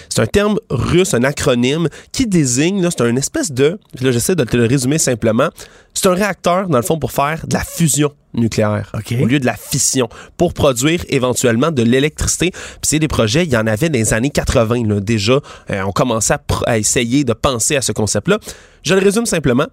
[0.08, 4.36] C'est un terme russe, un acronyme qui désigne, c'est un espèce espèce de, là j'essaie
[4.36, 5.50] de te le résumer simplement,
[5.94, 9.46] c'est un réacteur dans le fond pour faire de la fusion nucléaire au lieu de
[9.46, 10.08] la fission
[10.38, 12.52] pour produire éventuellement de l'électricité.
[12.52, 15.40] Puis c'est des projets, il y en avait dans les années 80 là, déjà.
[15.72, 18.40] Euh, on commençait à, à essayer de penser à ce concept-là.
[18.84, 19.68] Je le résume simplement.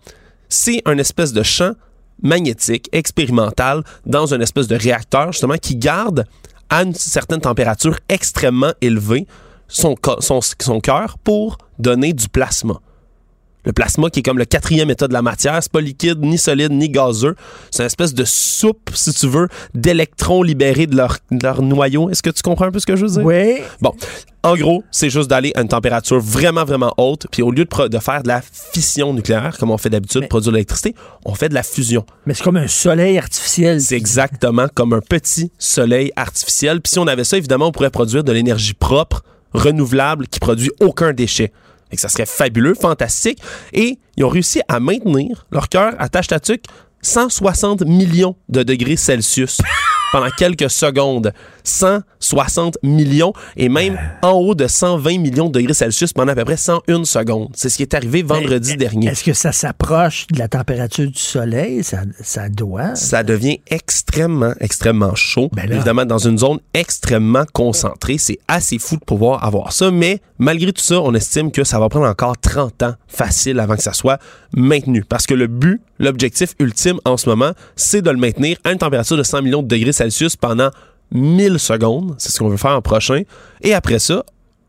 [0.48, 1.73] C'est un espèce de champ
[2.23, 6.24] magnétique expérimental dans un espèce de réacteur justement qui garde
[6.70, 9.27] à une certaine température extrêmement élevée
[9.69, 12.81] son, son, son cœur pour donner du plasma.
[13.66, 16.38] Le plasma qui est comme le quatrième état de la matière, c'est pas liquide, ni
[16.38, 17.34] solide, ni gazeux.
[17.72, 22.09] C'est une espèce de soupe, si tu veux, d'électrons libérés de leur, de leur noyau.
[22.09, 23.24] Est-ce que tu comprends un peu ce que je veux dire?
[23.24, 23.56] Oui.
[23.80, 23.93] Bon,
[24.44, 27.88] en gros, c'est juste d'aller à une température vraiment, vraiment haute, puis au lieu de,
[27.88, 30.94] de faire de la fission nucléaire, comme on fait d'habitude, produire de l'électricité,
[31.24, 32.06] on fait de la fusion.
[32.24, 33.80] Mais c'est comme un soleil artificiel.
[33.80, 36.80] C'est exactement comme un petit soleil artificiel.
[36.80, 40.70] Puis si on avait ça, évidemment, on pourrait produire de l'énergie propre, renouvelable, qui produit
[40.80, 41.51] aucun déchet.
[41.91, 43.41] Que ça serait fabuleux, fantastique.
[43.73, 46.29] Et ils ont réussi à maintenir leur cœur à tâche
[47.07, 49.59] 160 millions de degrés Celsius
[50.12, 51.33] pendant quelques secondes.
[51.65, 56.45] 160 millions et même en haut de 120 millions de degrés Celsius pendant à peu
[56.45, 57.49] près 101 secondes.
[57.55, 59.09] C'est ce qui est arrivé vendredi dernier.
[59.09, 61.83] Est-ce que ça s'approche de la température du soleil?
[61.83, 62.95] Ça, ça doit.
[62.95, 65.49] ça devient extrêmement, extrêmement chaud.
[65.53, 65.70] Ben.
[65.70, 68.19] Évidemment, dans une zone extrêmement concentrée.
[68.19, 69.91] C'est assez fou de pouvoir avoir ça.
[69.91, 73.77] Mais malgré tout ça, on estime que ça va prendre encore 30 ans facile avant
[73.77, 74.19] que ça soit
[74.55, 75.05] maintenu.
[75.05, 78.78] Parce que le but, l'objectif ultime en ce moment, c'est de le maintenir à une
[78.78, 80.70] température de 100 millions de degrés Celsius pendant
[81.12, 82.14] 1000 secondes.
[82.18, 83.23] C'est ce qu'on veut faire en prochain.
[83.62, 84.24] Et après ça,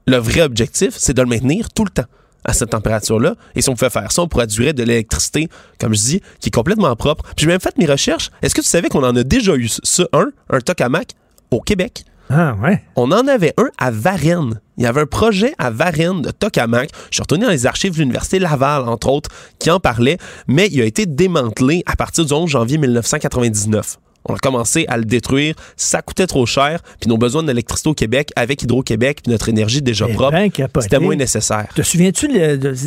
[0.05, 2.05] le vrai objectif, c'est de le maintenir tout le temps
[2.45, 3.35] à cette température-là.
[3.55, 5.49] Et si on pouvait faire ça, on pourrait durer de l'électricité,
[5.79, 7.23] comme je dis, qui est complètement propre.
[7.35, 8.31] Puis j'ai même fait mes recherches.
[8.41, 11.09] Est-ce que tu savais qu'on en a déjà eu ça, un, un tokamak,
[11.51, 12.05] au Québec?
[12.29, 12.83] Ah ouais.
[12.95, 14.59] On en avait un à Varennes.
[14.77, 16.89] Il y avait un projet à Varennes de tokamak.
[17.09, 19.29] Je suis retourné dans les archives de l'Université Laval, entre autres,
[19.59, 20.17] qui en parlait,
[20.47, 23.97] mais il a été démantelé à partir du 11 janvier 1999.
[24.25, 25.55] On a commencé à le détruire.
[25.77, 26.81] Ça coûtait trop cher.
[26.99, 30.49] Puis nos besoins d'électricité au Québec, avec Hydro-Québec, puis notre énergie déjà Eh propre, ben,
[30.81, 31.67] c'était moins nécessaire.
[31.75, 32.27] Te souviens-tu,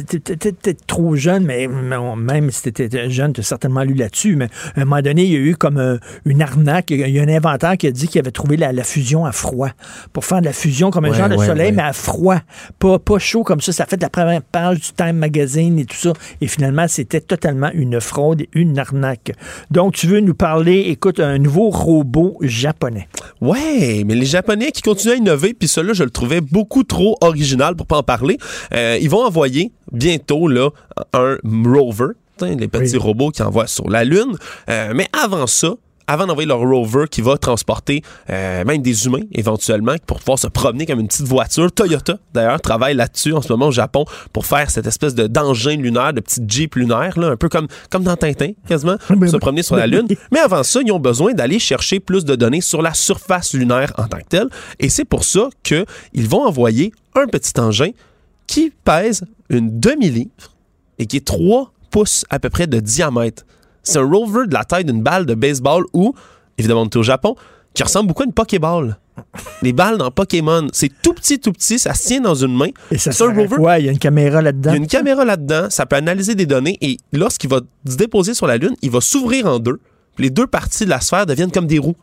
[0.07, 4.48] t'étais peut-être trop jeune, mais même si t'étais jeune, tu as certainement lu là-dessus, mais
[4.77, 6.90] à un moment donné, il y a eu comme euh, une arnaque.
[6.90, 9.32] Il y a un inventeur qui a dit qu'il avait trouvé la, la fusion à
[9.32, 9.70] froid
[10.12, 11.73] pour faire de la fusion comme un Ouais, genre de ouais, soleil, ouais.
[11.73, 12.39] mais à froid.
[12.78, 13.73] Pas, pas chaud comme ça.
[13.73, 16.12] Ça fait de la première page du Time Magazine et tout ça.
[16.40, 19.32] Et finalement, c'était totalement une fraude et une arnaque.
[19.70, 23.09] Donc, tu veux nous parler, écoute, un nouveau robot japonais.
[23.40, 27.16] Ouais, mais les Japonais qui continuent à innover, puis celui-là, je le trouvais beaucoup trop
[27.20, 28.39] original pour pas en parler.
[28.74, 30.70] Euh, ils vont envoyer bientôt là
[31.12, 34.36] un rover, les petits robots qui envoient sur la Lune.
[34.69, 35.74] Euh, mais avant ça,
[36.10, 40.48] avant d'envoyer leur rover qui va transporter euh, même des humains éventuellement pour pouvoir se
[40.48, 41.70] promener comme une petite voiture.
[41.70, 45.76] Toyota, d'ailleurs, travaille là-dessus en ce moment au Japon pour faire cette espèce de d'engin
[45.76, 49.36] lunaire, de petite Jeep lunaire, là, un peu comme, comme dans Tintin, quasiment, pour se
[49.36, 50.08] promener sur la Lune.
[50.32, 53.92] Mais avant ça, ils ont besoin d'aller chercher plus de données sur la surface lunaire
[53.96, 54.48] en tant que telle.
[54.80, 57.90] Et c'est pour ça qu'ils vont envoyer un petit engin
[58.48, 60.56] qui pèse une demi-livre
[60.98, 63.44] et qui est 3 pouces à peu près de diamètre.
[63.82, 66.15] C'est un rover de la taille d'une balle de baseball ou,
[66.59, 67.35] évidemment, on est au Japon,
[67.74, 68.98] qui ressemble beaucoup à une Pokéball.
[69.62, 72.69] Les balles dans Pokémon, c'est tout petit, tout petit, ça se tient dans une main.
[72.90, 73.57] Et ça C'est un rover.
[73.57, 73.78] quoi?
[73.78, 74.70] Il y a une caméra Il là-dedans.
[74.70, 78.32] y a une caméra là-dedans, ça peut analyser des données et lorsqu'il va se déposer
[78.35, 79.78] sur la Lune, il va s'ouvrir en deux.
[80.16, 81.97] Puis les deux parties de la sphère deviennent comme des roues.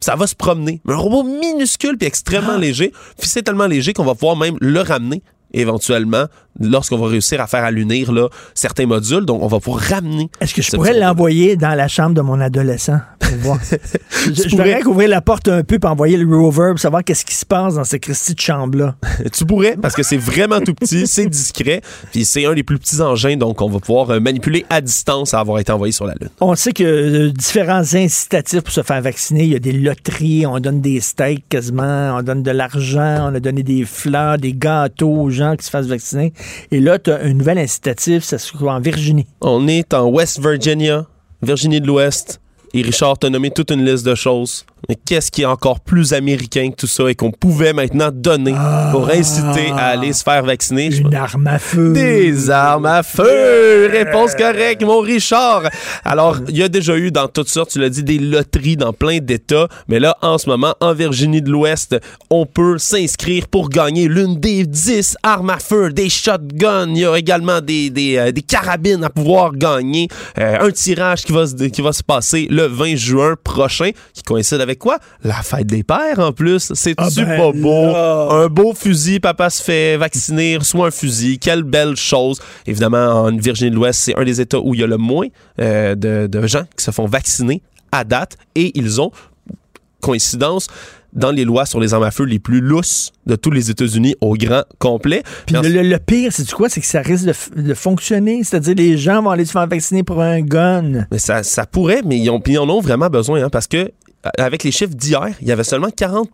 [0.00, 0.80] Ça va se promener.
[0.84, 2.92] Mais un robot minuscule puis extrêmement léger.
[3.18, 5.22] Puis c'est tellement léger qu'on va pouvoir même le ramener
[5.52, 6.26] éventuellement
[6.60, 9.24] lorsqu'on va réussir à faire allunir là, certains modules.
[9.24, 10.30] Donc, on va pouvoir ramener.
[10.40, 13.58] Est-ce que je pourrais l'envoyer dans la chambre de mon adolescent pour voir?
[13.62, 14.80] je je pourrais.
[14.80, 17.74] qu'ouvrir la porte un peu pour envoyer le rover pour savoir qu'est-ce qui se passe
[17.74, 18.94] dans cette Christie de chambre-là.
[19.32, 21.80] tu pourrais, parce que c'est vraiment tout petit, c'est discret,
[22.12, 25.34] puis c'est un des plus petits engins, donc on va pouvoir euh, manipuler à distance
[25.34, 26.30] à avoir été envoyé sur la Lune.
[26.40, 29.44] On sait que euh, différents incitatifs pour se faire vacciner.
[29.44, 33.34] Il y a des loteries, on donne des steaks quasiment, on donne de l'argent, on
[33.34, 36.32] a donné des fleurs, des gâteaux aux gens qui se fassent vacciner.
[36.70, 39.26] Et là, tu as un nouvel incitatif, ça se trouve en Virginie.
[39.40, 41.06] On est en West Virginia,
[41.42, 42.40] Virginie de l'Ouest,
[42.74, 44.66] et Richard t'a nommé toute une liste de choses.
[44.88, 48.54] Mais qu'est-ce qui est encore plus américain que tout ça et qu'on pouvait maintenant donner
[48.92, 50.94] pour inciter à aller se faire vacciner?
[50.94, 51.92] Une arme à feu.
[51.92, 53.88] Des armes à feu!
[53.90, 55.62] Réponse correcte, mon Richard!
[56.04, 58.92] Alors, il y a déjà eu dans toutes sortes, tu l'as dit, des loteries dans
[58.92, 61.96] plein d'États, mais là, en ce moment, en Virginie de l'Ouest,
[62.30, 67.04] on peut s'inscrire pour gagner l'une des 10 armes à feu, des shotguns, il y
[67.06, 70.08] a également des, des, euh, des carabines à pouvoir gagner,
[70.38, 74.60] Euh, un tirage qui va, qui va se passer le 20 juin prochain, qui coïncide
[74.60, 74.98] avec avec quoi?
[75.22, 76.72] La fête des pères, en plus.
[76.74, 77.86] C'est-tu Ah ben pas beau?
[77.86, 78.28] là.
[78.32, 81.38] Un beau fusil, papa se fait vacciner, reçoit un fusil.
[81.38, 82.40] Quelle belle chose.
[82.66, 85.26] Évidemment, en Virginie de l'Ouest, c'est un des États où il y a le moins
[85.60, 87.62] euh, de, de gens qui se font vacciner
[87.92, 88.36] à date.
[88.54, 89.10] Et ils ont,
[90.00, 90.68] coïncidence,
[91.12, 94.16] dans les lois sur les armes à feu les plus lousses de tous les États-Unis
[94.20, 95.22] au grand complet.
[95.46, 96.68] Puis le, le- le pire, c'est quoi?
[96.68, 97.24] C'est que ça risque
[97.56, 98.44] de, fonctionner?
[98.44, 101.06] C'est-à-dire, les gens vont aller se faire vacciner pour un gun.
[101.10, 103.90] Mais ça, ça pourrait, mais ils, ont, ils en ont vraiment besoin, hein, parce que
[104.38, 106.30] avec les chiffres d'hier, il y avait seulement 40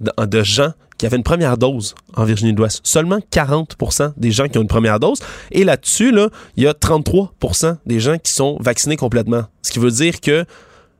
[0.00, 2.80] de, de gens qui avaient une première dose en Virginie de l'Ouest.
[2.84, 5.18] Seulement 40% des gens qui ont une première dose.
[5.50, 9.44] Et là-dessus, là, il y a 33% des gens qui sont vaccinés complètement.
[9.62, 10.44] Ce qui veut dire que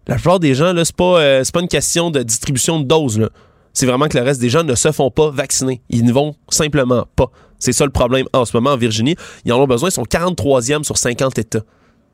[0.06, 3.28] la plupart des gens, là, c'est pas, euh, une question de distribution de doses.
[3.72, 5.80] C'est vraiment que le reste des gens ne se font pas vacciner.
[5.88, 7.30] Ils ne vont simplement pas.
[7.58, 9.16] C'est ça le problème en ce moment en Virginie.
[9.44, 9.88] Ils en ont besoin.
[9.88, 11.62] Ils sont 43e sur 50 États.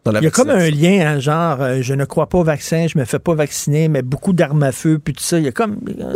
[0.04, 2.38] Dans la Il y a comme un lien, hein, genre, euh, je ne crois pas
[2.38, 5.38] au vaccin, je me fais pas vacciner, mais beaucoup d'armes à feu, puis tout ça.
[5.38, 5.76] Il y a comme.
[5.88, 6.12] euh,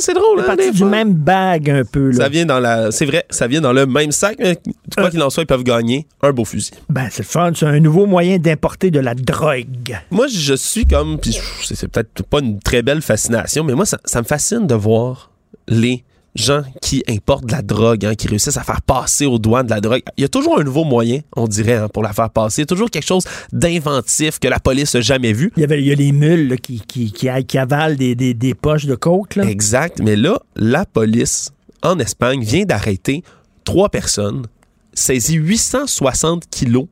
[0.00, 0.88] c'est drôle, C'est hein, du fois.
[0.88, 2.10] même bag un peu.
[2.10, 2.24] Là.
[2.24, 2.90] Ça vient dans la.
[2.90, 4.58] C'est vrai, ça vient dans le même sac, mais
[4.96, 6.72] quoi qu'il en soit, ils peuvent gagner un beau fusil.
[6.88, 7.52] Ben, c'est le fun.
[7.54, 9.96] C'est un nouveau moyen d'importer de la drogue.
[10.10, 11.18] Moi, je suis comme.
[11.18, 14.66] Puis c'est c'est peut-être pas une très belle fascination, mais moi, ça, ça me fascine
[14.66, 15.30] de voir
[15.68, 16.02] les
[16.38, 19.70] gens qui importent de la drogue, hein, qui réussissent à faire passer aux douanes de
[19.70, 20.02] la drogue.
[20.16, 22.60] Il y a toujours un nouveau moyen, on dirait, hein, pour la faire passer.
[22.60, 25.52] Il y a toujours quelque chose d'inventif que la police n'a jamais vu.
[25.56, 28.14] Il y, avait, il y a les mules là, qui, qui, qui, qui avalent des,
[28.14, 29.36] des, des poches de coke.
[29.36, 29.44] Là.
[29.44, 30.00] Exact.
[30.02, 31.50] Mais là, la police
[31.82, 33.22] en Espagne vient d'arrêter
[33.64, 34.46] trois personnes,
[34.94, 36.86] saisit 860 kilos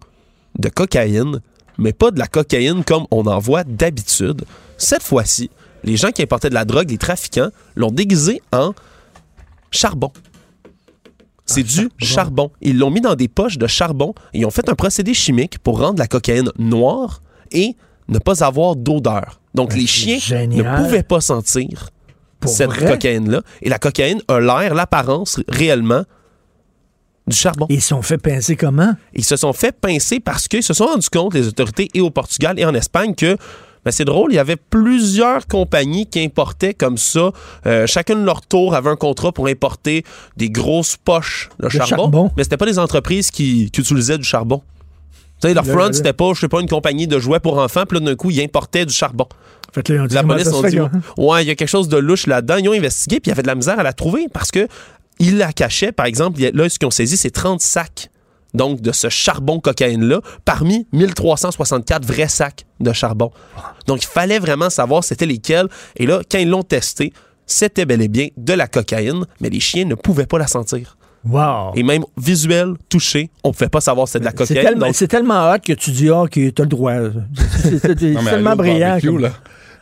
[0.59, 1.41] de cocaïne,
[1.79, 4.45] mais pas de la cocaïne comme on en voit d'habitude.
[4.79, 5.51] Cette fois-ci,
[5.85, 8.75] les gens qui importaient de la drogue, les trafiquants, l'ont déguisé en
[9.71, 10.13] charbon.
[11.45, 12.51] C'est du charbon.
[12.61, 15.59] Ils l'ont mis dans des poches de charbon et ils ont fait un procédé chimique
[15.61, 17.23] pour rendre la cocaïne noire
[17.53, 17.77] et
[18.09, 19.41] ne pas avoir d'odeur.
[19.55, 20.67] Donc les chiens génial.
[20.67, 21.91] ne pouvaient pas sentir
[22.41, 23.43] Pour cette cocaïne-là.
[23.63, 26.03] Et la cocaïne a l'air, l'apparence réellement
[27.27, 27.67] du charbon.
[27.69, 28.95] Ils se sont fait pincer comment?
[29.15, 32.11] Ils se sont fait pincer parce qu'ils se sont rendus compte, les autorités et au
[32.11, 33.37] Portugal et en Espagne, que
[33.87, 37.31] ben, c'est drôle, il y avait plusieurs compagnies qui importaient comme ça.
[37.67, 40.03] Euh, chacun de leur tour avait un contrat pour importer
[40.37, 42.31] des grosses poches de, charbon, charbon.
[42.37, 44.61] Mais c'était pas des entreprises qui, qui utilisaient du charbon.
[45.41, 47.85] Tu sais, leur front, c'était pas, je sais pas, une compagnie de jouets pour enfants,
[47.89, 49.29] puis là, d'un coup, ils importaient du charbon.
[49.73, 52.27] Fait là, La police ont dit, que- ouais, il y a quelque chose de louche
[52.27, 52.57] là-dedans.
[52.57, 54.67] Ils ont investigué, puis il y avait de la misère à la trouver parce que
[55.21, 55.93] ils la cachaient.
[55.93, 58.11] Par exemple, là, ce qu'ils ont saisi, c'est 30 sacs
[58.57, 63.31] donc de ce charbon cocaïne-là, parmi 1364 vrais sacs de charbon.
[63.87, 65.69] Donc, il fallait vraiment savoir c'était lesquels.
[65.97, 67.13] Et là, quand ils l'ont testé,
[67.47, 70.97] c'était bel et bien de la cocaïne, mais les chiens ne pouvaient pas la sentir.
[71.29, 71.73] Wow.
[71.75, 74.63] Et même visuel, touché, on ne pouvait pas savoir c'était de la C'est cocaïne.
[74.63, 76.93] tellement, donc- c'est tellement hot que tu dis, ah, OK, t'as le droit.
[77.63, 78.89] C'est tellement brillant.
[78.89, 79.31] barbecue, comme- là.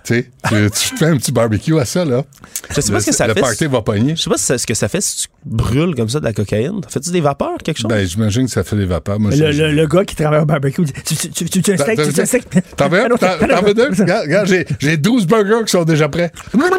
[0.05, 0.31] Tu sais,
[0.71, 2.25] tu, fais un petit barbecue à ça, là.
[2.69, 3.41] Je sais pas Le- ce que ça le fait.
[3.41, 4.15] party va pogner.
[4.17, 6.83] Je sais pas ce que ça fait si tu brûles comme ça de la cocaïne.
[6.89, 7.89] Fais-tu des vapeurs, quelque chose?
[7.89, 9.19] Ben, j'imagine que ça fait des vapeurs.
[9.19, 11.77] Moi, Le, le- le gars qui travaille au barbecue dit Tu, tu, tu, tu, un
[11.79, 12.45] steak, tu veux un steak
[12.77, 13.89] T'en veux, t'en veux deux?
[13.99, 16.31] Regarde, regarde, j'ai, j'ai 12 burgers qui sont déjà prêts.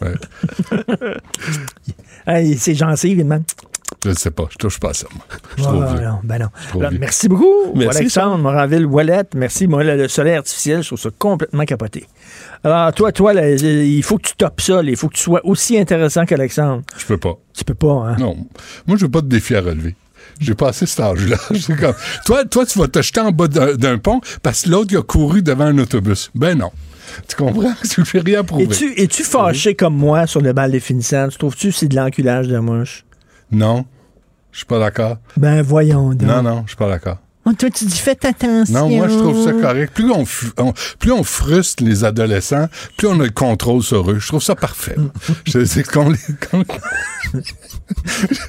[0.00, 0.14] Ouais.
[2.26, 3.42] Hey, C'est gencives, évidemment.
[4.04, 5.24] Je ne sais pas, je touche pas à ça, moi.
[5.58, 6.06] Je vieux.
[6.06, 6.48] non, ben non.
[6.72, 9.24] Je Alors, merci beaucoup, Merci, Alexandre Moranville Wallet.
[9.34, 9.66] Merci.
[9.66, 12.06] Moi, le soleil artificiel, je trouve ça complètement capoté.
[12.64, 14.82] Alors, toi, toi, là, il faut que tu topes ça.
[14.82, 14.90] là.
[14.90, 16.82] Il faut que tu sois aussi intéressant qu'Alexandre.
[16.96, 17.34] Je peux pas.
[17.52, 18.16] Tu peux pas, hein?
[18.18, 18.36] Non.
[18.86, 19.94] Moi, je veux pas de défi à relever.
[20.40, 21.36] J'ai passé cet âge-là.
[21.80, 21.94] Comme,
[22.24, 25.42] toi, toi, tu vas te jeter en bas d'un, pont parce que l'autre, a couru
[25.42, 26.30] devant un autobus.
[26.34, 26.70] Ben non.
[27.28, 27.72] Tu comprends?
[27.90, 28.64] Tu fais rien prouver.
[28.64, 31.28] Es-tu es-tu fâché comme moi sur le bal des finissants?
[31.28, 33.04] Tu trouves-tu que c'est de l'enculage de mouche?
[33.52, 33.84] Non.
[34.52, 35.18] Je suis pas d'accord.
[35.36, 36.22] Ben, voyons donc.
[36.22, 37.18] Non, non, je suis pas d'accord.
[37.58, 38.72] Toi, tu dis faites attention.
[38.72, 39.92] Non, moi, je trouve ça correct.
[39.92, 40.24] Plus on,
[41.00, 44.18] plus on frustre les adolescents, plus on a le contrôle sur eux.
[44.20, 44.94] Je trouve ça parfait.
[45.46, 46.18] je sais qu'on les-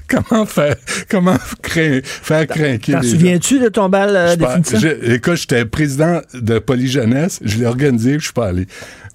[0.07, 0.76] comment faire,
[1.10, 4.36] comment crain- faire craquer T'en souviens-tu de ton bal euh,
[4.80, 8.68] je- écoute, j'étais président de Polyjeunesse, je l'ai organisé, je suis pas allé.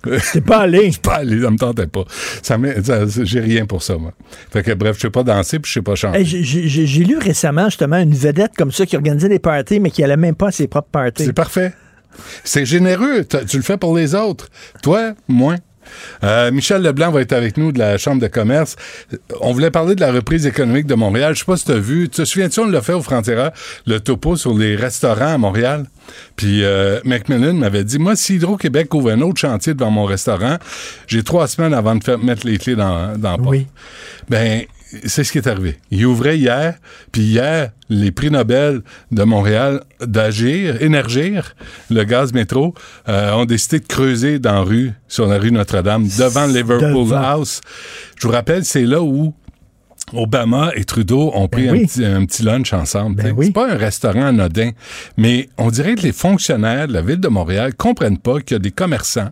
[0.33, 0.91] T'es pas allé?
[0.91, 2.05] Je pas allé, ça me tentait pas.
[2.43, 2.57] Ça
[3.25, 4.13] j'ai rien pour ça, moi.
[4.51, 6.19] Fait que bref, je sais pas danser puis je sais pas chanter.
[6.21, 10.03] Hey, j'ai- lu récemment justement une vedette comme ça qui organisait des parties, mais qui
[10.03, 11.25] allait même pas à ses propres parties.
[11.25, 11.73] C'est parfait.
[12.45, 13.25] C'est généreux.
[13.47, 14.49] Tu le fais pour les autres.
[14.83, 15.57] Toi, moins.
[16.25, 18.77] Euh, Michel Leblanc va être avec nous de la Chambre de commerce.
[19.41, 21.35] On voulait parler de la reprise économique de Montréal.
[21.35, 22.09] Je sais pas si tu as vu.
[22.09, 23.53] Tu te souviens-tu, on l'a fait au Frontiera,
[23.87, 25.87] le topo sur les restaurants à Montréal?
[26.37, 30.57] Puis euh, Macmillan m'avait dit, moi, si Hydro-Québec ouvre un autre chantier devant mon restaurant,
[31.07, 33.51] j'ai trois semaines avant de faire, mettre les clés dans, dans la porte.
[33.51, 33.67] Oui.
[34.29, 34.63] Ben,
[35.05, 35.79] c'est ce qui est arrivé.
[35.91, 36.79] Il ouvrait hier,
[37.13, 38.83] puis hier, les prix Nobel
[39.13, 41.55] de Montréal d'Agir, Énergir,
[41.91, 42.75] le gaz métro,
[43.09, 47.17] euh, ont décidé de creuser dans la rue, sur la rue Notre-Dame, devant Liverpool Devant.
[47.17, 47.61] House.
[48.17, 49.35] Je vous rappelle, c'est là où
[50.13, 53.23] Obama et Trudeau ont pris Ben un, petit, un petit lunch ensemble.
[53.23, 53.47] Ben oui.
[53.47, 54.71] C'est pas un restaurant anodin,
[55.17, 58.57] mais on dirait que les fonctionnaires de la ville de Montréal comprennent pas qu'il y
[58.57, 59.31] a des commerçants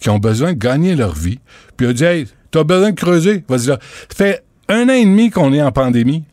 [0.00, 1.40] qui ont besoin de gagner leur vie.
[1.76, 3.78] Puis ils ont dit, hey, t'as besoin de creuser, vas-y là.
[4.14, 6.24] Fait un an et demi qu'on est en pandémie.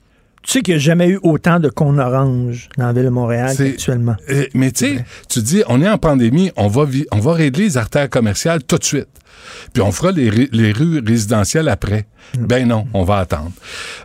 [0.43, 3.09] Tu sais qu'il n'y a jamais eu autant de cônes oranges dans la ville de
[3.09, 4.15] Montréal actuellement.
[4.29, 7.63] Euh, mais tu sais, tu dis, on est en pandémie, on va, on va régler
[7.63, 9.07] les artères commerciales tout de suite.
[9.73, 12.05] Puis on fera les, rues résidentielles après.
[12.37, 12.45] Mm.
[12.45, 13.51] Ben non, on va attendre.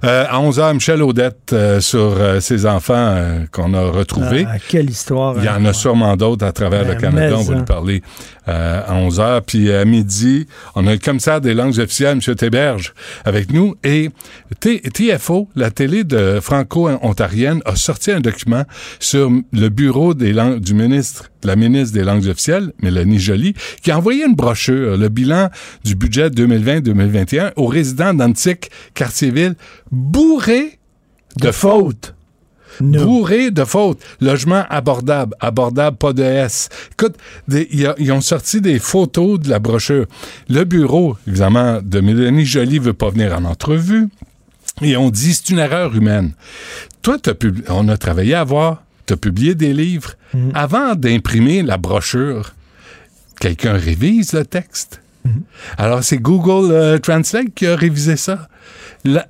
[0.04, 3.16] Euh, à 11h, Michel Audette euh, sur euh, ses enfants
[3.50, 4.46] qu'on a retrouvés.
[4.48, 5.36] Ah, quelle histoire.
[5.38, 7.28] Il y en a sûrement d'autres à travers Ben, le Canada.
[7.30, 8.02] mais On va lui parler
[8.46, 9.40] à 11 h.
[9.46, 12.34] Puis à midi, on a le commissaire des langues officielles, M.
[12.34, 12.94] Théberge,
[13.24, 13.76] avec nous.
[13.84, 14.10] Et
[14.60, 18.64] TFO, la télé de franco-ontarienne, a sorti un document
[18.98, 23.54] sur le bureau des langues du ministre, de la ministre des langues officielles, Mélanie Joly,
[23.82, 25.29] qui a envoyé une brochure, le bilan
[25.84, 29.54] du budget 2020-2021 aux résidents d'Antique, Quartier-Ville,
[29.90, 30.78] bourré
[31.36, 32.14] de, fautes.
[32.80, 34.00] Bourré de fautes.
[34.20, 35.34] Logement abordable.
[35.40, 36.68] Abordable, pas de S.
[36.92, 37.16] Écoute,
[37.48, 40.06] ils ont sorti des photos de la brochure.
[40.48, 44.08] Le bureau, évidemment, de Mélanie Joly veut pas venir en entrevue.
[44.82, 46.32] Et on dit, c'est une erreur humaine.
[47.02, 50.14] Toi, pub- on a travaillé à voir, tu as publié des livres.
[50.54, 52.54] Avant d'imprimer la brochure,
[53.40, 55.02] quelqu'un révise le texte.
[55.78, 58.48] Alors, c'est Google euh, Translate qui a révisé ça.
[59.04, 59.26] La-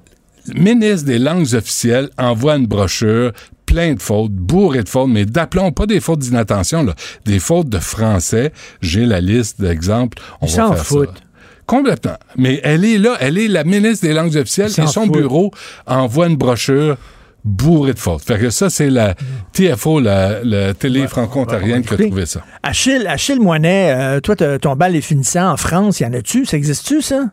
[0.49, 3.33] le ministre des langues officielles envoie une brochure
[3.67, 6.95] plein de fautes, bourré de fautes, mais d'aplomb, pas des fautes d'inattention, là,
[7.25, 8.53] des fautes de français.
[8.81, 10.19] J'ai la liste d'exemples.
[10.41, 11.09] On Ils va s'en faire foutent.
[11.09, 11.25] ça.
[11.67, 12.17] Complètement.
[12.37, 15.13] Mais elle est là, elle est la ministre des langues officielles Ils et son foutent.
[15.13, 15.53] bureau
[15.87, 16.97] envoie une brochure
[17.45, 18.23] bourrée de fautes.
[18.23, 19.15] Fait que ça, c'est la
[19.53, 22.43] TFO, la, la télé franco-ontarienne qui a trouvé ça.
[22.63, 26.45] Achille, Achille Moinet, euh, toi, ton bal est finissant en France, y en a-tu?
[26.47, 27.31] Ça existe-tu, ça?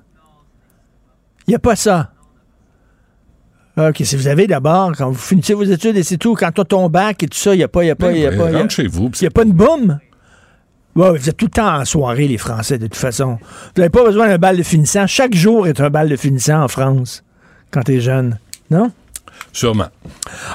[1.47, 2.11] Y a pas ça.
[3.77, 6.63] OK, si vous avez d'abord, quand vous finissez vos études et c'est tout, quand t'as
[6.63, 8.49] ton bac et tout ça, y a pas, y a pas, Ben y a pas.
[8.51, 9.11] y a- rentre chez vous.
[9.21, 9.99] y a pas une boum?
[10.95, 13.37] Ouais, vous êtes tout le temps en soirée, les Français, de toute façon.
[13.39, 15.05] Vous n'avez pas besoin d'un bal de finissant.
[15.05, 17.23] Chaque jour est un bal de finissant en France,
[17.69, 18.39] quand t'es jeune.
[18.71, 18.91] Non?
[19.57, 19.87] Sûrement.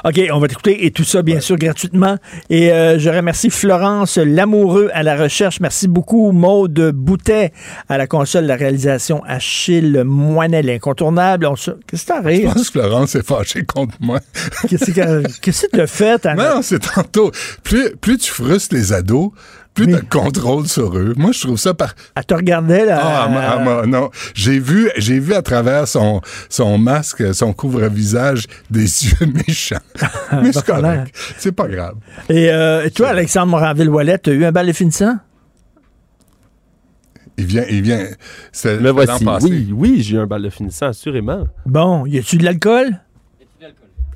[0.05, 2.15] OK, on va t'écouter et tout ça, bien sûr, gratuitement.
[2.49, 5.59] Et euh, je remercie Florence Lamoureux à la recherche.
[5.59, 7.51] Merci beaucoup, Maude Boutet
[7.89, 9.21] à la console de la réalisation.
[9.27, 11.47] Achille Moinet, l'incontournable.
[11.47, 11.71] On se...
[11.85, 12.53] Qu'est-ce que t'as à Je rire?
[12.53, 14.21] pense que Florence est fâchée contre moi.
[14.69, 16.25] Qu'est-ce que que t'as fait?
[16.25, 16.55] Anna?
[16.55, 17.29] Non, c'est tantôt.
[17.63, 19.31] Plus, plus tu frustres les ados,
[19.73, 21.13] plus tu as contrôle sur eux.
[21.17, 21.93] Moi, je trouve ça par.
[22.15, 22.99] Elle te regardait, là.
[23.01, 24.09] Ah, ma- ah, ma- non.
[24.35, 29.77] J'ai vu, j'ai vu à travers son, son masque, son couvre-visage, des yeux méchants.
[30.41, 31.15] Mais c'est correct.
[31.37, 31.95] C'est pas grave.
[32.29, 35.17] Et euh, toi, Alexandre Moranville-Wallet, t'as eu un bal de finissant?
[37.37, 38.05] Il vient, il vient.
[38.51, 39.25] C'est l'an voici.
[39.25, 39.47] passé.
[39.49, 41.45] Oui, oui, j'ai eu un bal de finissant, assurément.
[41.65, 42.99] Bon, y a-tu de l'alcool?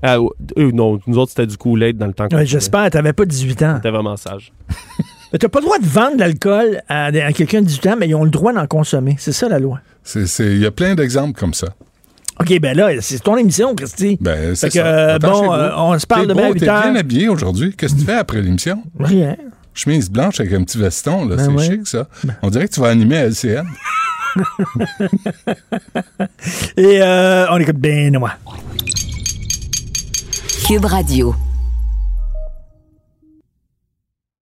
[0.03, 0.17] Ah,
[0.59, 2.27] euh, non, nous autres, c'était du Kool-Aid dans le temps.
[2.31, 3.73] Ouais, J'espère, t'avais pas 18 ans.
[3.77, 4.53] C'était vraiment sage.
[5.33, 7.95] Mais t'as pas le droit de vendre de l'alcool à, à quelqu'un de 18 ans,
[7.99, 9.15] mais ils ont le droit d'en consommer.
[9.19, 9.79] C'est ça, la loi.
[10.03, 11.67] C'est- c'est- Il y a plein d'exemples comme ça.
[12.39, 14.17] OK, ben là, c'est ton émission, Christy.
[14.21, 14.87] Ben, c'est Fait que, ça.
[14.87, 17.75] euh, bon, euh, on se parle demain à beau, 8 T'es bien habillé aujourd'hui.
[17.75, 18.83] Qu'est-ce que tu fais après l'émission?
[18.99, 19.35] Rien.
[19.73, 21.35] Chemise blanche avec un petit veston, là.
[21.35, 21.77] Ben c'est ouais.
[21.77, 22.07] chic, ça.
[22.41, 23.65] On dirait que tu vas animer à LCN.
[26.77, 28.33] Et euh, on écoute Benoît.
[30.67, 31.35] Cube Radio.